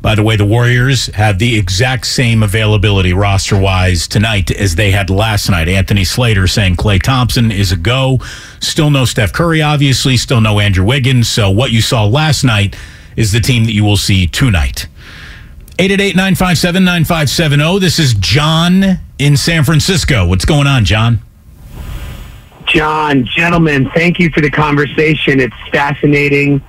By 0.00 0.14
the 0.14 0.22
way, 0.22 0.36
the 0.36 0.44
Warriors 0.44 1.06
have 1.06 1.38
the 1.38 1.58
exact 1.58 2.06
same 2.06 2.42
availability 2.42 3.12
roster 3.12 3.58
wise 3.58 4.06
tonight 4.06 4.50
as 4.50 4.76
they 4.76 4.90
had 4.90 5.10
last 5.10 5.50
night. 5.50 5.68
Anthony 5.68 6.04
Slater 6.04 6.46
saying 6.46 6.76
Klay 6.76 7.02
Thompson 7.02 7.50
is 7.50 7.72
a 7.72 7.76
go. 7.76 8.20
Still 8.60 8.90
no 8.90 9.04
Steph 9.04 9.32
Curry, 9.32 9.62
obviously. 9.62 10.16
Still 10.16 10.40
no 10.40 10.60
Andrew 10.60 10.84
Wiggins. 10.84 11.28
So 11.28 11.50
what 11.50 11.72
you 11.72 11.80
saw 11.80 12.04
last 12.04 12.44
night 12.44 12.76
is 13.16 13.32
the 13.32 13.40
team 13.40 13.64
that 13.64 13.72
you 13.72 13.84
will 13.84 13.96
see 13.96 14.26
tonight. 14.26 14.86
888 15.78 16.14
957 16.14 16.84
9570. 16.84 17.80
This 17.80 17.98
is 17.98 18.14
John 18.14 19.00
in 19.18 19.36
San 19.36 19.64
Francisco. 19.64 20.26
What's 20.26 20.44
going 20.44 20.68
on, 20.68 20.84
John? 20.84 21.20
John, 22.66 23.24
gentlemen, 23.24 23.90
thank 23.94 24.18
you 24.18 24.30
for 24.30 24.40
the 24.40 24.50
conversation. 24.50 25.40
It's 25.40 25.54
fascinating. 25.70 26.62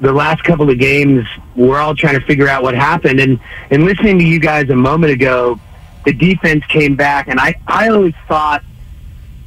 The 0.00 0.12
last 0.12 0.42
couple 0.42 0.68
of 0.68 0.78
games, 0.78 1.26
we're 1.54 1.78
all 1.78 1.94
trying 1.94 2.18
to 2.18 2.26
figure 2.26 2.48
out 2.48 2.62
what 2.62 2.74
happened. 2.74 3.20
And, 3.20 3.38
and 3.70 3.84
listening 3.84 4.18
to 4.18 4.24
you 4.24 4.40
guys 4.40 4.70
a 4.70 4.76
moment 4.76 5.12
ago, 5.12 5.60
the 6.04 6.12
defense 6.12 6.64
came 6.66 6.96
back. 6.96 7.28
And 7.28 7.38
I, 7.38 7.54
I 7.66 7.88
always 7.88 8.14
thought 8.26 8.64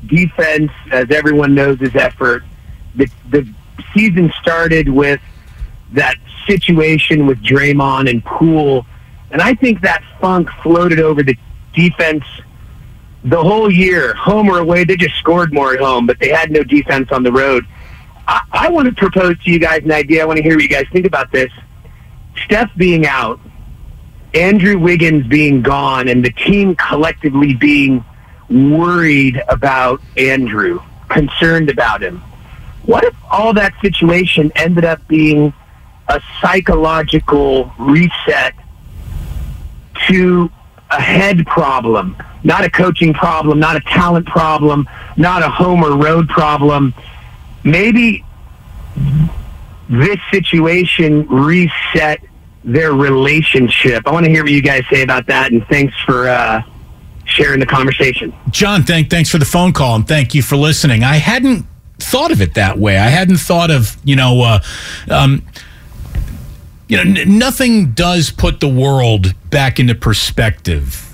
defense, 0.05 0.71
as 0.91 1.09
everyone 1.11 1.53
knows, 1.55 1.81
is 1.81 1.95
effort. 1.95 2.43
The, 2.95 3.09
the 3.29 3.47
season 3.93 4.31
started 4.41 4.89
with 4.89 5.19
that 5.93 6.15
situation 6.45 7.25
with 7.25 7.41
Draymond 7.43 8.09
and 8.09 8.23
Poole. 8.23 8.85
And 9.31 9.41
I 9.41 9.53
think 9.55 9.81
that 9.81 10.03
funk 10.21 10.49
floated 10.63 10.99
over 10.99 11.23
the 11.23 11.37
defense 11.73 12.23
the 13.23 13.41
whole 13.41 13.71
year, 13.71 14.13
home 14.15 14.49
or 14.49 14.59
away, 14.59 14.83
they 14.83 14.95
just 14.95 15.15
scored 15.15 15.53
more 15.53 15.73
at 15.73 15.79
home, 15.79 16.05
but 16.05 16.19
they 16.19 16.29
had 16.29 16.51
no 16.51 16.63
defense 16.63 17.11
on 17.11 17.23
the 17.23 17.31
road. 17.31 17.65
I, 18.27 18.41
I 18.51 18.69
want 18.69 18.87
to 18.87 18.93
propose 18.93 19.41
to 19.43 19.51
you 19.51 19.59
guys 19.59 19.83
an 19.83 19.91
idea. 19.91 20.21
I 20.21 20.25
want 20.25 20.37
to 20.37 20.43
hear 20.43 20.55
what 20.55 20.63
you 20.63 20.69
guys 20.69 20.85
think 20.91 21.05
about 21.05 21.31
this. 21.31 21.51
Steph 22.45 22.71
being 22.77 23.05
out, 23.07 23.39
Andrew 24.33 24.77
Wiggins 24.77 25.25
being 25.27 25.61
gone, 25.61 26.07
and 26.07 26.23
the 26.23 26.31
team 26.31 26.75
collectively 26.75 27.53
being 27.53 28.03
worried 28.49 29.41
about 29.49 30.01
Andrew, 30.15 30.81
concerned 31.09 31.69
about 31.69 32.03
him. 32.03 32.21
What 32.83 33.03
if 33.03 33.15
all 33.29 33.53
that 33.53 33.73
situation 33.81 34.51
ended 34.55 34.85
up 34.85 35.05
being 35.07 35.53
a 36.07 36.21
psychological 36.41 37.73
reset 37.77 38.53
to 40.07 40.49
a 40.89 41.01
head 41.01 41.45
problem, 41.47 42.15
not 42.47 42.63
a 42.63 42.69
coaching 42.69 43.13
problem, 43.13 43.59
not 43.59 43.75
a 43.75 43.81
talent 43.81 44.25
problem, 44.25 44.87
not 45.17 45.43
a 45.43 45.49
home 45.49 45.83
or 45.83 45.97
road 45.97 46.29
problem? 46.29 46.93
Maybe 47.65 48.23
this 49.89 50.17
situation 50.31 51.27
reset 51.27 52.21
their 52.63 52.93
relationship. 52.93 54.07
I 54.07 54.11
want 54.11 54.25
to 54.25 54.31
hear 54.31 54.43
what 54.43 54.53
you 54.53 54.61
guys 54.61 54.83
say 54.89 55.01
about 55.01 55.27
that, 55.27 55.51
and 55.51 55.65
thanks 55.67 55.93
for 56.05 56.29
uh, 56.29 56.61
sharing 57.25 57.59
the 57.59 57.65
conversation. 57.65 58.33
John, 58.49 58.83
thank 58.83 59.09
thanks 59.09 59.29
for 59.29 59.39
the 59.39 59.45
phone 59.45 59.73
call 59.73 59.97
and 59.97 60.07
thank 60.07 60.33
you 60.33 60.41
for 60.41 60.55
listening. 60.55 61.03
I 61.03 61.17
hadn't 61.17 61.65
thought 61.99 62.31
of 62.31 62.41
it 62.41 62.53
that 62.53 62.77
way. 62.77 62.97
I 62.97 63.09
hadn't 63.09 63.37
thought 63.37 63.71
of 63.71 63.97
you 64.05 64.15
know, 64.15 64.41
uh, 64.41 64.59
um, 65.11 65.45
you 66.87 66.95
know, 66.95 67.21
n- 67.21 67.37
nothing 67.37 67.91
does 67.91 68.31
put 68.31 68.61
the 68.61 68.69
world 68.69 69.35
back 69.49 69.81
into 69.81 69.95
perspective 69.95 71.06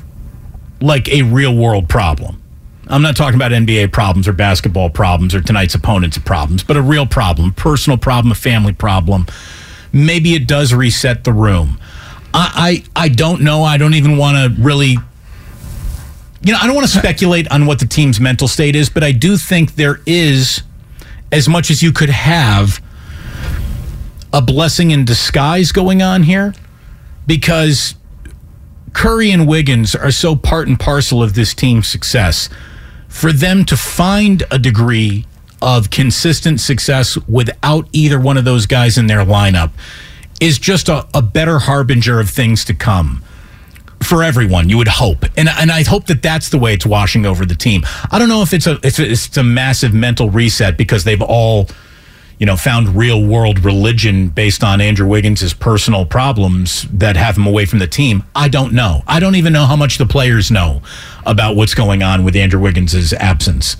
like 0.83 1.07
a 1.07 1.21
real 1.21 1.55
world 1.55 1.87
problem. 1.87 2.41
I'm 2.87 3.01
not 3.01 3.15
talking 3.15 3.35
about 3.35 3.51
NBA 3.51 3.93
problems 3.93 4.27
or 4.27 4.33
basketball 4.33 4.89
problems 4.89 5.33
or 5.33 5.39
tonight's 5.39 5.73
opponent's 5.73 6.17
problems, 6.17 6.63
but 6.63 6.75
a 6.75 6.81
real 6.81 7.05
problem, 7.05 7.53
personal 7.53 7.97
problem, 7.97 8.33
a 8.33 8.35
family 8.35 8.73
problem. 8.73 9.25
Maybe 9.93 10.33
it 10.33 10.45
does 10.45 10.73
reset 10.73 11.23
the 11.23 11.31
room. 11.31 11.79
I 12.33 12.83
I, 12.95 13.05
I 13.05 13.09
don't 13.09 13.41
know. 13.41 13.63
I 13.63 13.77
don't 13.77 13.93
even 13.93 14.17
want 14.17 14.37
to 14.37 14.61
really 14.61 14.97
you 16.45 16.51
know, 16.51 16.59
I 16.61 16.65
don't 16.67 16.75
want 16.75 16.87
to 16.87 16.99
speculate 16.99 17.49
on 17.49 17.65
what 17.65 17.79
the 17.79 17.87
team's 17.87 18.19
mental 18.19 18.49
state 18.49 18.75
is, 18.75 18.89
but 18.89 19.01
I 19.01 19.13
do 19.13 19.37
think 19.37 19.75
there 19.75 20.01
is, 20.05 20.61
as 21.31 21.47
much 21.47 21.71
as 21.71 21.81
you 21.81 21.93
could 21.93 22.09
have, 22.09 22.83
a 24.33 24.41
blessing 24.41 24.91
in 24.91 25.05
disguise 25.05 25.71
going 25.71 26.01
on 26.01 26.23
here 26.23 26.53
because 27.25 27.95
Curry 28.93 29.31
and 29.31 29.47
Wiggins 29.47 29.95
are 29.95 30.11
so 30.11 30.35
part 30.35 30.67
and 30.67 30.79
parcel 30.79 31.21
of 31.21 31.33
this 31.35 31.53
team's 31.53 31.87
success. 31.87 32.49
For 33.07 33.31
them 33.31 33.65
to 33.65 33.77
find 33.77 34.43
a 34.49 34.57
degree 34.57 35.25
of 35.61 35.89
consistent 35.89 36.59
success 36.59 37.17
without 37.27 37.87
either 37.91 38.19
one 38.19 38.37
of 38.37 38.45
those 38.45 38.65
guys 38.65 38.97
in 38.97 39.07
their 39.07 39.23
lineup 39.25 39.71
is 40.41 40.59
just 40.59 40.89
a, 40.89 41.07
a 41.13 41.21
better 41.21 41.59
harbinger 41.59 42.19
of 42.19 42.29
things 42.29 42.65
to 42.65 42.73
come 42.73 43.23
for 44.03 44.23
everyone. 44.23 44.69
You 44.69 44.77
would 44.77 44.87
hope, 44.89 45.23
and 45.37 45.47
and 45.47 45.71
I 45.71 45.83
hope 45.83 46.07
that 46.07 46.21
that's 46.21 46.49
the 46.49 46.57
way 46.57 46.73
it's 46.73 46.85
washing 46.85 47.25
over 47.25 47.45
the 47.45 47.55
team. 47.55 47.83
I 48.11 48.19
don't 48.19 48.29
know 48.29 48.41
if 48.41 48.53
it's 48.53 48.67
a 48.67 48.79
if 48.83 48.99
it's 48.99 49.37
a 49.37 49.43
massive 49.43 49.93
mental 49.93 50.29
reset 50.29 50.77
because 50.77 51.05
they've 51.05 51.21
all, 51.21 51.67
you 52.39 52.45
know, 52.45 52.55
found 52.55 52.95
real 52.95 53.23
world 53.23 53.63
religion 53.63 54.29
based 54.29 54.63
on 54.63 54.81
Andrew 54.81 55.07
Wiggins' 55.07 55.53
personal 55.53 56.05
problems 56.05 56.83
that 56.91 57.15
have 57.15 57.37
him 57.37 57.45
away 57.45 57.65
from 57.65 57.79
the 57.79 57.87
team. 57.87 58.23
I 58.35 58.49
don't 58.49 58.73
know. 58.73 59.03
I 59.07 59.19
don't 59.19 59.35
even 59.35 59.53
know 59.53 59.65
how 59.65 59.75
much 59.75 59.97
the 59.97 60.05
players 60.05 60.51
know 60.51 60.81
about 61.25 61.55
what's 61.55 61.73
going 61.73 62.03
on 62.03 62.23
with 62.23 62.35
Andrew 62.35 62.59
Wiggins' 62.59 63.13
absence. 63.13 63.77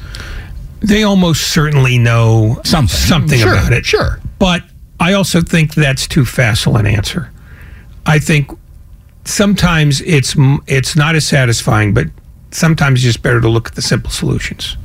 They 0.82 1.04
almost 1.04 1.52
certainly 1.54 1.98
know 1.98 2.60
something, 2.64 2.96
something 2.96 3.40
Sure, 3.40 3.54
about 3.54 3.72
it. 3.74 3.86
Sure. 3.86 4.20
But 4.40 4.64
I 5.00 5.14
also 5.14 5.42
think 5.42 5.74
that's 5.74 6.08
too 6.08 6.26
facile 6.26 6.78
an 6.78 6.86
answer. 6.86 7.32
I 8.06 8.20
think 8.20 8.52
sometimes 9.26 10.02
it's 10.02 10.36
it's 10.68 10.96
not 10.96 11.16
as 11.16 11.26
satisfying, 11.26 11.94
but 11.94 12.08
sometimes 12.52 13.00
it's 13.00 13.06
just 13.14 13.24
better 13.24 13.42
to 13.42 13.50
look 13.50 13.68
at 13.68 13.76
the 13.76 13.82
simple 13.82 14.12
solutions. 14.12 14.78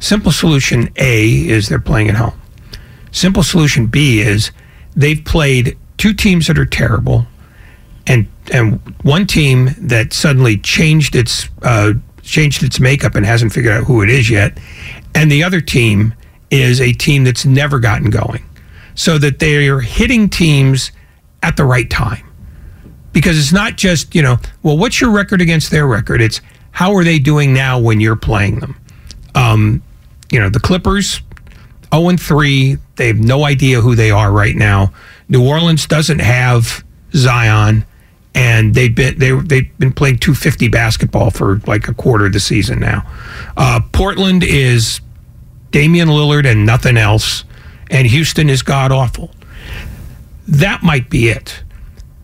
Simple 0.00 0.32
solution 0.32 0.90
A 0.96 1.28
is 1.48 1.68
they're 1.68 1.78
playing 1.78 2.08
at 2.08 2.14
home. 2.16 2.38
Simple 3.16 3.42
solution 3.42 3.86
B 3.86 4.20
is 4.20 4.50
they've 4.94 5.24
played 5.24 5.78
two 5.96 6.12
teams 6.12 6.48
that 6.48 6.58
are 6.58 6.66
terrible, 6.66 7.24
and 8.06 8.28
and 8.52 8.78
one 9.04 9.26
team 9.26 9.70
that 9.78 10.12
suddenly 10.12 10.58
changed 10.58 11.16
its 11.16 11.48
uh, 11.62 11.94
changed 12.22 12.62
its 12.62 12.78
makeup 12.78 13.14
and 13.14 13.24
hasn't 13.24 13.54
figured 13.54 13.72
out 13.72 13.84
who 13.84 14.02
it 14.02 14.10
is 14.10 14.28
yet, 14.28 14.58
and 15.14 15.32
the 15.32 15.42
other 15.42 15.62
team 15.62 16.12
is 16.50 16.78
a 16.78 16.92
team 16.92 17.24
that's 17.24 17.46
never 17.46 17.78
gotten 17.78 18.10
going, 18.10 18.44
so 18.94 19.16
that 19.16 19.38
they 19.38 19.66
are 19.66 19.80
hitting 19.80 20.28
teams 20.28 20.92
at 21.42 21.56
the 21.56 21.64
right 21.64 21.88
time. 21.88 22.30
Because 23.14 23.38
it's 23.38 23.50
not 23.50 23.76
just 23.76 24.14
you 24.14 24.20
know 24.20 24.36
well 24.62 24.76
what's 24.76 25.00
your 25.00 25.10
record 25.10 25.40
against 25.40 25.70
their 25.70 25.86
record? 25.86 26.20
It's 26.20 26.42
how 26.70 26.94
are 26.94 27.02
they 27.02 27.18
doing 27.18 27.54
now 27.54 27.78
when 27.78 27.98
you're 27.98 28.14
playing 28.14 28.60
them? 28.60 28.78
Um, 29.34 29.82
you 30.30 30.38
know 30.38 30.50
the 30.50 30.60
clippers 30.60 31.22
0 31.92 32.08
and 32.08 32.20
3 32.20 32.76
they 32.96 33.06
have 33.08 33.18
no 33.18 33.44
idea 33.44 33.80
who 33.80 33.94
they 33.94 34.10
are 34.10 34.32
right 34.32 34.56
now 34.56 34.92
new 35.28 35.46
orleans 35.46 35.86
doesn't 35.86 36.20
have 36.20 36.84
zion 37.12 37.84
and 38.34 38.74
they've 38.74 38.94
been 38.94 39.18
they, 39.18 39.32
they've 39.32 39.78
been 39.78 39.92
playing 39.92 40.18
250 40.18 40.68
basketball 40.68 41.30
for 41.30 41.60
like 41.66 41.88
a 41.88 41.94
quarter 41.94 42.26
of 42.26 42.32
the 42.32 42.40
season 42.40 42.80
now 42.80 43.06
uh, 43.56 43.80
portland 43.92 44.42
is 44.42 45.00
damian 45.70 46.08
lillard 46.08 46.46
and 46.46 46.66
nothing 46.66 46.96
else 46.96 47.44
and 47.90 48.06
houston 48.06 48.50
is 48.50 48.62
god 48.62 48.92
awful 48.92 49.30
that 50.46 50.82
might 50.82 51.10
be 51.10 51.28
it 51.28 51.62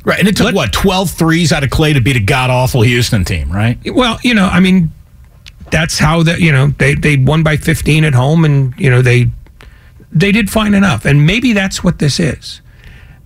Right. 0.05 0.19
And 0.19 0.27
it 0.27 0.37
took, 0.37 0.53
what, 0.53 0.73
12 0.73 1.11
threes 1.11 1.53
out 1.53 1.63
of 1.63 1.71
Klay 1.71 1.95
to 1.95 2.01
beat 2.01 2.17
a 2.17 2.21
god 2.21 2.51
awful 2.51 2.83
Houston 2.83 3.25
team, 3.25 3.53
right? 3.53 3.79
Well, 3.87 4.19
you 4.25 4.35
know, 4.35 4.47
I 4.47 4.59
mean, 4.59 4.91
that's 5.73 5.99
how 5.99 6.23
that 6.25 6.41
you 6.41 6.53
know 6.53 6.69
they 6.69 6.95
they 6.95 7.17
won 7.17 7.43
by 7.43 7.57
15 7.57 8.05
at 8.05 8.15
home, 8.15 8.45
and 8.45 8.75
you 8.79 8.91
know 8.91 9.03
they 9.03 9.31
they 10.13 10.31
did 10.31 10.51
fine 10.51 10.75
enough, 10.75 11.05
and 11.05 11.27
maybe 11.27 11.53
that's 11.53 11.83
what 11.83 11.99
this 11.99 12.21
is. 12.21 12.61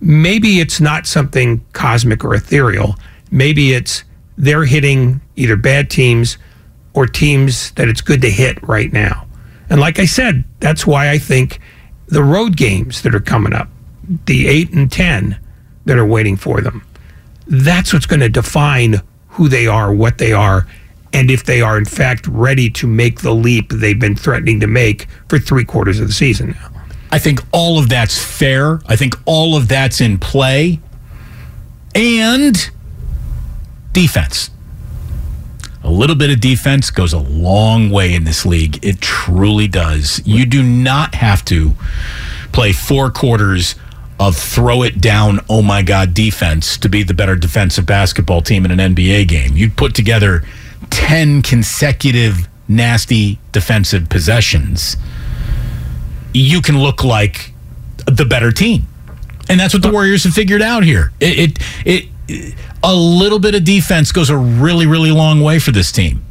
Maybe 0.00 0.60
it's 0.60 0.80
not 0.80 1.06
something 1.06 1.64
cosmic 1.72 2.24
or 2.24 2.34
ethereal. 2.34 2.94
Maybe 3.30 3.72
it's 3.72 4.04
they're 4.38 4.64
hitting 4.64 5.20
either 5.34 5.56
bad 5.56 5.90
teams 5.90 6.38
or 6.94 7.06
teams 7.06 7.72
that 7.72 7.88
it's 7.88 8.00
good 8.00 8.22
to 8.22 8.30
hit 8.30 8.62
right 8.62 8.92
now. 8.92 9.26
And 9.68 9.80
like 9.80 9.98
I 9.98 10.06
said, 10.06 10.44
that's 10.60 10.86
why 10.86 11.10
I 11.10 11.18
think 11.18 11.58
the 12.06 12.22
road 12.22 12.56
games 12.56 13.02
that 13.02 13.14
are 13.14 13.20
coming 13.20 13.52
up, 13.52 13.68
the 14.26 14.46
eight 14.46 14.72
and 14.72 14.90
ten 14.90 15.40
that 15.86 15.98
are 15.98 16.06
waiting 16.06 16.36
for 16.36 16.60
them. 16.60 16.86
That's 17.48 17.92
what's 17.92 18.06
going 18.06 18.20
to 18.20 18.28
define 18.28 19.00
who 19.30 19.48
they 19.48 19.66
are, 19.66 19.92
what 19.92 20.18
they 20.18 20.32
are, 20.32 20.66
and 21.12 21.30
if 21.30 21.44
they 21.44 21.62
are 21.62 21.78
in 21.78 21.84
fact 21.84 22.26
ready 22.28 22.70
to 22.70 22.86
make 22.86 23.22
the 23.22 23.34
leap 23.34 23.70
they've 23.70 23.98
been 23.98 24.16
threatening 24.16 24.60
to 24.60 24.66
make 24.66 25.06
for 25.28 25.38
three 25.38 25.64
quarters 25.64 25.98
of 25.98 26.08
the 26.08 26.12
season 26.12 26.50
now. 26.50 26.75
I 27.10 27.18
think 27.18 27.40
all 27.52 27.78
of 27.78 27.88
that's 27.88 28.22
fair. 28.22 28.80
I 28.86 28.96
think 28.96 29.14
all 29.24 29.56
of 29.56 29.68
that's 29.68 30.00
in 30.00 30.18
play. 30.18 30.80
And 31.94 32.70
defense. 33.92 34.50
A 35.82 35.90
little 35.90 36.16
bit 36.16 36.30
of 36.30 36.40
defense 36.40 36.90
goes 36.90 37.12
a 37.12 37.18
long 37.18 37.90
way 37.90 38.12
in 38.12 38.24
this 38.24 38.44
league. 38.44 38.84
It 38.84 39.00
truly 39.00 39.68
does. 39.68 40.20
You 40.26 40.44
do 40.44 40.62
not 40.62 41.14
have 41.14 41.44
to 41.46 41.72
play 42.52 42.72
four 42.72 43.10
quarters 43.10 43.76
of 44.18 44.36
throw 44.36 44.82
it 44.82 45.00
down, 45.00 45.40
oh 45.48 45.62
my 45.62 45.82
God, 45.82 46.14
defense 46.14 46.78
to 46.78 46.88
be 46.88 47.02
the 47.02 47.14
better 47.14 47.36
defensive 47.36 47.86
basketball 47.86 48.40
team 48.40 48.64
in 48.64 48.78
an 48.78 48.94
NBA 48.94 49.28
game. 49.28 49.56
You 49.56 49.70
put 49.70 49.94
together 49.94 50.42
10 50.90 51.42
consecutive 51.42 52.48
nasty 52.68 53.38
defensive 53.52 54.08
possessions, 54.08 54.96
you 56.32 56.60
can 56.60 56.78
look 56.78 57.04
like 57.04 57.52
the 58.06 58.24
better 58.24 58.52
team. 58.52 58.86
And 59.48 59.60
that's 59.60 59.72
what 59.72 59.82
the 59.82 59.90
Warriors 59.90 60.24
have 60.24 60.32
figured 60.34 60.62
out 60.62 60.82
here. 60.82 61.12
It, 61.20 61.58
it, 61.84 62.08
it 62.28 62.54
a 62.82 62.94
little 62.94 63.38
bit 63.38 63.54
of 63.54 63.64
defense 63.64 64.12
goes 64.12 64.30
a 64.30 64.36
really, 64.36 64.86
really 64.86 65.10
long 65.12 65.40
way 65.40 65.58
for 65.58 65.70
this 65.70 65.92
team. 65.92 66.24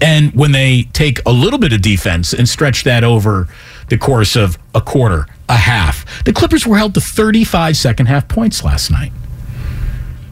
And 0.00 0.32
when 0.34 0.50
they 0.50 0.84
take 0.92 1.20
a 1.24 1.32
little 1.32 1.60
bit 1.60 1.72
of 1.72 1.80
defense 1.80 2.32
and 2.32 2.48
stretch 2.48 2.82
that 2.84 3.04
over 3.04 3.48
the 3.88 3.96
course 3.96 4.34
of 4.34 4.58
a 4.74 4.80
quarter, 4.80 5.26
a 5.48 5.56
half, 5.56 6.24
the 6.24 6.32
Clippers 6.32 6.66
were 6.66 6.76
held 6.76 6.94
to 6.94 7.00
35 7.00 7.76
second 7.76 8.06
half 8.06 8.26
points 8.26 8.64
last 8.64 8.90
night. 8.90 9.12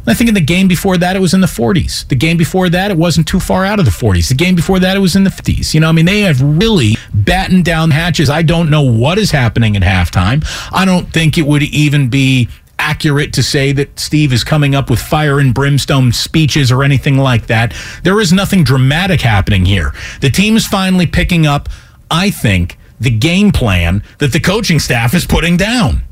I 0.07 0.14
think 0.14 0.28
in 0.28 0.34
the 0.34 0.40
game 0.40 0.66
before 0.66 0.96
that, 0.98 1.14
it 1.14 1.20
was 1.20 1.34
in 1.34 1.40
the 1.40 1.46
40s. 1.46 2.09
The 2.09 2.14
game 2.14 2.36
before 2.36 2.68
that, 2.70 2.90
it 2.90 2.96
wasn't 2.96 3.28
too 3.28 3.38
far 3.38 3.64
out 3.64 3.78
of 3.78 3.84
the 3.84 3.90
40s. 3.90 4.28
The 4.28 4.34
game 4.34 4.55
before 4.55 4.78
that, 4.78 4.96
it 4.96 5.01
was 5.01 5.14
in 5.14 5.24
the 5.24 5.30
50s. 5.30 5.74
You 5.74 5.80
know, 5.80 5.88
I 5.88 5.92
mean, 5.92 6.07
they 6.07 6.20
have 6.22 6.40
really 6.40 6.96
battened 7.12 7.64
down 7.64 7.90
hatches. 7.90 8.30
I 8.30 8.42
don't 8.42 8.70
know 8.70 8.82
what 8.82 9.18
is 9.18 9.30
happening 9.30 9.76
at 9.76 9.82
halftime. 9.82 10.44
I 10.72 10.84
don't 10.84 11.12
think 11.12 11.36
it 11.36 11.46
would 11.46 11.62
even 11.62 12.09
be 12.09 12.48
accurate 12.78 13.34
to 13.34 13.42
say 13.42 13.72
that 13.72 14.01
Steve 14.01 14.32
is 14.32 14.42
coming 14.42 14.74
up 14.74 14.88
with 14.88 15.01
fire 15.01 15.38
and 15.38 15.55
brimstone 15.55 16.12
speeches 16.12 16.72
or 16.72 16.82
anything 16.82 17.18
like 17.18 17.46
that. 17.46 17.74
There 18.03 18.20
is 18.20 18.32
nothing 18.32 18.64
dramatic 18.64 19.20
happening 19.20 19.66
here. 19.66 19.92
The 20.22 20.30
team 20.30 20.57
is 20.57 20.66
finally 20.66 21.07
picking 21.07 21.46
up, 21.46 21.68
I 22.11 22.30
think, 22.30 22.78
the 22.98 23.11
game 23.11 23.53
plan 23.53 24.03
that 24.18 24.32
the 24.32 24.40
coaching 24.40 24.78
staff 24.78 25.14
is 25.14 25.26
putting 25.26 25.59
down. 25.59 26.03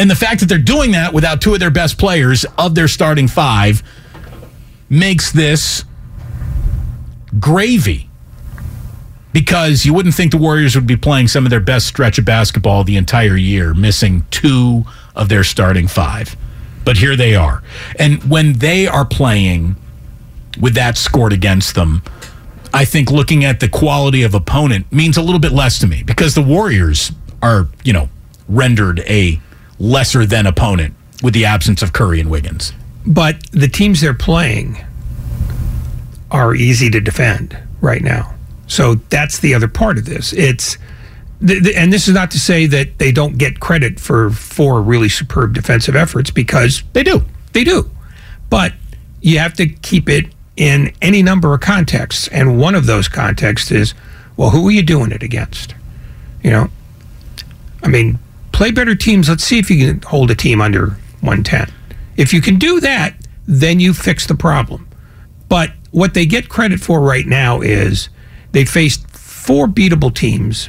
And 0.00 0.10
the 0.10 0.16
fact 0.16 0.40
that 0.40 0.46
they're 0.46 0.56
doing 0.56 0.92
that 0.92 1.12
without 1.12 1.42
two 1.42 1.52
of 1.52 1.60
their 1.60 1.70
best 1.70 1.98
players 1.98 2.46
of 2.56 2.74
their 2.74 2.88
starting 2.88 3.28
five 3.28 3.82
makes 4.88 5.30
this 5.30 5.84
gravy 7.38 8.08
because 9.34 9.84
you 9.84 9.92
wouldn't 9.92 10.14
think 10.14 10.32
the 10.32 10.38
Warriors 10.38 10.74
would 10.74 10.86
be 10.86 10.96
playing 10.96 11.28
some 11.28 11.44
of 11.44 11.50
their 11.50 11.60
best 11.60 11.86
stretch 11.86 12.16
of 12.16 12.24
basketball 12.24 12.82
the 12.82 12.96
entire 12.96 13.36
year, 13.36 13.74
missing 13.74 14.24
two 14.30 14.84
of 15.14 15.28
their 15.28 15.44
starting 15.44 15.86
five. 15.86 16.34
But 16.82 16.96
here 16.96 17.14
they 17.14 17.34
are. 17.34 17.62
And 17.98 18.24
when 18.24 18.54
they 18.54 18.86
are 18.86 19.04
playing 19.04 19.76
with 20.58 20.76
that 20.76 20.96
scored 20.96 21.34
against 21.34 21.74
them, 21.74 22.02
I 22.72 22.86
think 22.86 23.10
looking 23.10 23.44
at 23.44 23.60
the 23.60 23.68
quality 23.68 24.22
of 24.22 24.32
opponent 24.32 24.90
means 24.90 25.18
a 25.18 25.22
little 25.22 25.40
bit 25.40 25.52
less 25.52 25.78
to 25.80 25.86
me 25.86 26.02
because 26.02 26.34
the 26.34 26.42
Warriors 26.42 27.12
are, 27.42 27.68
you 27.84 27.92
know, 27.92 28.08
rendered 28.48 29.00
a 29.00 29.38
lesser 29.80 30.26
than 30.26 30.46
opponent 30.46 30.94
with 31.22 31.34
the 31.34 31.46
absence 31.46 31.82
of 31.82 31.92
Curry 31.92 32.20
and 32.20 32.30
Wiggins. 32.30 32.72
But 33.06 33.42
the 33.50 33.66
teams 33.66 34.00
they're 34.00 34.14
playing 34.14 34.84
are 36.30 36.54
easy 36.54 36.90
to 36.90 37.00
defend 37.00 37.58
right 37.80 38.02
now. 38.02 38.34
So 38.66 38.96
that's 39.08 39.40
the 39.40 39.54
other 39.54 39.66
part 39.66 39.98
of 39.98 40.04
this. 40.04 40.32
It's 40.32 40.76
th- 41.44 41.64
th- 41.64 41.76
and 41.76 41.92
this 41.92 42.06
is 42.06 42.14
not 42.14 42.30
to 42.32 42.38
say 42.38 42.66
that 42.66 42.98
they 42.98 43.10
don't 43.10 43.36
get 43.38 43.58
credit 43.58 43.98
for 43.98 44.30
four 44.30 44.80
really 44.82 45.08
superb 45.08 45.54
defensive 45.54 45.96
efforts 45.96 46.30
because 46.30 46.84
they 46.92 47.02
do. 47.02 47.24
They 47.52 47.64
do. 47.64 47.90
But 48.48 48.74
you 49.22 49.38
have 49.38 49.54
to 49.54 49.66
keep 49.66 50.08
it 50.08 50.26
in 50.56 50.92
any 51.00 51.22
number 51.22 51.52
of 51.54 51.60
contexts 51.60 52.28
and 52.28 52.60
one 52.60 52.74
of 52.74 52.86
those 52.86 53.08
contexts 53.08 53.70
is 53.70 53.94
well 54.36 54.50
who 54.50 54.68
are 54.68 54.70
you 54.70 54.82
doing 54.82 55.10
it 55.10 55.22
against? 55.22 55.74
You 56.42 56.50
know. 56.50 56.68
I 57.82 57.88
mean, 57.88 58.18
play 58.60 58.70
better 58.70 58.94
teams. 58.94 59.26
Let's 59.26 59.42
see 59.42 59.58
if 59.58 59.70
you 59.70 59.86
can 59.86 60.02
hold 60.02 60.30
a 60.30 60.34
team 60.34 60.60
under 60.60 60.88
110. 61.22 61.72
If 62.18 62.34
you 62.34 62.42
can 62.42 62.56
do 62.56 62.78
that, 62.80 63.14
then 63.48 63.80
you 63.80 63.94
fix 63.94 64.26
the 64.26 64.34
problem. 64.34 64.86
But 65.48 65.70
what 65.92 66.12
they 66.12 66.26
get 66.26 66.50
credit 66.50 66.78
for 66.78 67.00
right 67.00 67.26
now 67.26 67.62
is 67.62 68.10
they 68.52 68.66
faced 68.66 69.08
four 69.16 69.66
beatable 69.66 70.14
teams 70.14 70.68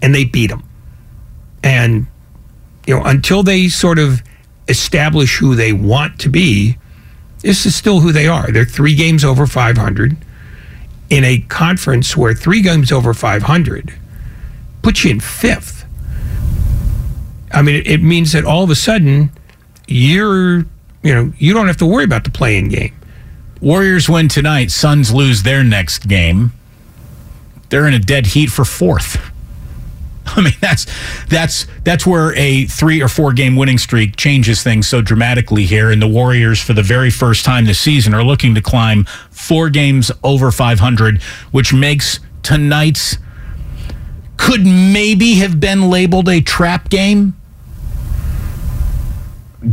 and 0.00 0.14
they 0.14 0.24
beat 0.24 0.46
them. 0.46 0.62
And, 1.64 2.06
you 2.86 2.94
know, 2.94 3.02
until 3.04 3.42
they 3.42 3.66
sort 3.66 3.98
of 3.98 4.22
establish 4.68 5.38
who 5.38 5.56
they 5.56 5.72
want 5.72 6.20
to 6.20 6.28
be, 6.28 6.78
this 7.40 7.66
is 7.66 7.74
still 7.74 7.98
who 7.98 8.12
they 8.12 8.28
are. 8.28 8.52
They're 8.52 8.64
three 8.64 8.94
games 8.94 9.24
over 9.24 9.48
500 9.48 10.16
in 11.10 11.24
a 11.24 11.38
conference 11.48 12.16
where 12.16 12.32
three 12.32 12.62
games 12.62 12.92
over 12.92 13.12
500 13.12 13.92
puts 14.82 15.02
you 15.02 15.10
in 15.10 15.18
fifth. 15.18 15.73
I 17.54 17.62
mean, 17.62 17.76
it, 17.76 17.86
it 17.86 18.02
means 18.02 18.32
that 18.32 18.44
all 18.44 18.64
of 18.64 18.70
a 18.70 18.74
sudden 18.74 19.30
you're, 19.86 20.58
you 21.02 21.14
know, 21.14 21.32
you 21.38 21.54
don't 21.54 21.66
have 21.66 21.76
to 21.78 21.86
worry 21.86 22.04
about 22.04 22.24
the 22.24 22.30
play-in 22.30 22.68
game. 22.68 22.94
Warriors 23.60 24.08
win 24.08 24.28
tonight. 24.28 24.70
Suns 24.70 25.12
lose 25.12 25.42
their 25.42 25.64
next 25.64 26.08
game. 26.08 26.52
They're 27.70 27.86
in 27.86 27.94
a 27.94 27.98
dead 27.98 28.26
heat 28.26 28.50
for 28.50 28.64
fourth. 28.64 29.30
I 30.26 30.40
mean, 30.40 30.54
that's 30.60 30.86
that's 31.28 31.66
that's 31.82 32.06
where 32.06 32.34
a 32.34 32.66
three 32.66 33.02
or 33.02 33.08
four 33.08 33.32
game 33.32 33.56
winning 33.56 33.78
streak 33.78 34.16
changes 34.16 34.62
things 34.62 34.88
so 34.88 35.00
dramatically 35.02 35.64
here. 35.64 35.90
And 35.90 36.00
the 36.00 36.08
Warriors, 36.08 36.60
for 36.60 36.72
the 36.72 36.82
very 36.82 37.10
first 37.10 37.44
time 37.44 37.66
this 37.66 37.78
season, 37.78 38.14
are 38.14 38.24
looking 38.24 38.54
to 38.54 38.62
climb 38.62 39.04
four 39.30 39.70
games 39.70 40.10
over 40.22 40.50
500, 40.50 41.22
which 41.52 41.72
makes 41.72 42.20
tonight's 42.42 43.18
could 44.36 44.66
maybe 44.66 45.34
have 45.34 45.60
been 45.60 45.88
labeled 45.90 46.28
a 46.28 46.40
trap 46.40 46.90
game. 46.90 47.36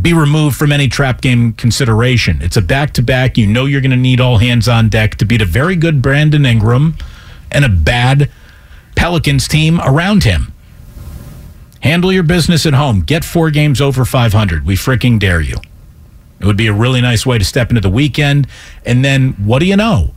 Be 0.02 0.14
removed 0.14 0.56
from 0.56 0.72
any 0.72 0.88
trap 0.88 1.22
game 1.22 1.54
consideration. 1.54 2.42
It's 2.42 2.56
a 2.56 2.62
back 2.62 2.94
to 2.94 3.02
back. 3.02 3.38
You 3.38 3.48
know 3.48 3.66
you're 3.66 3.82
going 3.82 3.92
to 3.92 3.98
need 3.98 4.22
all 4.22 4.38
hands 4.38 4.68
on 4.68 4.90
deck 4.90 5.16
to 5.18 5.26
beat 5.26 5.42
a 5.42 5.46
very 5.46 5.76
good 5.76 6.02
Brandon 6.02 6.46
Ingram 6.46 6.96
and 7.52 7.66
a 7.66 7.70
bad 7.70 8.30
Pelicans 8.96 9.48
team 9.48 9.82
around 9.82 10.24
him. 10.24 10.54
Handle 11.82 12.14
your 12.14 12.24
business 12.24 12.66
at 12.66 12.74
home. 12.74 13.02
Get 13.02 13.26
four 13.26 13.50
games 13.50 13.82
over 13.82 14.06
500. 14.06 14.66
We 14.66 14.76
freaking 14.76 15.20
dare 15.20 15.42
you. 15.42 15.58
It 16.40 16.46
would 16.46 16.58
be 16.58 16.68
a 16.68 16.74
really 16.74 17.02
nice 17.02 17.26
way 17.26 17.38
to 17.38 17.46
step 17.46 17.70
into 17.70 17.82
the 17.82 17.90
weekend. 17.90 18.48
And 18.86 19.04
then, 19.04 19.34
what 19.34 19.60
do 19.60 19.66
you 19.66 19.76
know? 19.76 20.14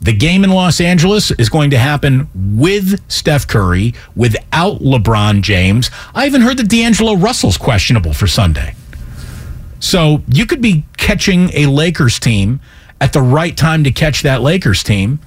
The 0.00 0.12
game 0.12 0.42
in 0.42 0.50
Los 0.50 0.80
Angeles 0.80 1.30
is 1.32 1.48
going 1.48 1.70
to 1.70 1.78
happen 1.78 2.28
with 2.34 3.00
Steph 3.08 3.46
Curry, 3.46 3.94
without 4.16 4.80
LeBron 4.80 5.42
James. 5.42 5.90
I 6.14 6.26
even 6.26 6.40
heard 6.40 6.56
that 6.56 6.68
D'Angelo 6.68 7.14
Russell's 7.14 7.56
questionable 7.56 8.12
for 8.12 8.26
Sunday. 8.26 8.74
So 9.82 10.22
you 10.28 10.46
could 10.46 10.62
be 10.62 10.84
catching 10.96 11.50
a 11.54 11.66
Lakers 11.66 12.18
team 12.18 12.60
at 13.00 13.12
the 13.12 13.20
right 13.20 13.56
time 13.56 13.84
to 13.84 13.90
catch 13.90 14.22
that 14.22 14.40
Lakers 14.40 14.82
team 14.82 15.18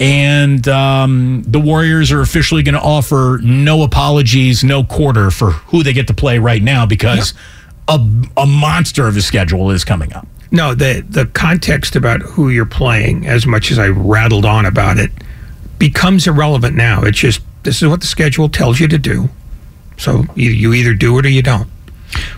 and 0.00 0.66
um, 0.68 1.42
the 1.46 1.58
Warriors 1.58 2.12
are 2.12 2.20
officially 2.20 2.62
going 2.62 2.74
to 2.74 2.80
offer 2.80 3.40
no 3.42 3.82
apologies, 3.82 4.62
no 4.62 4.84
quarter 4.84 5.30
for 5.30 5.50
who 5.50 5.82
they 5.82 5.92
get 5.92 6.06
to 6.06 6.14
play 6.14 6.38
right 6.38 6.62
now 6.62 6.86
because 6.86 7.34
a, 7.88 7.94
a 8.36 8.46
monster 8.46 9.08
of 9.08 9.16
a 9.16 9.22
schedule 9.22 9.70
is 9.70 9.84
coming 9.84 10.12
up. 10.12 10.26
No, 10.50 10.74
the 10.74 11.04
the 11.06 11.26
context 11.26 11.94
about 11.94 12.22
who 12.22 12.48
you're 12.48 12.64
playing, 12.64 13.26
as 13.26 13.44
much 13.44 13.70
as 13.70 13.78
I 13.78 13.88
rattled 13.88 14.46
on 14.46 14.64
about 14.64 14.98
it, 14.98 15.10
becomes 15.78 16.26
irrelevant 16.26 16.74
now. 16.74 17.02
It's 17.02 17.18
just 17.18 17.42
this 17.64 17.82
is 17.82 17.88
what 17.88 18.00
the 18.00 18.06
schedule 18.06 18.48
tells 18.48 18.80
you 18.80 18.88
to 18.88 18.98
do. 18.98 19.28
So 19.98 20.24
you, 20.36 20.50
you 20.50 20.72
either 20.72 20.94
do 20.94 21.18
it 21.18 21.26
or 21.26 21.28
you 21.28 21.42
don't. 21.42 21.68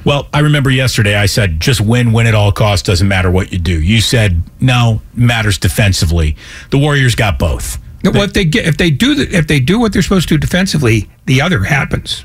Well, 0.05 0.29
I 0.33 0.41
remember 0.41 0.71
yesterday 0.71 1.15
I 1.15 1.27
said 1.27 1.61
just 1.61 1.81
win, 1.81 2.13
win 2.13 2.27
at 2.27 2.35
all 2.35 2.53
costs. 2.53 2.87
Doesn't 2.87 3.09
matter 3.09 3.31
what 3.31 3.53
you 3.53 3.59
do. 3.59 3.81
You 3.81 4.01
said 4.01 4.43
no, 4.61 5.03
matters 5.15 5.59
defensively. 5.59 6.37
The 6.71 6.79
Warriors 6.79 7.15
got 7.15 7.39
both. 7.39 7.79
well, 8.05 8.23
if 8.23 8.33
they 8.33 8.45
get 8.45 8.67
if 8.67 8.77
they 8.77 8.91
do 8.91 9.15
the, 9.15 9.37
if 9.37 9.47
they 9.47 9.61
do 9.61 9.79
what 9.79 9.93
they're 9.93 10.03
supposed 10.03 10.29
to 10.29 10.35
do 10.35 10.39
defensively, 10.39 11.09
the 11.27 11.41
other 11.41 11.65
happens. 11.65 12.25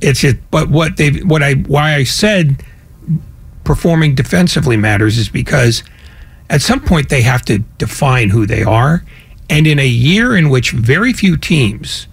It's 0.00 0.22
it. 0.24 0.50
But 0.50 0.68
what 0.68 0.96
they 0.96 1.10
what 1.10 1.42
I 1.42 1.54
why 1.54 1.94
I 1.94 2.04
said 2.04 2.62
performing 3.64 4.14
defensively 4.14 4.76
matters 4.76 5.18
is 5.18 5.28
because 5.28 5.82
at 6.48 6.62
some 6.62 6.80
point 6.80 7.08
they 7.08 7.22
have 7.22 7.42
to 7.42 7.58
define 7.78 8.28
who 8.30 8.46
they 8.46 8.62
are, 8.62 9.04
and 9.50 9.66
in 9.66 9.78
a 9.78 9.86
year 9.86 10.36
in 10.36 10.50
which 10.50 10.70
very 10.70 11.12
few 11.12 11.36
teams 11.36 12.06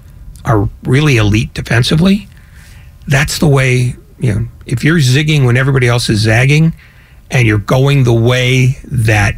are 0.45 0.67
really 0.83 1.17
elite 1.17 1.53
defensively, 1.53 2.27
that's 3.07 3.37
the 3.39 3.47
way 3.47 3.95
you 4.19 4.33
know, 4.33 4.47
if 4.65 4.83
you're 4.83 4.99
zigging 4.99 5.45
when 5.45 5.57
everybody 5.57 5.87
else 5.87 6.09
is 6.09 6.19
zagging 6.21 6.73
and 7.31 7.47
you're 7.47 7.57
going 7.57 8.03
the 8.03 8.13
way 8.13 8.77
that 8.85 9.35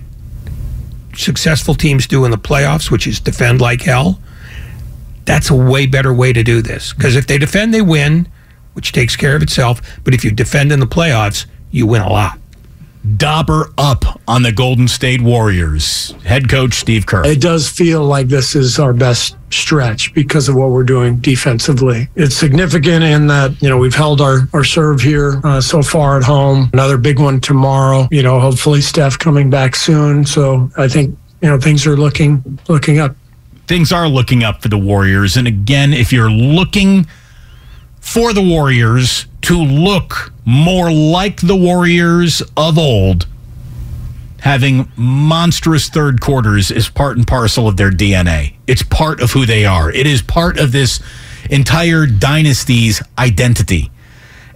successful 1.16 1.76
teams 1.76 2.08
do 2.08 2.26
in 2.26 2.32
the 2.32 2.38
playoffs, 2.38 2.92
which 2.92 3.08
is 3.08 3.20
defend 3.20 3.62
like 3.62 3.82
hell, 3.82 4.20
that's 5.26 5.50
a 5.50 5.56
way 5.56 5.88
better 5.88 6.14
way 6.14 6.34
to 6.34 6.44
do 6.44 6.62
this. 6.62 6.94
Because 6.94 7.16
if 7.16 7.28
they 7.28 7.38
defend, 7.38 7.74
they 7.74 7.82
win, 7.82 8.28
which 8.74 8.92
takes 8.92 9.16
care 9.16 9.36
of 9.36 9.42
itself. 9.42 9.82
But 10.04 10.14
if 10.14 10.24
you 10.24 10.32
defend 10.32 10.72
in 10.72 10.80
the 10.80 10.86
playoffs, 10.86 11.46
you 11.72 11.88
win 11.88 12.02
a 12.02 12.10
lot. 12.10 12.40
Dauber 13.18 13.72
up 13.78 14.20
on 14.28 14.42
the 14.42 14.52
Golden 14.52 14.88
State 14.88 15.22
Warriors. 15.22 16.12
Head 16.24 16.50
coach 16.50 16.74
Steve 16.74 17.06
Kerr. 17.06 17.26
It 17.26 17.40
does 17.40 17.70
feel 17.70 18.04
like 18.04 18.28
this 18.28 18.56
is 18.56 18.80
our 18.80 18.94
best 18.94 19.36
stretch 19.52 20.14
because 20.14 20.50
of 20.50 20.56
what 20.56 20.72
we're 20.72 20.84
doing 20.84 21.18
defensively. 21.18 22.10
It's 22.16 22.36
significant 22.36 23.04
in 23.04 23.28
that, 23.28 23.62
you 23.62 23.70
know, 23.70 23.78
we've 23.78 23.96
held 23.96 24.22
our, 24.22 24.48
our 24.54 24.64
serve 24.64 25.02
here 25.02 25.40
uh, 25.44 25.62
so 25.62 25.84
far 25.84 26.18
at 26.18 26.24
home. 26.24 26.70
Another 26.74 26.98
big 26.98 27.20
one 27.20 27.40
tomorrow. 27.40 28.08
You 28.12 28.24
know, 28.24 28.40
hopefully 28.40 28.82
Steph 28.82 29.20
coming 29.20 29.50
back 29.50 29.76
soon. 29.76 30.26
So 30.26 30.70
I 30.78 30.88
think, 30.88 31.18
you 31.42 31.50
know, 31.50 31.60
things 31.60 31.86
are 31.86 31.96
looking 31.96 32.60
looking 32.68 33.00
up. 33.00 33.16
Things 33.68 33.92
are 33.92 34.08
looking 34.08 34.44
up 34.44 34.62
for 34.62 34.68
the 34.68 34.78
Warriors. 34.78 35.38
And 35.38 35.48
again, 35.48 35.94
if 35.94 36.12
you're 36.12 36.32
looking 36.32 37.08
for 38.06 38.34
the 38.34 38.42
Warriors 38.42 39.26
to 39.42 39.58
look 39.58 40.32
more 40.46 40.92
like 40.92 41.42
the 41.42 41.56
Warriors 41.56 42.42
of 42.56 42.78
old, 42.78 43.26
having 44.42 44.90
monstrous 44.96 45.90
third 45.90 46.22
quarters 46.22 46.70
is 46.70 46.88
part 46.88 47.18
and 47.18 47.28
parcel 47.28 47.68
of 47.68 47.78
their 47.78 47.90
DNA. 47.90 48.54
It's 48.68 48.84
part 48.84 49.22
of 49.22 49.32
who 49.32 49.48
they 49.48 49.66
are. 49.66 49.92
It 49.92 50.06
is 50.06 50.22
part 50.22 50.60
of 50.60 50.72
this 50.72 51.00
entire 51.50 52.06
dynasty's 52.06 53.02
identity. 53.18 53.90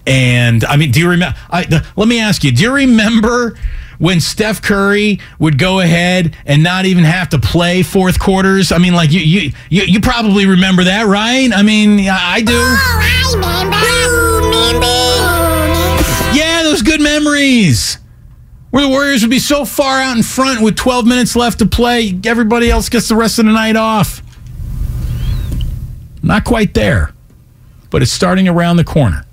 And 0.05 0.63
I 0.63 0.77
mean, 0.77 0.91
do 0.91 0.99
you 0.99 1.09
remember? 1.09 1.37
I, 1.49 1.83
let 1.95 2.07
me 2.07 2.19
ask 2.19 2.43
you: 2.43 2.51
Do 2.51 2.61
you 2.61 2.71
remember 2.71 3.57
when 3.99 4.19
Steph 4.19 4.61
Curry 4.61 5.19
would 5.37 5.59
go 5.59 5.79
ahead 5.79 6.35
and 6.45 6.63
not 6.63 6.85
even 6.85 7.03
have 7.03 7.29
to 7.29 7.39
play 7.39 7.83
fourth 7.83 8.19
quarters? 8.19 8.71
I 8.71 8.79
mean, 8.79 8.93
like 8.93 9.11
you, 9.11 9.21
you, 9.21 9.51
you, 9.69 9.83
you 9.83 9.99
probably 9.99 10.47
remember 10.47 10.85
that, 10.85 11.05
right? 11.05 11.51
I 11.53 11.61
mean, 11.61 11.99
I 12.09 12.41
do. 12.41 12.53
Oh, 12.55 13.69
I 13.71 14.25
remember. 14.25 14.39
good 16.89 17.01
memories 17.01 17.99
where 18.71 18.81
the 18.81 18.89
Warriors 18.89 19.21
would 19.21 19.29
be 19.29 19.37
so 19.37 19.63
far 19.63 20.01
out 20.01 20.17
in 20.17 20.23
front 20.23 20.61
with 20.61 20.75
12 20.75 21.05
minutes 21.05 21.35
left 21.35 21.59
to 21.59 21.67
play, 21.67 22.19
everybody 22.25 22.71
else 22.71 22.89
gets 22.89 23.07
the 23.07 23.15
rest 23.15 23.37
of 23.37 23.45
the 23.45 23.51
night 23.51 23.75
off. 23.75 24.23
Not 26.23 26.45
quite 26.45 26.73
there, 26.73 27.13
but 27.91 28.01
it's 28.01 28.11
starting 28.11 28.47
around 28.47 28.77
the 28.77 28.83
corner. 28.83 29.23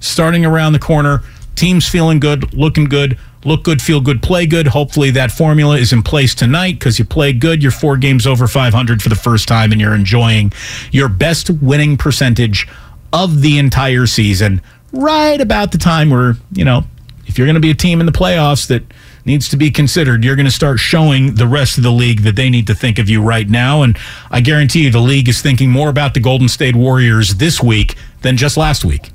Starting 0.00 0.44
around 0.44 0.72
the 0.72 0.80
corner, 0.80 1.22
teams 1.54 1.88
feeling 1.88 2.18
good, 2.18 2.52
looking 2.52 2.86
good, 2.86 3.16
look 3.44 3.62
good, 3.62 3.80
feel 3.80 4.00
good, 4.00 4.22
play 4.22 4.46
good. 4.46 4.68
Hopefully 4.68 5.10
that 5.12 5.30
formula 5.30 5.76
is 5.76 5.92
in 5.92 6.02
place 6.02 6.34
tonight 6.34 6.78
because 6.78 6.98
you 6.98 7.04
play 7.04 7.32
good. 7.32 7.62
You're 7.62 7.72
four 7.72 7.96
games 7.96 8.26
over 8.26 8.46
500 8.46 9.02
for 9.02 9.08
the 9.08 9.14
first 9.14 9.48
time 9.48 9.72
and 9.72 9.80
you're 9.80 9.94
enjoying 9.94 10.52
your 10.90 11.08
best 11.08 11.50
winning 11.50 11.96
percentage 11.96 12.66
of 13.12 13.42
the 13.42 13.58
entire 13.58 14.06
season 14.06 14.60
right 14.92 15.40
about 15.40 15.72
the 15.72 15.78
time 15.78 16.10
where, 16.10 16.34
you 16.52 16.64
know, 16.64 16.84
if 17.26 17.38
you're 17.38 17.46
going 17.46 17.54
to 17.54 17.60
be 17.60 17.70
a 17.70 17.74
team 17.74 18.00
in 18.00 18.06
the 18.06 18.12
playoffs 18.12 18.66
that 18.68 18.82
needs 19.24 19.48
to 19.48 19.56
be 19.56 19.70
considered, 19.70 20.24
you're 20.24 20.36
going 20.36 20.46
to 20.46 20.52
start 20.52 20.78
showing 20.78 21.34
the 21.34 21.46
rest 21.46 21.78
of 21.78 21.82
the 21.82 21.90
league 21.90 22.20
that 22.20 22.36
they 22.36 22.50
need 22.50 22.66
to 22.66 22.74
think 22.74 22.98
of 22.98 23.08
you 23.08 23.22
right 23.22 23.48
now. 23.48 23.82
And 23.82 23.98
I 24.30 24.40
guarantee 24.40 24.84
you 24.84 24.90
the 24.90 25.00
league 25.00 25.28
is 25.28 25.40
thinking 25.40 25.70
more 25.70 25.88
about 25.88 26.14
the 26.14 26.20
Golden 26.20 26.48
State 26.48 26.76
Warriors 26.76 27.36
this 27.36 27.62
week 27.62 27.96
than 28.22 28.36
just 28.36 28.56
last 28.56 28.84
week. 28.84 29.10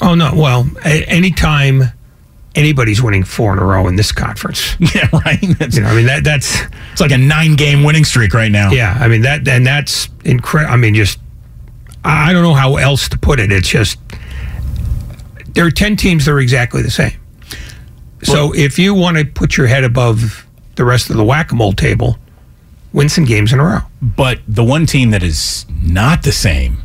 Oh 0.00 0.14
no! 0.14 0.32
Well, 0.34 0.70
anytime 0.84 1.90
anybody's 2.58 3.02
winning 3.02 3.24
four 3.24 3.52
in 3.52 3.58
a 3.58 3.64
row 3.64 3.86
in 3.86 3.96
this 3.96 4.12
conference, 4.12 4.76
yeah, 4.94 5.08
right. 5.12 5.38
That's, 5.58 5.76
you 5.76 5.82
know, 5.82 5.88
I 5.88 5.94
mean 5.94 6.06
that 6.06 6.24
that's 6.24 6.60
it's 6.92 7.00
like 7.00 7.12
a 7.12 7.18
nine-game 7.18 7.84
winning 7.84 8.04
streak 8.04 8.34
right 8.34 8.50
now. 8.50 8.70
Yeah, 8.70 8.96
I 8.98 9.08
mean 9.08 9.22
that, 9.22 9.46
and 9.46 9.66
that's 9.66 10.08
incredible. 10.24 10.72
I 10.72 10.76
mean, 10.76 10.94
just 10.94 11.18
I 12.04 12.32
don't 12.32 12.42
know 12.42 12.54
how 12.54 12.76
else 12.76 13.08
to 13.10 13.18
put 13.18 13.40
it. 13.40 13.52
It's 13.52 13.68
just 13.68 13.98
there 15.54 15.66
are 15.66 15.70
ten 15.70 15.96
teams 15.96 16.26
that 16.26 16.32
are 16.32 16.40
exactly 16.40 16.82
the 16.82 16.90
same. 16.90 17.18
So 18.22 18.52
if 18.54 18.78
you 18.78 18.94
want 18.94 19.16
to 19.16 19.24
put 19.24 19.56
your 19.56 19.68
head 19.68 19.84
above 19.84 20.44
the 20.74 20.84
rest 20.84 21.08
of 21.08 21.16
the 21.16 21.24
whack-a-mole 21.24 21.74
table, 21.74 22.18
win 22.92 23.08
some 23.08 23.24
games 23.24 23.52
in 23.52 23.60
a 23.60 23.64
row. 23.64 23.80
But 24.02 24.40
the 24.48 24.64
one 24.64 24.86
team 24.86 25.10
that 25.10 25.22
is 25.22 25.66
not 25.82 26.24
the 26.24 26.32
same 26.32 26.82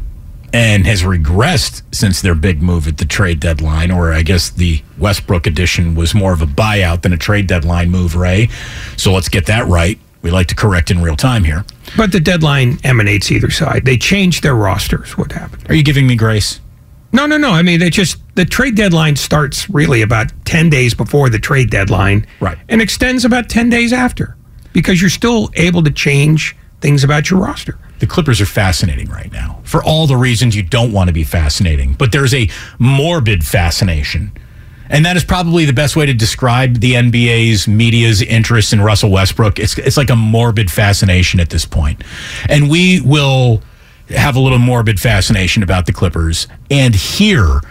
and 0.53 0.85
has 0.85 1.01
regressed 1.01 1.81
since 1.91 2.21
their 2.21 2.35
big 2.35 2.61
move 2.61 2.87
at 2.87 2.99
the 2.99 3.05
trade 3.05 3.39
deadline, 3.39 3.89
or 3.89 4.13
I 4.13 4.21
guess 4.21 4.51
the 4.51 4.83
Westbrook 4.99 5.47
edition 5.47 5.95
was 5.95 6.13
more 6.13 6.31
of 6.31 6.41
a 6.41 6.45
buyout 6.45 7.01
than 7.01 7.11
a 7.11 7.17
trade 7.17 7.47
deadline 7.47 7.89
move, 7.89 8.15
Ray. 8.15 8.49
So 8.95 9.11
let's 9.11 9.29
get 9.29 9.47
that 9.47 9.67
right. 9.67 9.99
We 10.21 10.31
like 10.31 10.47
to 10.47 10.55
correct 10.55 10.91
in 10.91 11.01
real 11.01 11.17
time 11.17 11.43
here. 11.43 11.65
But 11.97 12.11
the 12.11 12.19
deadline 12.19 12.77
emanates 12.83 13.31
either 13.31 13.49
side. 13.49 13.83
They 13.83 13.97
changed 13.97 14.43
their 14.43 14.55
rosters. 14.55 15.17
What 15.17 15.31
happened? 15.31 15.69
Are 15.69 15.75
you 15.75 15.83
giving 15.83 16.07
me 16.07 16.15
grace? 16.15 16.61
No, 17.11 17.25
no, 17.25 17.37
no. 17.37 17.51
I 17.51 17.61
mean, 17.61 17.79
they 17.79 17.89
just 17.89 18.17
the 18.35 18.45
trade 18.45 18.75
deadline 18.75 19.15
starts 19.15 19.69
really 19.69 20.01
about 20.01 20.31
ten 20.45 20.69
days 20.69 20.93
before 20.93 21.29
the 21.29 21.39
trade 21.39 21.69
deadline, 21.69 22.25
right, 22.39 22.57
and 22.69 22.81
extends 22.81 23.25
about 23.25 23.49
ten 23.49 23.69
days 23.69 23.93
after, 23.93 24.35
because 24.71 24.99
you're 24.99 25.09
still 25.09 25.51
able 25.55 25.83
to 25.83 25.91
change 25.91 26.55
things 26.81 27.03
about 27.03 27.29
your 27.29 27.39
roster. 27.39 27.77
The 28.03 28.07
Clippers 28.07 28.41
are 28.41 28.45
fascinating 28.45 29.07
right 29.07 29.31
now 29.31 29.61
for 29.63 29.81
all 29.81 30.07
the 30.07 30.17
reasons 30.17 30.57
you 30.57 30.61
don't 30.61 30.91
want 30.91 31.07
to 31.07 31.13
be 31.13 31.23
fascinating, 31.23 31.93
but 31.93 32.11
there's 32.11 32.33
a 32.33 32.49
morbid 32.77 33.47
fascination. 33.47 34.33
And 34.89 35.05
that 35.05 35.15
is 35.15 35.23
probably 35.23 35.63
the 35.63 35.71
best 35.71 35.95
way 35.95 36.05
to 36.05 36.13
describe 36.13 36.81
the 36.81 36.95
NBA's 36.95 37.65
media's 37.65 38.21
interest 38.21 38.73
in 38.73 38.81
Russell 38.81 39.09
Westbrook. 39.09 39.57
It's 39.57 39.77
it's 39.77 39.95
like 39.95 40.09
a 40.09 40.17
morbid 40.17 40.69
fascination 40.69 41.39
at 41.39 41.49
this 41.49 41.65
point. 41.65 42.03
And 42.49 42.69
we 42.69 42.99
will 42.99 43.61
have 44.09 44.35
a 44.35 44.39
little 44.41 44.59
morbid 44.59 44.99
fascination 44.99 45.63
about 45.63 45.85
the 45.85 45.93
Clippers. 45.93 46.49
And 46.69 46.93
here, 46.93 47.61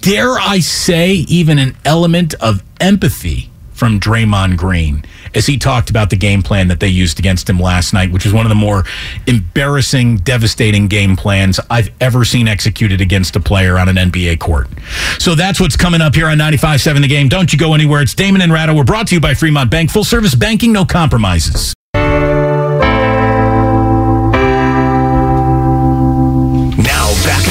dare 0.00 0.32
I 0.32 0.58
say, 0.58 1.12
even 1.28 1.60
an 1.60 1.76
element 1.84 2.34
of 2.40 2.60
empathy 2.80 3.52
from 3.72 4.00
Draymond 4.00 4.56
Green 4.56 5.04
as 5.34 5.46
he 5.46 5.58
talked 5.58 5.90
about 5.90 6.10
the 6.10 6.16
game 6.16 6.42
plan 6.42 6.68
that 6.68 6.80
they 6.80 6.88
used 6.88 7.18
against 7.18 7.48
him 7.48 7.58
last 7.58 7.92
night, 7.92 8.10
which 8.12 8.26
is 8.26 8.32
one 8.32 8.46
of 8.46 8.50
the 8.50 8.54
more 8.54 8.84
embarrassing, 9.26 10.16
devastating 10.18 10.88
game 10.88 11.16
plans 11.16 11.60
I've 11.70 11.90
ever 12.00 12.24
seen 12.24 12.48
executed 12.48 13.00
against 13.00 13.36
a 13.36 13.40
player 13.40 13.78
on 13.78 13.88
an 13.88 13.96
NBA 13.96 14.40
court. 14.40 14.68
So 15.18 15.34
that's 15.34 15.60
what's 15.60 15.76
coming 15.76 16.00
up 16.00 16.14
here 16.14 16.28
on 16.28 16.38
95.7 16.38 17.00
The 17.00 17.08
Game. 17.08 17.28
Don't 17.28 17.52
you 17.52 17.58
go 17.58 17.74
anywhere. 17.74 18.02
It's 18.02 18.14
Damon 18.14 18.40
and 18.40 18.52
Ratto. 18.52 18.74
We're 18.74 18.84
brought 18.84 19.08
to 19.08 19.14
you 19.14 19.20
by 19.20 19.34
Fremont 19.34 19.70
Bank. 19.70 19.90
Full 19.90 20.04
service 20.04 20.34
banking, 20.34 20.72
no 20.72 20.84
compromises. 20.84 21.74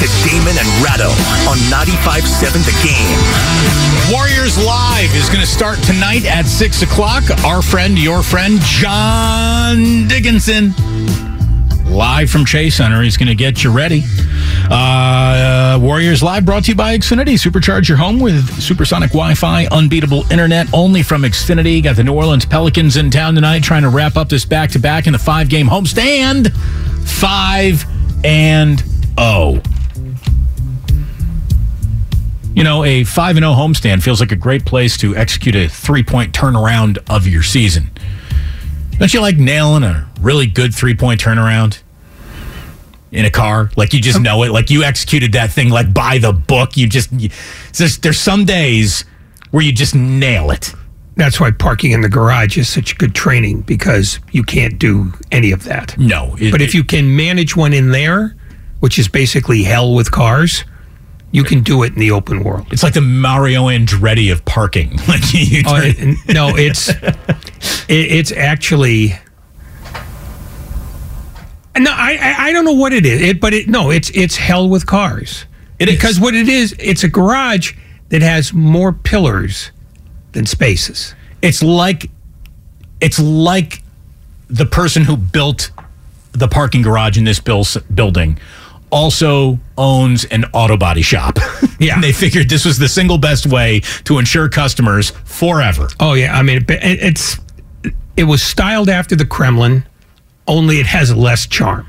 To 0.03 0.27
Damon 0.27 0.57
and 0.57 0.67
Ratto 0.83 1.07
on 1.47 1.57
95.7 1.71 2.65
The 2.65 2.75
Game. 2.83 4.13
Warriors 4.13 4.57
Live 4.57 5.15
is 5.15 5.29
going 5.29 5.39
to 5.39 5.47
start 5.47 5.77
tonight 5.79 6.25
at 6.25 6.45
6 6.45 6.81
o'clock. 6.81 7.23
Our 7.45 7.61
friend, 7.61 7.97
your 7.97 8.21
friend, 8.21 8.59
John 8.63 10.07
Dickinson, 10.09 10.73
live 11.85 12.29
from 12.29 12.43
Chase 12.43 12.75
Center. 12.75 13.01
He's 13.01 13.15
going 13.15 13.29
to 13.29 13.35
get 13.35 13.63
you 13.63 13.71
ready. 13.71 14.03
Uh, 14.69 15.79
Warriors 15.81 16.21
Live 16.21 16.43
brought 16.43 16.65
to 16.65 16.71
you 16.71 16.75
by 16.75 16.97
Xfinity. 16.97 17.35
Supercharge 17.35 17.87
your 17.87 17.97
home 17.97 18.19
with 18.19 18.61
supersonic 18.61 19.11
Wi 19.11 19.35
Fi, 19.35 19.67
unbeatable 19.67 20.29
internet 20.29 20.67
only 20.73 21.01
from 21.01 21.21
Xfinity. 21.21 21.81
Got 21.81 21.95
the 21.95 22.03
New 22.03 22.13
Orleans 22.13 22.45
Pelicans 22.45 22.97
in 22.97 23.09
town 23.09 23.35
tonight 23.35 23.63
trying 23.63 23.83
to 23.83 23.89
wrap 23.89 24.17
up 24.17 24.27
this 24.27 24.43
back 24.43 24.71
to 24.71 24.79
back 24.79 25.07
in 25.07 25.13
the 25.13 25.19
five 25.19 25.47
game 25.47 25.67
homestand. 25.67 26.51
Five 27.07 27.85
and 28.25 28.83
oh. 29.17 29.61
You 32.55 32.63
know, 32.63 32.83
a 32.83 33.03
5 33.03 33.35
0 33.37 33.51
homestand 33.53 34.03
feels 34.03 34.19
like 34.19 34.31
a 34.31 34.35
great 34.35 34.65
place 34.65 34.95
to 34.97 35.15
execute 35.15 35.55
a 35.55 35.67
three 35.67 36.03
point 36.03 36.33
turnaround 36.33 36.99
of 37.09 37.27
your 37.27 37.41
season. 37.41 37.89
Don't 38.99 39.13
you 39.13 39.21
like 39.21 39.37
nailing 39.37 39.83
a 39.83 40.07
really 40.21 40.45
good 40.45 40.73
three 40.73 40.95
point 40.95 41.19
turnaround 41.19 41.81
in 43.11 43.25
a 43.25 43.31
car? 43.31 43.71
Like 43.75 43.93
you 43.93 43.99
just 43.99 44.17
um, 44.17 44.23
know 44.23 44.43
it. 44.43 44.51
Like 44.51 44.69
you 44.69 44.83
executed 44.83 45.31
that 45.33 45.51
thing 45.51 45.69
like 45.69 45.93
by 45.93 46.19
the 46.19 46.31
book. 46.31 46.77
You 46.77 46.87
just, 46.87 47.11
you, 47.11 47.29
there's, 47.75 47.97
there's 47.97 48.19
some 48.19 48.45
days 48.45 49.03
where 49.49 49.63
you 49.63 49.71
just 49.71 49.95
nail 49.95 50.51
it. 50.51 50.73
That's 51.15 51.39
why 51.39 51.51
parking 51.51 51.91
in 51.91 52.01
the 52.01 52.09
garage 52.09 52.57
is 52.57 52.69
such 52.69 52.97
good 52.97 53.13
training 53.13 53.61
because 53.61 54.19
you 54.31 54.43
can't 54.43 54.79
do 54.79 55.11
any 55.31 55.51
of 55.51 55.63
that. 55.65 55.97
No. 55.97 56.35
but 56.51 56.61
if 56.61 56.73
you 56.73 56.83
can 56.83 57.15
manage 57.15 57.55
one 57.55 57.73
in 57.73 57.91
there, 57.91 58.35
which 58.79 58.97
is 58.97 59.07
basically 59.07 59.63
hell 59.63 59.93
with 59.93 60.11
cars, 60.11 60.63
you 61.33 61.43
can 61.43 61.61
do 61.63 61.81
it 61.81 61.93
in 61.93 61.99
the 61.99 62.11
open 62.11 62.43
world. 62.43 62.67
It's 62.71 62.83
like 62.83 62.93
the 62.93 63.01
Mario 63.01 63.63
Andretti 63.63 64.31
of 64.31 64.45
parking. 64.45 64.99
Like 65.07 65.33
you 65.33 65.63
oh, 65.65 65.81
it, 65.83 66.33
no, 66.33 66.55
it's 66.55 66.89
it, 66.89 67.83
it's 67.89 68.31
actually 68.31 69.13
no. 71.77 71.91
I, 71.91 72.17
I 72.21 72.35
I 72.37 72.51
don't 72.53 72.63
know 72.63 72.73
what 72.73 72.93
it 72.93 73.05
is, 73.05 73.21
it, 73.21 73.41
but 73.41 73.53
it 73.53 73.67
no, 73.67 73.89
it's 73.89 74.09
it's 74.11 74.37
hell 74.37 74.69
with 74.69 74.85
cars. 74.85 75.45
It 75.79 75.87
because 75.87 76.11
is. 76.11 76.19
what 76.19 76.35
it 76.35 76.47
is, 76.47 76.75
it's 76.79 77.03
a 77.03 77.09
garage 77.09 77.73
that 78.09 78.21
has 78.21 78.53
more 78.53 78.93
pillars 78.93 79.71
than 80.31 80.45
spaces. 80.45 81.15
It's 81.41 81.61
like 81.61 82.09
it's 83.01 83.19
like 83.19 83.81
the 84.47 84.65
person 84.65 85.03
who 85.03 85.17
built 85.17 85.71
the 86.31 86.47
parking 86.47 86.81
garage 86.81 87.17
in 87.17 87.25
this 87.25 87.39
building 87.39 88.39
also 88.93 89.59
owns 89.77 90.23
an 90.25 90.45
auto 90.53 90.77
body 90.77 91.01
shop. 91.01 91.39
Yeah. 91.79 91.93
and 91.95 92.03
they 92.03 92.13
figured 92.13 92.47
this 92.47 92.63
was 92.63 92.77
the 92.77 92.87
single 92.87 93.17
best 93.17 93.47
way 93.47 93.81
to 94.05 94.19
ensure 94.19 94.47
customers 94.47 95.09
forever. 95.25 95.87
Oh 95.99 96.13
yeah, 96.13 96.37
I 96.37 96.43
mean 96.43 96.57
it, 96.57 96.65
it's 96.69 97.39
it 98.15 98.25
was 98.25 98.43
styled 98.43 98.89
after 98.89 99.15
the 99.15 99.25
Kremlin, 99.25 99.83
only 100.47 100.79
it 100.79 100.85
has 100.85 101.15
less 101.15 101.47
charm. 101.47 101.87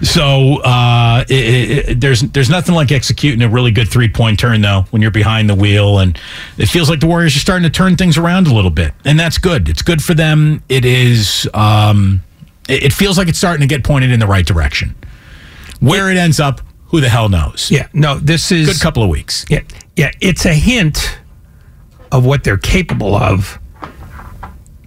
So 0.00 0.62
uh, 0.62 1.24
it, 1.28 1.88
it, 1.88 2.00
there's 2.00 2.22
there's 2.22 2.48
nothing 2.48 2.74
like 2.74 2.92
executing 2.92 3.42
a 3.42 3.48
really 3.48 3.70
good 3.70 3.88
three 3.88 4.08
point 4.08 4.38
turn 4.38 4.62
though 4.62 4.86
when 4.90 5.02
you're 5.02 5.10
behind 5.10 5.50
the 5.50 5.54
wheel, 5.54 5.98
and 5.98 6.18
it 6.56 6.66
feels 6.66 6.88
like 6.88 7.00
the 7.00 7.06
Warriors 7.06 7.36
are 7.36 7.40
starting 7.40 7.64
to 7.64 7.70
turn 7.70 7.96
things 7.96 8.16
around 8.16 8.46
a 8.46 8.54
little 8.54 8.70
bit, 8.70 8.94
and 9.04 9.18
that's 9.18 9.38
good. 9.38 9.68
It's 9.68 9.82
good 9.82 10.02
for 10.02 10.14
them. 10.14 10.62
It 10.68 10.84
is. 10.84 11.48
Um, 11.52 12.22
it, 12.68 12.84
it 12.84 12.92
feels 12.92 13.18
like 13.18 13.28
it's 13.28 13.38
starting 13.38 13.60
to 13.60 13.66
get 13.66 13.84
pointed 13.84 14.10
in 14.10 14.20
the 14.20 14.26
right 14.26 14.46
direction. 14.46 14.94
Where 15.80 16.10
it 16.10 16.16
ends 16.16 16.40
up, 16.40 16.60
who 16.86 17.00
the 17.00 17.08
hell 17.08 17.28
knows? 17.28 17.70
Yeah, 17.70 17.88
no, 17.92 18.18
this 18.18 18.50
is 18.52 18.66
good 18.66 18.80
couple 18.80 19.02
of 19.02 19.08
weeks. 19.10 19.44
Yeah, 19.48 19.62
yeah, 19.96 20.10
it's 20.20 20.44
a 20.46 20.54
hint 20.54 21.18
of 22.12 22.24
what 22.24 22.44
they're 22.44 22.56
capable 22.58 23.14
of 23.14 23.58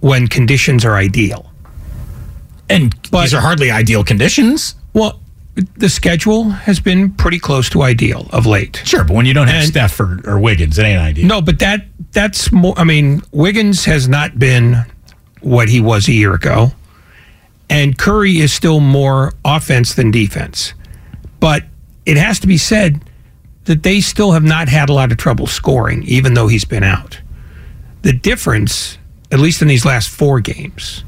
when 0.00 0.26
conditions 0.28 0.84
are 0.84 0.94
ideal. 0.96 1.50
And 2.68 2.92
these 3.12 3.34
are 3.34 3.40
hardly 3.40 3.70
ideal 3.70 4.04
conditions. 4.04 4.74
Well, 4.94 5.20
the 5.76 5.88
schedule 5.88 6.50
has 6.50 6.80
been 6.80 7.12
pretty 7.12 7.38
close 7.38 7.68
to 7.70 7.82
ideal 7.82 8.28
of 8.32 8.46
late. 8.46 8.80
Sure, 8.84 9.04
but 9.04 9.14
when 9.14 9.26
you 9.26 9.34
don't 9.34 9.48
have 9.48 9.62
And- 9.62 9.68
Steph 9.68 9.98
or, 10.00 10.20
or 10.24 10.38
Wiggins, 10.38 10.78
it 10.78 10.84
ain't 10.84 11.00
ideal. 11.00 11.26
No, 11.26 11.42
but 11.42 11.58
that 11.58 11.86
that's 12.12 12.50
more. 12.50 12.76
I 12.78 12.84
mean, 12.84 13.22
Wiggins 13.32 13.84
has 13.84 14.08
not 14.08 14.38
been 14.38 14.84
what 15.40 15.68
he 15.68 15.80
was 15.80 16.08
a 16.08 16.12
year 16.12 16.32
ago, 16.34 16.72
and 17.68 17.98
Curry 17.98 18.38
is 18.38 18.52
still 18.52 18.80
more 18.80 19.32
offense 19.44 19.94
than 19.94 20.10
defense. 20.10 20.72
But 21.40 21.64
it 22.06 22.16
has 22.16 22.38
to 22.40 22.46
be 22.46 22.58
said, 22.58 23.02
that 23.64 23.82
they 23.82 24.00
still 24.00 24.32
have 24.32 24.42
not 24.42 24.68
had 24.68 24.88
a 24.88 24.92
lot 24.92 25.12
of 25.12 25.18
trouble 25.18 25.46
scoring, 25.46 26.02
even 26.04 26.34
though 26.34 26.48
he's 26.48 26.64
been 26.64 26.82
out. 26.82 27.20
The 28.02 28.12
difference, 28.12 28.98
at 29.30 29.38
least 29.38 29.62
in 29.62 29.68
these 29.68 29.84
last 29.84 30.08
four 30.08 30.40
games, 30.40 31.04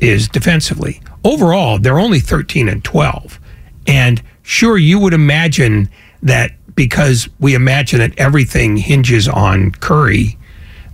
is 0.00 0.28
defensively. 0.28 1.00
Overall, 1.24 1.78
they're 1.78 1.98
only 1.98 2.20
13 2.20 2.68
and 2.68 2.82
12. 2.82 3.38
And 3.86 4.22
sure, 4.42 4.78
you 4.78 4.98
would 4.98 5.12
imagine 5.12 5.88
that 6.22 6.52
because 6.74 7.28
we 7.40 7.54
imagine 7.54 8.00
that 8.00 8.18
everything 8.18 8.76
hinges 8.76 9.28
on 9.28 9.70
Curry, 9.72 10.36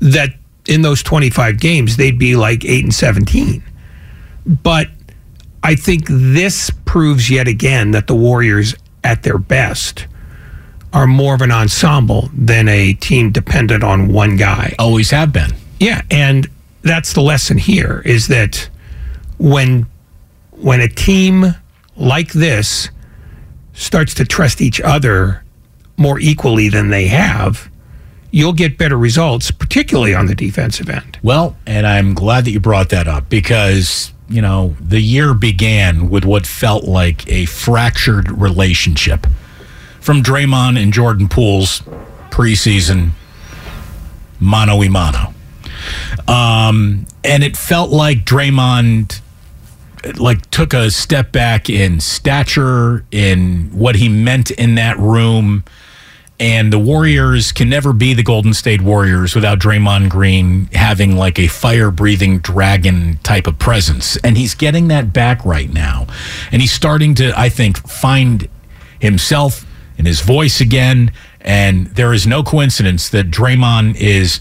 that 0.00 0.34
in 0.66 0.82
those 0.82 1.02
25 1.02 1.58
games, 1.58 1.96
they'd 1.96 2.18
be 2.18 2.36
like 2.36 2.64
8 2.64 2.84
and 2.84 2.94
17. 2.94 3.62
But 4.44 4.88
I 5.62 5.74
think 5.74 6.06
this 6.08 6.70
proves 6.84 7.30
yet 7.30 7.48
again 7.48 7.92
that 7.92 8.06
the 8.06 8.14
Warriors, 8.14 8.74
at 9.04 9.22
their 9.22 9.38
best, 9.38 10.06
are 10.92 11.06
more 11.06 11.34
of 11.34 11.40
an 11.40 11.50
ensemble 11.50 12.30
than 12.34 12.68
a 12.68 12.94
team 12.94 13.30
dependent 13.30 13.82
on 13.82 14.12
one 14.12 14.36
guy. 14.36 14.74
Always 14.78 15.10
have 15.10 15.32
been. 15.32 15.54
Yeah, 15.80 16.02
and 16.10 16.48
that's 16.82 17.12
the 17.12 17.22
lesson 17.22 17.58
here 17.58 18.02
is 18.04 18.28
that 18.28 18.68
when 19.38 19.86
when 20.50 20.80
a 20.80 20.88
team 20.88 21.54
like 21.96 22.32
this 22.32 22.90
starts 23.72 24.14
to 24.14 24.24
trust 24.24 24.60
each 24.60 24.80
other 24.80 25.42
more 25.96 26.20
equally 26.20 26.68
than 26.68 26.90
they 26.90 27.06
have, 27.08 27.70
you'll 28.30 28.52
get 28.52 28.78
better 28.78 28.96
results, 28.96 29.50
particularly 29.50 30.14
on 30.14 30.26
the 30.26 30.34
defensive 30.34 30.88
end. 30.88 31.18
Well, 31.22 31.56
and 31.66 31.86
I'm 31.86 32.14
glad 32.14 32.44
that 32.44 32.50
you 32.50 32.60
brought 32.60 32.90
that 32.90 33.08
up 33.08 33.28
because, 33.28 34.12
you 34.28 34.40
know, 34.42 34.76
the 34.80 35.00
year 35.00 35.34
began 35.34 36.08
with 36.08 36.24
what 36.24 36.46
felt 36.46 36.84
like 36.84 37.28
a 37.28 37.46
fractured 37.46 38.30
relationship 38.30 39.26
from 40.00 40.22
Draymond 40.22 40.82
and 40.82 40.92
Jordan 40.92 41.28
Poole's 41.28 41.80
preseason 42.30 43.10
mano 44.40 44.76
y 44.76 44.88
mano. 44.88 45.34
Um, 46.28 47.06
and 47.24 47.42
it 47.44 47.56
felt 47.56 47.90
like 47.90 48.24
Draymond 48.24 49.20
like 50.18 50.50
took 50.50 50.74
a 50.74 50.90
step 50.90 51.30
back 51.30 51.70
in 51.70 52.00
stature 52.00 53.04
in 53.12 53.70
what 53.72 53.96
he 53.96 54.08
meant 54.08 54.50
in 54.50 54.74
that 54.74 54.98
room 54.98 55.64
and 56.42 56.72
the 56.72 56.78
Warriors 56.78 57.52
can 57.52 57.68
never 57.68 57.92
be 57.92 58.14
the 58.14 58.24
Golden 58.24 58.52
State 58.52 58.82
Warriors 58.82 59.36
without 59.36 59.60
Draymond 59.60 60.10
Green 60.10 60.66
having 60.72 61.14
like 61.14 61.38
a 61.38 61.46
fire 61.46 61.92
breathing 61.92 62.40
dragon 62.40 63.18
type 63.22 63.46
of 63.46 63.60
presence. 63.60 64.16
And 64.24 64.36
he's 64.36 64.56
getting 64.56 64.88
that 64.88 65.12
back 65.12 65.44
right 65.44 65.72
now. 65.72 66.08
And 66.50 66.60
he's 66.60 66.72
starting 66.72 67.14
to, 67.14 67.32
I 67.38 67.48
think, 67.48 67.78
find 67.88 68.48
himself 68.98 69.64
and 69.96 70.04
his 70.04 70.20
voice 70.20 70.60
again. 70.60 71.12
And 71.42 71.86
there 71.86 72.12
is 72.12 72.26
no 72.26 72.42
coincidence 72.42 73.08
that 73.10 73.30
Draymond 73.30 73.94
is 73.94 74.40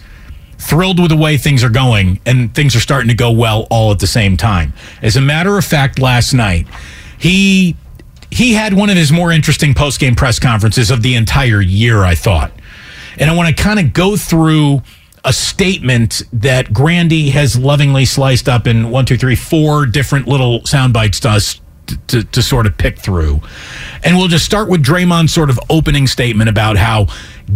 thrilled 0.57 0.99
with 0.99 1.11
the 1.11 1.17
way 1.17 1.37
things 1.37 1.63
are 1.63 1.69
going 1.69 2.19
and 2.25 2.55
things 2.55 2.75
are 2.75 2.79
starting 2.79 3.09
to 3.09 3.15
go 3.15 3.29
well 3.29 3.67
all 3.69 3.91
at 3.91 3.99
the 3.99 4.07
same 4.07 4.37
time. 4.37 4.73
As 5.03 5.17
a 5.17 5.21
matter 5.21 5.55
of 5.55 5.65
fact, 5.65 5.99
last 5.99 6.33
night, 6.33 6.65
he 7.19 7.75
he 8.31 8.53
had 8.53 8.73
one 8.73 8.89
of 8.89 8.95
his 8.95 9.11
more 9.11 9.31
interesting 9.31 9.73
post 9.73 9.99
game 9.99 10.15
press 10.15 10.39
conferences 10.39 10.89
of 10.89 11.01
the 11.01 11.15
entire 11.15 11.61
year, 11.61 12.03
I 12.03 12.15
thought. 12.15 12.51
And 13.17 13.29
I 13.29 13.35
want 13.35 13.55
to 13.55 13.63
kind 13.63 13.79
of 13.79 13.93
go 13.93 14.15
through 14.15 14.81
a 15.23 15.33
statement 15.33 16.23
that 16.33 16.73
Grandy 16.73 17.29
has 17.29 17.57
lovingly 17.57 18.05
sliced 18.05 18.49
up 18.49 18.65
in 18.65 18.89
one, 18.89 19.05
two, 19.05 19.17
three, 19.17 19.35
four 19.35 19.85
different 19.85 20.27
little 20.27 20.65
sound 20.65 20.93
bites 20.93 21.19
to 21.21 21.29
us 21.29 21.61
to, 22.07 22.23
to 22.23 22.41
sort 22.41 22.65
of 22.65 22.77
pick 22.77 22.97
through. 22.97 23.41
And 24.03 24.17
we'll 24.17 24.29
just 24.29 24.45
start 24.45 24.69
with 24.69 24.83
Draymond's 24.83 25.33
sort 25.33 25.49
of 25.49 25.59
opening 25.69 26.07
statement 26.07 26.49
about 26.49 26.77
how 26.77 27.07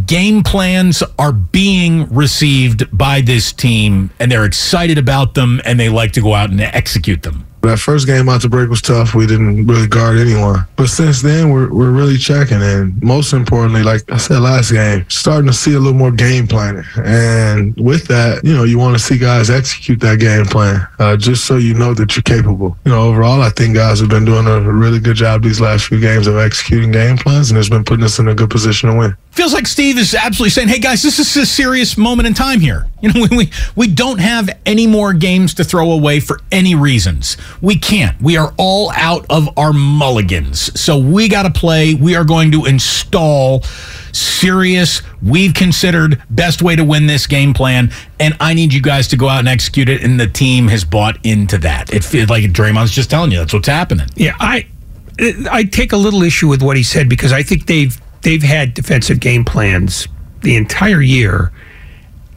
game 0.05 0.43
plans 0.43 1.01
are 1.17 1.31
being 1.31 2.13
received 2.13 2.95
by 2.95 3.21
this 3.21 3.53
team 3.53 4.11
and 4.19 4.31
they're 4.31 4.45
excited 4.45 4.97
about 4.97 5.33
them 5.35 5.61
and 5.63 5.79
they 5.79 5.89
like 5.89 6.11
to 6.13 6.21
go 6.21 6.33
out 6.33 6.49
and 6.49 6.59
execute 6.59 7.23
them. 7.23 7.45
That 7.65 7.79
first 7.79 8.07
game 8.07 8.29
out 8.29 8.41
the 8.41 8.49
break 8.49 8.69
was 8.69 8.81
tough. 8.81 9.15
We 9.15 9.27
didn't 9.27 9.65
really 9.65 9.87
guard 9.87 10.17
anyone. 10.17 10.65
But 10.75 10.87
since 10.87 11.21
then, 11.21 11.49
we're, 11.49 11.73
we're 11.73 11.91
really 11.91 12.17
checking. 12.17 12.61
And 12.61 13.01
most 13.01 13.33
importantly, 13.33 13.83
like 13.83 14.09
I 14.11 14.17
said 14.17 14.39
last 14.39 14.71
game, 14.71 15.05
starting 15.09 15.47
to 15.47 15.53
see 15.53 15.73
a 15.73 15.79
little 15.79 15.97
more 15.97 16.11
game 16.11 16.47
planning. 16.47 16.85
And 16.97 17.75
with 17.77 18.07
that, 18.07 18.43
you 18.43 18.53
know, 18.53 18.63
you 18.63 18.77
want 18.77 18.97
to 18.97 19.03
see 19.03 19.17
guys 19.17 19.49
execute 19.49 19.99
that 20.01 20.19
game 20.19 20.45
plan 20.45 20.87
uh, 20.99 21.17
just 21.17 21.45
so 21.45 21.57
you 21.57 21.73
know 21.73 21.93
that 21.93 22.15
you're 22.15 22.23
capable. 22.23 22.77
You 22.85 22.91
know, 22.91 23.09
overall, 23.09 23.41
I 23.41 23.49
think 23.49 23.75
guys 23.75 23.99
have 23.99 24.09
been 24.09 24.25
doing 24.25 24.47
a 24.47 24.61
really 24.61 24.99
good 24.99 25.15
job 25.15 25.43
these 25.43 25.61
last 25.61 25.85
few 25.85 25.99
games 25.99 26.27
of 26.27 26.37
executing 26.37 26.91
game 26.91 27.17
plans, 27.17 27.51
and 27.51 27.59
it's 27.59 27.69
been 27.69 27.83
putting 27.83 28.03
us 28.03 28.19
in 28.19 28.27
a 28.27 28.35
good 28.35 28.49
position 28.49 28.89
to 28.89 28.97
win. 28.97 29.17
Feels 29.31 29.53
like 29.53 29.67
Steve 29.67 29.97
is 29.97 30.15
absolutely 30.15 30.51
saying, 30.51 30.69
"Hey 30.69 30.79
guys, 30.79 31.03
this 31.03 31.19
is 31.19 31.35
a 31.35 31.45
serious 31.45 31.97
moment 31.97 32.25
in 32.25 32.33
time 32.33 32.61
here. 32.61 32.87
You 33.01 33.11
know, 33.11 33.27
we 33.29 33.37
we, 33.37 33.51
we 33.75 33.87
don't 33.87 34.19
have 34.19 34.49
any 34.65 34.87
more 34.87 35.13
games 35.13 35.53
to 35.55 35.63
throw 35.63 35.91
away 35.91 36.19
for 36.19 36.39
any 36.51 36.73
reasons. 36.73 37.35
We 37.61 37.77
can't. 37.77 38.19
We 38.21 38.37
are 38.37 38.53
all 38.57 38.91
out 38.95 39.25
of 39.29 39.49
our 39.57 39.73
mulligans. 39.73 40.79
So 40.79 40.97
we 40.97 41.27
got 41.27 41.43
to 41.43 41.51
play. 41.51 41.93
We 41.95 42.15
are 42.15 42.23
going 42.23 42.51
to 42.51 42.65
install 42.65 43.63
serious. 44.11 45.01
We've 45.21 45.53
considered 45.53 46.21
best 46.29 46.61
way 46.61 46.75
to 46.75 46.83
win 46.83 47.07
this 47.07 47.27
game 47.27 47.53
plan, 47.53 47.91
and 48.19 48.35
I 48.39 48.53
need 48.53 48.73
you 48.73 48.81
guys 48.81 49.07
to 49.09 49.17
go 49.17 49.27
out 49.29 49.39
and 49.39 49.47
execute 49.47 49.89
it. 49.89 50.03
And 50.03 50.19
the 50.19 50.27
team 50.27 50.67
has 50.67 50.83
bought 50.83 51.17
into 51.25 51.57
that. 51.59 51.93
It 51.93 52.03
feels 52.03 52.29
like 52.29 52.43
Draymond's 52.45 52.91
just 52.91 53.09
telling 53.09 53.31
you 53.31 53.39
that's 53.39 53.53
what's 53.53 53.67
happening. 53.67 54.07
Yeah, 54.15 54.35
I 54.39 54.67
I 55.49 55.63
take 55.63 55.91
a 55.93 55.97
little 55.97 56.23
issue 56.23 56.47
with 56.47 56.61
what 56.61 56.77
he 56.77 56.83
said 56.83 57.09
because 57.09 57.31
I 57.31 57.43
think 57.43 57.67
they've 57.67 57.99
they've 58.21 58.43
had 58.43 58.73
defensive 58.73 59.19
game 59.19 59.45
plans 59.45 60.07
the 60.41 60.55
entire 60.55 61.01
year. 61.01 61.51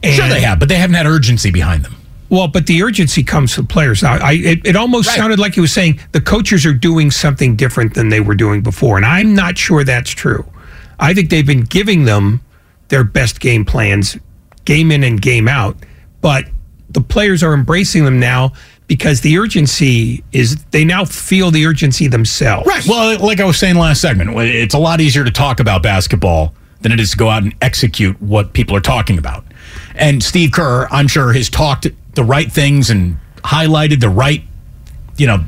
sure, 0.03 0.27
they 0.27 0.41
have, 0.41 0.59
but 0.59 0.69
they 0.69 0.75
haven't 0.75 0.95
had 0.95 1.05
urgency 1.05 1.51
behind 1.51 1.83
them. 1.83 1.95
Well, 2.29 2.47
but 2.47 2.67
the 2.67 2.83
urgency 2.83 3.23
comes 3.23 3.53
from 3.53 3.67
players. 3.67 4.03
Now, 4.03 4.13
I, 4.17 4.33
it, 4.33 4.65
it 4.65 4.75
almost 4.75 5.07
Right. 5.09 5.17
sounded 5.17 5.39
like 5.39 5.55
he 5.55 5.61
was 5.61 5.73
saying 5.73 5.99
the 6.11 6.21
coaches 6.21 6.65
are 6.65 6.73
doing 6.73 7.09
something 7.11 7.55
different 7.55 7.93
than 7.95 8.09
they 8.09 8.19
were 8.19 8.35
doing 8.35 8.61
before, 8.61 8.97
and 8.97 9.05
I'm 9.05 9.33
not 9.33 9.57
sure 9.57 9.83
that's 9.83 10.11
true. 10.11 10.45
I 10.99 11.13
think 11.13 11.29
they've 11.29 11.45
been 11.45 11.63
giving 11.63 12.05
them 12.05 12.41
their 12.89 13.03
best 13.03 13.39
game 13.39 13.65
plans, 13.65 14.17
game 14.65 14.91
in 14.91 15.03
and 15.03 15.21
game 15.21 15.47
out, 15.47 15.75
but 16.21 16.45
the 16.89 17.01
players 17.01 17.41
are 17.43 17.53
embracing 17.53 18.03
them 18.05 18.19
now 18.19 18.51
because 18.87 19.21
the 19.21 19.37
urgency 19.37 20.23
is 20.31 20.63
they 20.71 20.83
now 20.83 21.05
feel 21.05 21.51
the 21.51 21.65
urgency 21.67 22.07
themselves. 22.07 22.65
Right. 22.67 22.85
Well, 22.87 23.19
like 23.19 23.39
I 23.39 23.45
was 23.45 23.57
saying 23.59 23.75
last 23.75 24.01
segment, 24.01 24.31
it's 24.39 24.73
a 24.73 24.79
lot 24.79 24.99
easier 24.99 25.23
to 25.23 25.29
talk 25.31 25.59
about 25.59 25.83
basketball 25.83 26.53
than 26.81 26.91
it 26.91 26.99
is 26.99 27.11
to 27.11 27.17
go 27.17 27.29
out 27.29 27.43
and 27.43 27.53
execute 27.61 28.19
what 28.21 28.53
people 28.53 28.75
are 28.75 28.79
talking 28.81 29.17
about. 29.19 29.43
And 29.95 30.23
Steve 30.23 30.51
Kerr, 30.51 30.87
I'm 30.89 31.07
sure, 31.07 31.31
has 31.33 31.49
talked 31.49 31.87
the 32.19 32.25
right 32.25 32.51
things 32.51 32.89
and 32.89 33.17
highlighted 33.37 34.01
the 34.01 34.09
right, 34.09 34.43
you 35.15 35.25
know, 35.25 35.41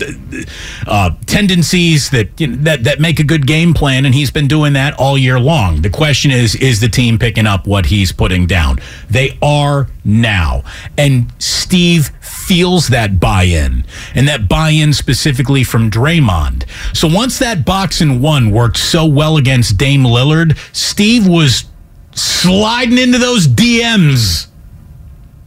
uh, 0.88 1.10
tendencies 1.26 2.10
that, 2.12 2.30
you 2.40 2.48
know, 2.48 2.56
that 2.64 2.86
that 2.86 3.02
make 3.02 3.20
a 3.20 3.26
good 3.26 3.46
game 3.46 3.74
plan, 3.74 4.06
and 4.06 4.16
he's 4.16 4.32
been 4.32 4.48
doing 4.48 4.72
that 4.72 4.94
all 4.98 5.18
year 5.18 5.38
long. 5.38 5.82
The 5.82 5.90
question 5.90 6.32
is, 6.32 6.56
is 6.56 6.80
the 6.80 6.88
team 6.88 7.20
picking 7.20 7.46
up 7.46 7.68
what 7.68 7.88
he's 7.88 8.14
putting 8.14 8.48
down? 8.48 8.80
They 9.10 9.38
are 9.42 9.90
now, 10.06 10.64
and 10.98 11.30
Steve 11.40 12.12
feels 12.22 12.88
that 12.88 13.20
buy-in, 13.20 13.84
and 14.16 14.30
that 14.30 14.48
buy-in 14.48 14.94
specifically 14.94 15.66
from 15.66 15.92
Draymond. 15.92 16.64
So 16.96 17.10
once 17.10 17.38
that 17.40 17.66
box 17.66 18.00
and 18.00 18.22
one 18.22 18.52
worked 18.52 18.78
so 18.78 19.06
well 19.06 19.36
against 19.36 19.78
Dame 19.78 20.04
Lillard, 20.04 20.58
Steve 20.74 21.28
was 21.28 21.66
sliding 22.14 22.98
into 22.98 23.18
those 23.18 23.46
DMs 23.46 24.48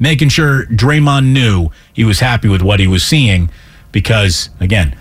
making 0.05 0.29
sure 0.29 0.67
Draymond 0.67 1.33
knew 1.33 1.71
he 1.93 2.05
was 2.05 2.21
happy 2.21 2.47
with 2.47 2.61
what 2.61 2.79
he 2.79 2.87
was 2.87 3.03
seeing 3.03 3.51
because 3.91 4.51
again, 4.61 4.97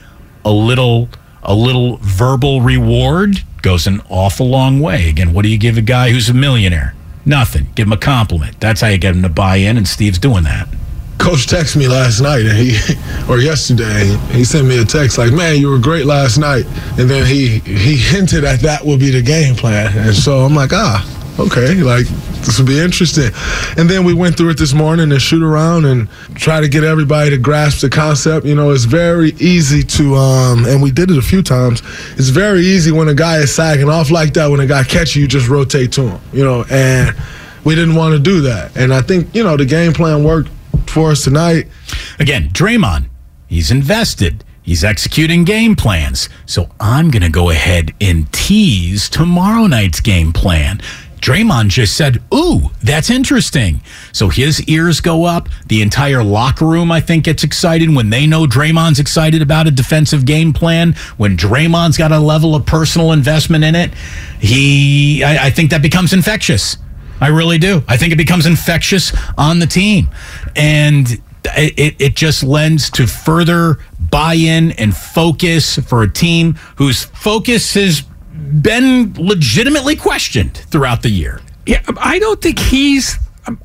a 0.45 0.51
little 0.51 1.09
a 1.43 1.53
little 1.53 1.97
verbal 1.97 2.61
reward 2.61 3.43
goes 3.61 3.85
an 3.85 4.01
awful 4.09 4.47
long 4.47 4.79
way. 4.79 5.09
Again, 5.09 5.33
what 5.33 5.43
do 5.43 5.49
you 5.49 5.57
give 5.57 5.77
a 5.77 5.81
guy 5.81 6.09
who's 6.09 6.29
a 6.29 6.33
millionaire? 6.33 6.95
Nothing. 7.25 7.67
Give 7.75 7.87
him 7.87 7.93
a 7.93 7.97
compliment. 7.97 8.59
That's 8.61 8.79
how 8.79 8.87
you 8.87 8.97
get 8.97 9.13
him 9.13 9.21
to 9.23 9.29
buy 9.29 9.57
in 9.57 9.75
and 9.77 9.87
Steve's 9.87 10.19
doing 10.19 10.45
that. 10.45 10.69
Coach 11.17 11.47
texted 11.47 11.77
me 11.77 11.87
last 11.87 12.21
night, 12.21 12.45
and 12.45 12.57
he 12.57 12.71
or 13.29 13.39
yesterday, 13.39 14.17
he 14.31 14.43
sent 14.43 14.67
me 14.67 14.81
a 14.81 14.85
text 14.85 15.17
like, 15.17 15.33
"Man, 15.33 15.57
you 15.57 15.69
were 15.69 15.79
great 15.79 16.05
last 16.05 16.37
night." 16.37 16.65
And 16.97 17.09
then 17.09 17.25
he 17.25 17.59
he 17.59 17.95
hinted 17.95 18.43
at 18.43 18.61
that 18.61 18.85
would 18.85 18.99
be 18.99 19.11
the 19.11 19.21
game 19.21 19.55
plan, 19.55 19.97
and 19.97 20.15
so 20.15 20.39
I'm 20.39 20.55
like, 20.55 20.71
ah, 20.73 21.22
okay, 21.39 21.75
like 21.81 22.05
this 22.45 22.59
will 22.59 22.65
be 22.65 22.79
interesting. 22.79 23.31
And 23.77 23.89
then 23.89 24.03
we 24.03 24.13
went 24.13 24.37
through 24.37 24.49
it 24.49 24.57
this 24.57 24.73
morning 24.73 25.11
and 25.11 25.21
shoot 25.21 25.41
around 25.41 25.85
and 25.85 26.09
try 26.35 26.61
to 26.61 26.67
get 26.67 26.83
everybody 26.83 27.29
to 27.29 27.37
grasp 27.37 27.81
the 27.81 27.89
concept. 27.89 28.45
You 28.45 28.55
know, 28.55 28.71
it's 28.71 28.83
very 28.85 29.31
easy 29.39 29.83
to, 29.83 30.15
um, 30.15 30.65
and 30.65 30.81
we 30.81 30.91
did 30.91 31.09
it 31.11 31.17
a 31.17 31.21
few 31.21 31.41
times. 31.41 31.81
It's 32.17 32.29
very 32.29 32.61
easy 32.61 32.91
when 32.91 33.07
a 33.07 33.15
guy 33.15 33.37
is 33.37 33.53
sagging 33.53 33.89
off 33.89 34.11
like 34.11 34.33
that. 34.33 34.47
When 34.47 34.59
a 34.59 34.67
guy 34.67 34.83
catches 34.83 35.15
you, 35.15 35.27
just 35.27 35.47
rotate 35.47 35.91
to 35.93 36.09
him. 36.09 36.21
You 36.31 36.43
know, 36.43 36.65
and 36.69 37.15
we 37.63 37.75
didn't 37.75 37.95
want 37.95 38.13
to 38.13 38.19
do 38.19 38.41
that. 38.41 38.75
And 38.75 38.93
I 38.93 39.01
think 39.01 39.33
you 39.33 39.43
know 39.43 39.57
the 39.57 39.65
game 39.65 39.93
plan 39.93 40.23
worked 40.23 40.49
for 40.87 41.11
us 41.11 41.23
tonight. 41.23 41.67
Again, 42.19 42.49
Draymond, 42.49 43.09
he's 43.47 43.71
invested. 43.71 44.43
He's 44.63 44.83
executing 44.83 45.43
game 45.43 45.75
plans. 45.75 46.29
So 46.45 46.69
I'm 46.79 47.11
going 47.11 47.21
to 47.21 47.29
go 47.29 47.49
ahead 47.49 47.93
and 47.99 48.31
tease 48.31 49.09
tomorrow 49.09 49.67
night's 49.67 49.99
game 49.99 50.31
plan. 50.31 50.81
Draymond 51.23 51.69
just 51.69 51.95
said, 51.95 52.21
Ooh, 52.33 52.69
that's 52.83 53.09
interesting. 53.09 53.81
So 54.11 54.27
his 54.27 54.61
ears 54.63 54.99
go 54.99 55.23
up. 55.23 55.47
The 55.67 55.81
entire 55.81 56.21
locker 56.21 56.65
room, 56.65 56.91
I 56.91 56.99
think, 56.99 57.23
gets 57.23 57.45
excited 57.45 57.95
when 57.95 58.09
they 58.09 58.27
know 58.27 58.45
Draymond's 58.45 58.99
excited 58.99 59.41
about 59.41 59.65
a 59.65 59.71
defensive 59.71 60.25
game 60.25 60.51
plan. 60.51 60.95
When 61.15 61.37
Draymond's 61.37 61.97
got 61.97 62.11
a 62.11 62.19
level 62.19 62.55
of 62.55 62.65
personal 62.65 63.13
investment 63.13 63.63
in 63.63 63.73
it, 63.73 63.93
he, 64.41 65.23
I, 65.23 65.45
I 65.45 65.49
think 65.49 65.71
that 65.71 65.81
becomes 65.81 66.11
infectious. 66.11 66.75
I 67.21 67.27
really 67.27 67.57
do. 67.57 67.83
I 67.87 67.95
think 67.95 68.11
it 68.11 68.17
becomes 68.17 68.45
infectious 68.45 69.13
on 69.37 69.59
the 69.59 69.67
team. 69.67 70.09
And 70.57 71.09
it, 71.55 71.95
it 72.01 72.15
just 72.17 72.43
lends 72.43 72.89
to 72.91 73.07
further 73.07 73.79
buy 73.97 74.33
in 74.33 74.71
and 74.71 74.93
focus 74.93 75.77
for 75.77 76.03
a 76.03 76.11
team 76.11 76.55
whose 76.75 77.05
focus 77.05 77.75
has 77.75 78.03
been 78.61 79.13
legitimately 79.17 79.95
questioned 79.95 80.57
throughout 80.57 81.01
the 81.01 81.09
year. 81.09 81.41
Yeah, 81.65 81.81
I 81.97 82.19
don't 82.19 82.41
think 82.41 82.59
he's. 82.59 83.17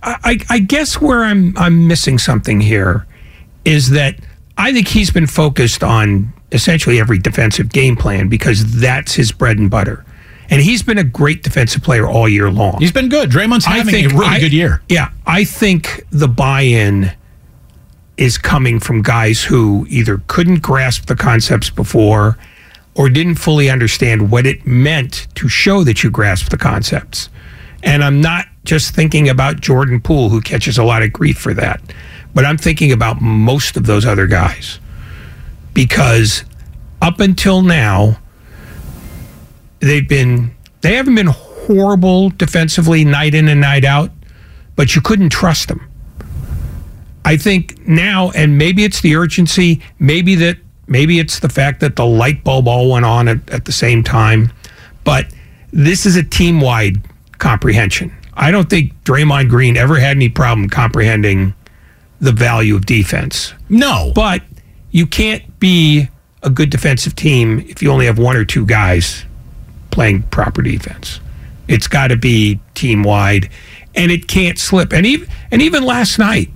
I, 0.02 0.38
I 0.50 0.58
guess 0.58 1.00
where 1.00 1.22
I'm 1.24 1.56
I'm 1.56 1.86
missing 1.86 2.18
something 2.18 2.60
here 2.60 3.06
is 3.64 3.90
that 3.90 4.16
I 4.56 4.72
think 4.72 4.88
he's 4.88 5.10
been 5.10 5.26
focused 5.26 5.84
on 5.84 6.32
essentially 6.50 6.98
every 6.98 7.18
defensive 7.18 7.68
game 7.70 7.94
plan 7.96 8.28
because 8.28 8.80
that's 8.80 9.14
his 9.14 9.30
bread 9.30 9.58
and 9.58 9.70
butter. 9.70 10.04
And 10.50 10.62
he's 10.62 10.82
been 10.82 10.98
a 10.98 11.04
great 11.04 11.42
defensive 11.42 11.82
player 11.82 12.08
all 12.08 12.28
year 12.28 12.50
long. 12.50 12.78
He's 12.80 12.90
been 12.90 13.08
good. 13.10 13.30
Draymond's 13.30 13.66
having 13.66 13.94
a 13.94 14.08
really 14.08 14.26
I- 14.26 14.40
good 14.40 14.52
year. 14.52 14.82
Yeah, 14.88 15.10
I 15.26 15.44
think 15.44 16.04
the 16.10 16.26
buy-in 16.28 17.12
is 18.16 18.36
coming 18.38 18.80
from 18.80 19.02
guys 19.02 19.44
who 19.44 19.86
either 19.90 20.22
couldn't 20.26 20.60
grasp 20.62 21.06
the 21.06 21.14
concepts 21.14 21.70
before 21.70 22.36
or 22.98 23.08
didn't 23.08 23.36
fully 23.36 23.70
understand 23.70 24.28
what 24.28 24.44
it 24.44 24.66
meant 24.66 25.28
to 25.36 25.48
show 25.48 25.84
that 25.84 26.02
you 26.02 26.10
grasp 26.10 26.50
the 26.50 26.58
concepts. 26.58 27.30
And 27.84 28.02
I'm 28.02 28.20
not 28.20 28.46
just 28.64 28.92
thinking 28.92 29.28
about 29.28 29.60
Jordan 29.60 30.00
Poole, 30.00 30.30
who 30.30 30.40
catches 30.40 30.76
a 30.78 30.84
lot 30.84 31.04
of 31.04 31.12
grief 31.12 31.38
for 31.38 31.54
that, 31.54 31.80
but 32.34 32.44
I'm 32.44 32.58
thinking 32.58 32.90
about 32.90 33.22
most 33.22 33.76
of 33.76 33.86
those 33.86 34.04
other 34.04 34.26
guys. 34.26 34.80
Because 35.74 36.44
up 37.00 37.20
until 37.20 37.62
now, 37.62 38.18
they've 39.78 40.08
been 40.08 40.52
they 40.80 40.94
haven't 40.94 41.14
been 41.14 41.28
horrible 41.28 42.30
defensively 42.30 43.04
night 43.04 43.32
in 43.32 43.46
and 43.46 43.60
night 43.60 43.84
out, 43.84 44.10
but 44.74 44.96
you 44.96 45.00
couldn't 45.00 45.30
trust 45.30 45.68
them. 45.68 45.88
I 47.24 47.36
think 47.36 47.86
now, 47.86 48.32
and 48.32 48.58
maybe 48.58 48.84
it's 48.84 49.02
the 49.02 49.14
urgency, 49.14 49.82
maybe 50.00 50.34
that 50.36 50.56
maybe 50.88 51.18
it's 51.18 51.38
the 51.40 51.48
fact 51.48 51.80
that 51.80 51.96
the 51.96 52.06
light 52.06 52.42
bulb 52.42 52.66
all 52.66 52.90
went 52.90 53.04
on 53.04 53.28
at, 53.28 53.50
at 53.50 53.64
the 53.64 53.72
same 53.72 54.02
time, 54.02 54.52
but 55.04 55.26
this 55.72 56.06
is 56.06 56.16
a 56.16 56.22
team 56.22 56.60
wide 56.60 56.96
comprehension. 57.38 58.12
I 58.34 58.50
don't 58.50 58.70
think 58.70 58.92
Draymond 59.04 59.48
Green 59.48 59.76
ever 59.76 59.98
had 59.98 60.16
any 60.16 60.28
problem 60.28 60.68
comprehending 60.68 61.54
the 62.20 62.32
value 62.32 62.74
of 62.74 62.86
defense. 62.86 63.52
No. 63.68 64.12
But 64.14 64.42
you 64.90 65.06
can't 65.06 65.58
be 65.60 66.08
a 66.42 66.50
good 66.50 66.70
defensive 66.70 67.14
team 67.16 67.60
if 67.68 67.82
you 67.82 67.90
only 67.90 68.06
have 68.06 68.18
one 68.18 68.36
or 68.36 68.44
two 68.44 68.64
guys 68.64 69.24
playing 69.90 70.22
proper 70.24 70.62
defense. 70.62 71.20
It's 71.66 71.88
got 71.88 72.08
to 72.08 72.16
be 72.16 72.60
team 72.74 73.02
wide, 73.02 73.50
and 73.94 74.10
it 74.10 74.28
can't 74.28 74.58
slip. 74.58 74.92
And 74.92 75.04
even 75.04 75.28
and 75.50 75.60
even 75.60 75.84
last 75.84 76.18
night, 76.18 76.50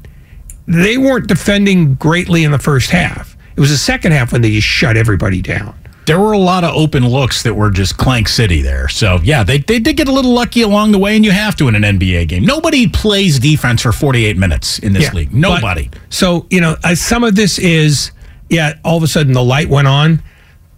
they 0.67 0.97
weren't 0.97 1.27
defending 1.27 1.95
greatly 1.95 2.45
in 2.45 2.53
the 2.53 2.59
first 2.59 2.91
half. 2.91 3.32
It 3.57 3.61
was 3.61 3.71
the 3.71 3.77
second 3.77 4.13
half 4.13 4.33
when 4.33 4.43
they 4.43 4.51
just 4.51 4.67
shut 4.67 4.97
everybody 4.97 5.43
down. 5.43 5.75
There 6.07 6.19
were 6.19 6.33
a 6.33 6.39
lot 6.39 6.65
of 6.65 6.75
open 6.75 7.07
looks 7.09 7.45
that 7.45 7.55
were 7.55 7.71
just 7.71 7.97
clank 7.97 8.27
city 8.29 8.61
there. 8.61 8.89
So, 8.89 9.21
yeah, 9.23 9.45
they, 9.45 9.59
they 9.59 9.79
did 9.79 9.97
get 9.97 10.09
a 10.09 10.13
little 10.13 10.33
lucky 10.33 10.63
along 10.63 10.91
the 10.91 10.99
way, 10.99 11.15
and 11.15 11.25
you 11.25 11.31
have 11.31 11.55
to 11.57 11.69
in 11.69 11.77
an 11.77 11.83
NBA 11.99 12.27
game. 12.27 12.45
Nobody 12.45 12.89
plays 12.89 13.39
defense 13.39 13.83
for 13.83 13.93
48 13.93 14.37
minutes 14.37 14.81
in 14.81 14.95
this 14.95 15.05
Yeah, 15.05 15.13
league. 15.13 15.33
Nobody. 15.33 15.89
but- 15.91 16.01
so 16.11 16.47
you 16.51 16.61
know, 16.61 16.77
uh, 16.83 16.95
some 16.97 17.23
of 17.23 17.37
this 17.37 17.59
is 17.59 18.11
yeah. 18.51 18.75
All 18.85 18.97
of 18.97 19.03
a 19.05 19.07
sudden, 19.07 19.33
the 19.33 19.45
light 19.45 19.69
went 19.69 19.87
on, 19.87 20.21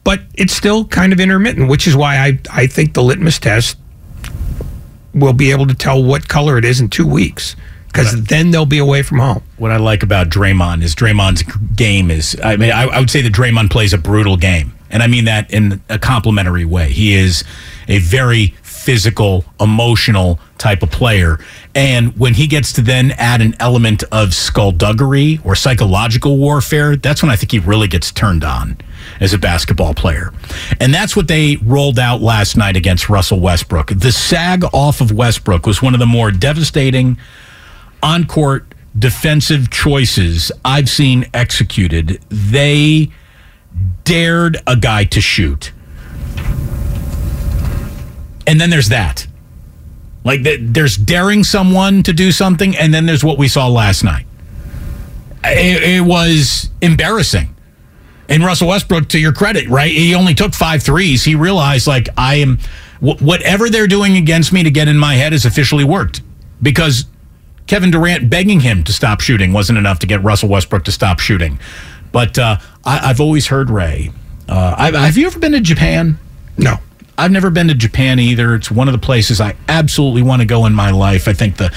but 0.05 0.20
it's 0.35 0.55
still 0.55 0.85
kind 0.85 1.12
of 1.12 1.18
intermittent, 1.20 1.68
which 1.70 1.87
is 1.87 1.97
why 1.97 2.18
I 2.18 2.39
I 2.53 2.66
think 2.66 2.93
the 2.93 3.03
litmus 3.03 3.39
test 3.39 3.79
will 5.14 5.33
be 5.33 5.51
able 5.53 5.66
to 5.68 5.75
tell 5.75 6.03
what 6.03 6.29
color 6.29 6.59
it 6.59 6.64
is 6.64 6.81
in 6.81 6.89
two 6.89 7.07
weeks 7.07 7.57
because 7.95 8.25
then 8.25 8.51
they'll 8.51 8.67
be 8.67 8.79
away 8.79 9.03
from 9.03 9.21
home. 9.21 9.43
what 9.57 9.71
I 9.71 9.77
like 9.77 10.03
about 10.03 10.29
Draymond 10.29 10.83
is 10.83 10.95
Draymond's 10.95 11.43
game 11.77 12.11
is, 12.11 12.37
I 12.43 12.57
mean, 12.57 12.73
I, 12.73 12.85
I 12.85 12.99
would 12.99 13.11
say 13.11 13.23
that 13.23 13.33
Draymond 13.33 13.71
plays 13.71 13.93
a 13.93 13.99
brutal 13.99 14.37
game. 14.37 14.75
And 14.91 15.03
I 15.03 15.07
mean 15.07 15.25
that 15.25 15.51
in 15.53 15.81
a 15.89 15.99
complimentary 15.99 16.65
way. 16.65 16.91
He 16.91 17.15
is 17.15 17.43
a 17.89 17.99
very 17.99 18.55
physical, 18.63 19.45
emotional 19.61 20.39
type 20.59 20.83
of 20.83 20.91
player. 20.91 21.39
And 21.75 22.17
when 22.19 22.35
he 22.35 22.47
gets 22.47 22.73
to 22.75 22.83
then 22.83 23.13
add 23.13 23.41
an 23.41 23.57
element 23.59 24.05
of 24.13 24.35
skullduggery 24.35 25.41
or 25.43 25.55
psychological 25.55 26.37
warfare, 26.37 26.97
that's 26.97 27.23
when 27.23 27.31
I 27.31 27.37
think 27.37 27.51
he 27.51 27.59
really 27.59 27.89
gets 27.89 28.13
turned 28.13 28.45
on 28.45 28.77
as 29.21 29.33
a 29.33 29.39
basketball 29.39 29.95
player. 29.95 30.33
And 30.81 30.93
that's 30.93 31.17
what 31.17 31.29
they 31.29 31.57
rolled 31.57 31.99
out 31.99 32.21
last 32.21 32.57
night 32.57 32.77
against 32.77 33.09
Russell 33.09 33.41
Westbrook. 33.41 33.89
The 33.89 34.13
sag 34.13 34.65
off 34.73 35.01
of 35.01 35.11
Westbrook 35.13 35.67
was 35.67 35.81
one 35.83 35.95
of 35.95 36.01
the 36.01 36.07
more 36.07 36.31
devastating 36.31 37.19
on 38.05 38.27
court 38.27 38.75
defensive 38.97 39.71
choices 39.71 40.53
I've 40.65 40.89
seen 40.89 41.27
executed. 41.35 42.21
They 42.29 43.11
dared 44.05 44.59
a 44.67 44.77
guy 44.77 45.05
to 45.05 45.21
shoot. 45.21 45.73
And 48.47 48.61
then 48.61 48.71
there's 48.71 48.91
that. 48.91 49.27
Like 50.23 50.45
th- 50.45 50.61
there's 50.63 50.97
daring 50.97 51.45
someone 51.45 52.03
to 52.05 52.13
do 52.13 52.31
something, 52.31 52.77
and 52.77 52.93
then 52.95 53.07
there's 53.07 53.25
what 53.25 53.39
we 53.39 53.49
saw 53.49 53.69
last 53.69 54.05
night. 54.05 54.27
It, 55.43 55.83
it 55.83 56.01
was 56.03 56.71
embarrassing. 56.81 57.55
And 58.29 58.43
Russell 58.43 58.69
Westbrook, 58.69 59.09
to 59.11 59.19
your 59.19 59.33
credit, 59.33 59.69
right? 59.69 59.93
He 59.93 60.15
only 60.15 60.35
took 60.35 60.55
five 60.55 60.83
threes. 60.83 61.25
He 61.25 61.35
realized, 61.35 61.87
like, 61.87 62.09
I 62.17 62.37
am, 62.37 62.59
wh- 63.01 63.21
whatever 63.21 63.69
they're 63.69 63.87
doing 63.87 64.17
against 64.17 64.51
me 64.51 64.63
to 64.63 64.71
get 64.71 64.89
in 64.89 64.97
my 64.97 65.15
head 65.15 65.33
has 65.33 65.45
officially 65.45 65.85
worked. 65.85 66.23
Because 66.63 67.05
Kevin 67.67 67.91
Durant 67.91 68.29
begging 68.29 68.61
him 68.61 68.85
to 68.85 68.93
stop 68.93 69.21
shooting 69.21 69.53
wasn't 69.53 69.79
enough 69.79 69.99
to 70.01 70.07
get 70.07 70.23
Russell 70.23 70.49
Westbrook 70.49 70.85
to 70.85 70.93
stop 70.93 71.19
shooting. 71.19 71.59
But 72.12 72.39
uh, 72.39 72.59
I, 72.85 73.11
I've 73.11 73.21
always 73.21 73.47
heard 73.47 73.71
Ray. 73.71 74.11
Uh, 74.49 74.75
I, 74.77 74.91
have 75.07 75.17
you 75.17 75.27
ever 75.27 75.39
been 75.39 75.53
to 75.53 75.61
Japan? 75.61 76.19
No. 76.59 76.77
I've 77.17 77.31
never 77.31 77.51
been 77.51 77.69
to 77.69 77.75
Japan 77.75 78.19
either. 78.19 78.55
It's 78.55 78.71
one 78.71 78.89
of 78.89 78.93
the 78.93 78.99
places 78.99 79.41
I 79.41 79.55
absolutely 79.69 80.23
want 80.23 80.43
to 80.43 80.47
go 80.47 80.67
in 80.67 80.75
my 80.75 80.91
life. 80.91 81.29
I 81.29 81.33
think 81.33 81.57
the 81.57 81.73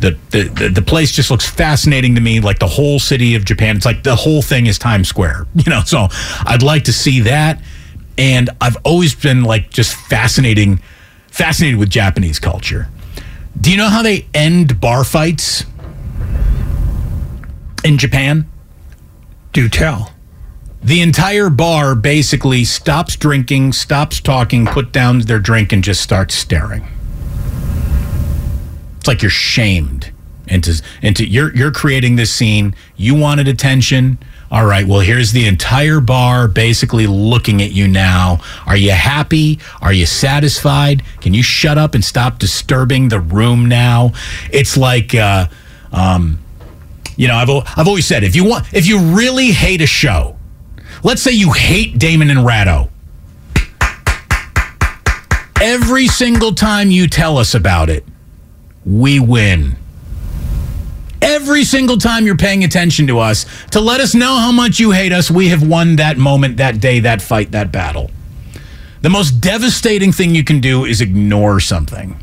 the, 0.00 0.18
the 0.30 0.42
the 0.48 0.68
the 0.68 0.82
place 0.82 1.12
just 1.12 1.30
looks 1.30 1.48
fascinating 1.48 2.16
to 2.16 2.20
me. 2.20 2.40
Like 2.40 2.58
the 2.58 2.66
whole 2.66 2.98
city 2.98 3.36
of 3.36 3.44
Japan. 3.44 3.76
It's 3.76 3.86
like 3.86 4.02
the 4.02 4.16
whole 4.16 4.42
thing 4.42 4.66
is 4.66 4.78
Times 4.78 5.08
Square. 5.08 5.46
You 5.54 5.70
know, 5.70 5.82
so 5.84 6.08
I'd 6.46 6.62
like 6.62 6.84
to 6.84 6.92
see 6.92 7.20
that. 7.20 7.62
And 8.18 8.50
I've 8.60 8.76
always 8.84 9.14
been 9.14 9.44
like 9.44 9.70
just 9.70 9.94
fascinating, 9.94 10.80
fascinated 11.28 11.78
with 11.78 11.90
Japanese 11.90 12.38
culture. 12.38 12.88
Do 13.60 13.70
you 13.70 13.76
know 13.76 13.88
how 13.88 14.02
they 14.02 14.26
end 14.32 14.80
bar 14.80 15.04
fights 15.04 15.64
in 17.84 17.98
Japan? 17.98 18.50
Do 19.52 19.68
tell. 19.68 20.12
The 20.82 21.02
entire 21.02 21.50
bar 21.50 21.94
basically 21.94 22.64
stops 22.64 23.16
drinking, 23.16 23.74
stops 23.74 24.20
talking, 24.20 24.64
put 24.64 24.92
down 24.92 25.18
their 25.20 25.38
drink, 25.38 25.72
and 25.72 25.84
just 25.84 26.00
starts 26.00 26.34
staring. 26.34 26.86
It's 28.96 29.06
like 29.06 29.20
you're 29.20 29.30
shamed 29.30 30.10
into 30.46 30.82
into 31.02 31.26
you're 31.26 31.54
you're 31.54 31.70
creating 31.70 32.16
this 32.16 32.32
scene. 32.32 32.74
You 32.96 33.14
wanted 33.14 33.46
attention. 33.46 34.18
All 34.50 34.66
right, 34.66 34.84
well, 34.84 34.98
here's 34.98 35.30
the 35.30 35.46
entire 35.46 36.00
bar 36.00 36.48
basically 36.48 37.06
looking 37.06 37.62
at 37.62 37.70
you 37.70 37.86
now. 37.86 38.40
Are 38.66 38.76
you 38.76 38.90
happy? 38.90 39.60
Are 39.80 39.92
you 39.92 40.06
satisfied? 40.06 41.04
Can 41.20 41.34
you 41.34 41.42
shut 41.42 41.78
up 41.78 41.94
and 41.94 42.04
stop 42.04 42.40
disturbing 42.40 43.10
the 43.10 43.20
room 43.20 43.66
now? 43.66 44.12
It's 44.52 44.76
like, 44.76 45.14
uh, 45.14 45.46
um, 45.92 46.40
you 47.16 47.28
know, 47.28 47.36
I've, 47.36 47.50
I've 47.78 47.86
always 47.86 48.06
said 48.06 48.24
if 48.24 48.34
you 48.34 48.44
want, 48.44 48.66
if 48.72 48.88
you 48.88 48.98
really 48.98 49.52
hate 49.52 49.82
a 49.82 49.86
show, 49.86 50.36
let's 51.04 51.22
say 51.22 51.30
you 51.30 51.52
hate 51.52 51.98
Damon 51.98 52.28
and 52.28 52.44
Ratto. 52.44 52.90
Every 55.60 56.08
single 56.08 56.54
time 56.54 56.90
you 56.90 57.06
tell 57.06 57.38
us 57.38 57.54
about 57.54 57.88
it, 57.88 58.04
we 58.84 59.20
win. 59.20 59.76
Every 61.22 61.64
single 61.64 61.98
time 61.98 62.26
you're 62.26 62.36
paying 62.36 62.64
attention 62.64 63.06
to 63.08 63.18
us 63.18 63.46
to 63.70 63.80
let 63.80 64.00
us 64.00 64.14
know 64.14 64.36
how 64.36 64.52
much 64.52 64.78
you 64.78 64.90
hate 64.90 65.12
us, 65.12 65.30
we 65.30 65.48
have 65.48 65.66
won 65.66 65.96
that 65.96 66.16
moment, 66.16 66.56
that 66.56 66.80
day, 66.80 67.00
that 67.00 67.20
fight, 67.20 67.50
that 67.52 67.70
battle. 67.70 68.10
The 69.02 69.10
most 69.10 69.40
devastating 69.40 70.12
thing 70.12 70.34
you 70.34 70.44
can 70.44 70.60
do 70.60 70.84
is 70.84 71.00
ignore 71.00 71.60
something. 71.60 72.18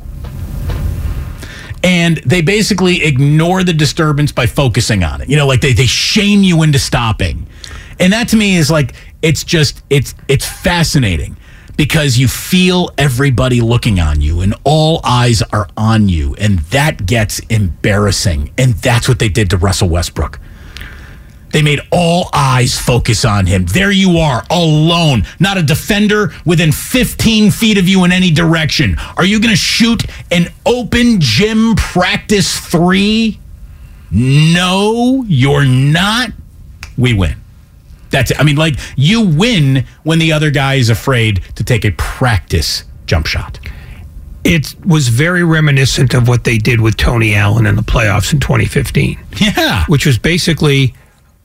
And 1.84 2.18
they 2.18 2.42
basically 2.42 3.04
ignore 3.04 3.64
the 3.64 3.74
disturbance 3.74 4.32
by 4.32 4.48
focusing 4.48 5.04
on 5.04 5.22
it. 5.22 5.30
You 5.30 5.38
know, 5.38 5.48
like 5.48 5.62
they, 5.62 5.74
they 5.74 5.86
shame 5.86 6.44
you 6.44 6.64
into 6.64 6.80
stopping. 6.80 7.48
And 8.00 8.14
that 8.14 8.30
to 8.30 8.36
me 8.36 8.58
is 8.58 8.70
like 8.70 8.94
it's 9.22 9.44
just 9.44 9.82
it's 9.90 10.14
it's 10.28 10.46
fascinating 10.46 11.38
because 11.78 12.18
you 12.18 12.28
feel 12.28 12.90
everybody 12.98 13.62
looking 13.62 14.00
on 14.00 14.20
you 14.20 14.42
and 14.42 14.54
all 14.64 15.00
eyes 15.04 15.42
are 15.44 15.70
on 15.78 16.10
you 16.10 16.36
and 16.36 16.60
that 16.72 17.06
gets 17.06 17.40
embarrassing. 17.50 18.52
And 18.58 18.74
that's 18.74 19.08
what 19.08 19.20
they 19.20 19.30
did 19.30 19.52
to 19.52 19.58
Russell 19.58 19.88
Westbrook. 19.88 20.40
They 21.52 21.62
made 21.62 21.80
all 21.92 22.30
eyes 22.34 22.78
focus 22.78 23.24
on 23.24 23.46
him. 23.46 23.66
There 23.66 23.92
you 23.92 24.18
are, 24.18 24.44
alone, 24.50 25.24
not 25.40 25.58
a 25.58 25.64
defender 25.64 26.34
within 26.46 26.72
15 26.74 27.52
feet 27.52 27.78
of 27.78 27.88
you 27.88 28.04
in 28.04 28.12
any 28.12 28.32
direction. 28.32 28.98
Are 29.16 29.26
you 29.26 29.40
going 29.40 29.52
to 29.52 29.56
shoot 29.56 30.04
an 30.30 30.48
open 30.66 31.22
gym 31.22 31.76
practice 31.76 32.60
three? 32.60 33.40
No, 34.12 35.24
you're 35.28 35.66
not. 35.66 36.32
We 36.98 37.14
win. 37.14 37.38
That's 38.10 38.32
it. 38.32 38.40
I 38.40 38.44
mean, 38.44 38.56
like, 38.56 38.76
you 38.96 39.22
win 39.22 39.86
when 40.04 40.20
the 40.20 40.32
other 40.32 40.52
guy 40.52 40.76
is 40.76 40.90
afraid 40.90 41.44
to 41.56 41.64
take 41.64 41.86
a 41.86 41.92
practice 41.92 42.84
jump 43.06 43.26
shot. 43.26 43.60
It 44.44 44.76
was 44.86 45.10
very 45.10 45.44
reminiscent 45.44 46.14
of 46.14 46.28
what 46.28 46.46
they 46.46 46.58
did 46.58 46.80
with 46.80 46.96
Tony 46.96 47.36
Allen 47.36 47.66
in 47.66 47.76
the 47.76 47.82
playoffs 47.82 48.32
in 48.32 48.40
2015. 48.40 49.20
Yeah. 49.38 49.84
Which 49.88 50.06
was 50.06 50.18
basically, 50.18 50.94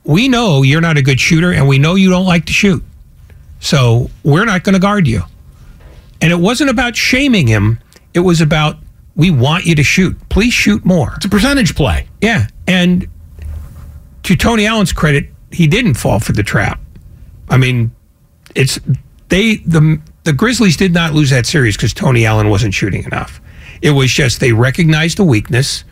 we 0.05 0.29
know 0.29 0.63
you're 0.63 0.81
not 0.81 0.97
a 0.97 1.03
good 1.03 1.19
shooter 1.19 1.53
and 1.53 1.67
we 1.67 1.79
know 1.79 1.97
you 1.97 2.11
don't 2.11 2.27
like 2.27 2.47
to 2.47 2.53
shoot. 2.53 2.83
So 3.59 4.11
we're 4.23 4.45
not 4.45 4.63
going 4.63 4.75
to 4.75 4.81
guard 4.81 5.09
you. 5.09 5.23
And 6.21 6.31
it 6.31 6.37
wasn't 6.37 6.71
about 6.71 6.95
shaming 6.95 7.49
him, 7.49 7.81
it 8.15 8.21
was 8.21 8.41
about, 8.41 8.77
we 9.17 9.31
want 9.31 9.65
you 9.67 9.75
to 9.75 9.83
shoot. 9.83 10.17
Please 10.29 10.53
shoot 10.53 10.85
more. 10.85 11.15
It's 11.17 11.25
a 11.25 11.29
percentage 11.29 11.75
play. 11.75 12.07
Yeah. 12.21 12.47
And 12.69 13.09
to 14.23 14.37
Tony 14.37 14.67
Allen's 14.67 14.93
credit, 14.93 15.27
he 15.53 15.67
didn't 15.67 15.95
fall 15.95 16.21
for 16.21 16.33
the 16.33 16.43
trap. 16.43 16.81
I 17.49 17.57
mean, 17.57 17.93
it's 18.55 18.81
they 19.29 19.57
the 19.57 20.01
the 20.25 20.33
Grizzlies 20.33 20.77
did 20.77 20.93
not 20.93 21.13
lose 21.13 21.31
that 21.31 21.47
series 21.47 21.77
because 21.77 21.93
Tony 21.95 22.27
Allen 22.27 22.49
wasn't 22.49 22.75
shooting 22.75 23.05
enough. 23.05 23.41
It 23.81 23.91
was 23.91 24.11
just 24.11 24.41
they 24.41 24.53
recognized 24.53 25.19
the 25.19 25.25
weakness 25.25 25.85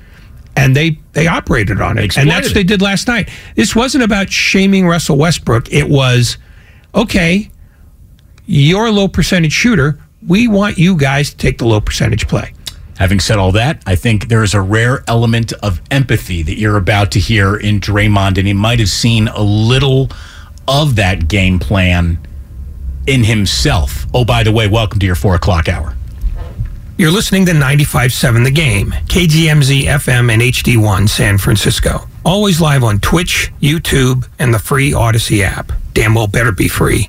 and 0.56 0.76
they 0.76 0.98
they 1.12 1.26
operated 1.26 1.80
on 1.80 1.98
it. 1.98 2.16
and 2.16 2.28
that's 2.30 2.48
what 2.48 2.54
they 2.54 2.64
did 2.64 2.82
last 2.82 3.08
night. 3.08 3.28
This 3.56 3.74
wasn't 3.74 4.04
about 4.04 4.30
shaming 4.30 4.86
Russell 4.86 5.16
Westbrook. 5.16 5.72
It 5.72 5.88
was 5.88 6.38
okay, 6.94 7.50
you're 8.46 8.86
a 8.86 8.92
low 8.92 9.08
percentage 9.08 9.52
shooter. 9.52 9.98
We 10.26 10.48
want 10.48 10.76
you 10.76 10.96
guys 10.96 11.30
to 11.30 11.36
take 11.36 11.58
the 11.58 11.66
low 11.66 11.80
percentage 11.80 12.28
play. 12.28 12.52
Having 13.00 13.20
said 13.20 13.38
all 13.38 13.52
that, 13.52 13.82
I 13.86 13.96
think 13.96 14.28
there 14.28 14.42
is 14.42 14.52
a 14.52 14.60
rare 14.60 15.02
element 15.08 15.54
of 15.54 15.80
empathy 15.90 16.42
that 16.42 16.58
you're 16.58 16.76
about 16.76 17.10
to 17.12 17.18
hear 17.18 17.56
in 17.56 17.80
Draymond, 17.80 18.36
and 18.36 18.46
he 18.46 18.52
might 18.52 18.78
have 18.78 18.90
seen 18.90 19.26
a 19.28 19.40
little 19.40 20.10
of 20.68 20.96
that 20.96 21.26
game 21.26 21.58
plan 21.58 22.18
in 23.06 23.24
himself. 23.24 24.04
Oh, 24.12 24.26
by 24.26 24.42
the 24.42 24.52
way, 24.52 24.68
welcome 24.68 24.98
to 24.98 25.06
your 25.06 25.14
four 25.14 25.34
o'clock 25.34 25.66
hour. 25.66 25.96
You're 26.98 27.10
listening 27.10 27.46
to 27.46 27.52
95.7 27.52 28.44
The 28.44 28.50
Game, 28.50 28.90
KGMZ 28.90 29.84
FM 29.84 30.30
and 30.30 30.42
HD1 30.42 31.08
San 31.08 31.38
Francisco. 31.38 32.06
Always 32.22 32.60
live 32.60 32.84
on 32.84 33.00
Twitch, 33.00 33.50
YouTube, 33.62 34.28
and 34.38 34.52
the 34.52 34.58
free 34.58 34.92
Audacy 34.92 35.42
app. 35.42 35.72
Damn 35.94 36.14
well 36.14 36.26
better 36.26 36.52
be 36.52 36.68
free. 36.68 37.08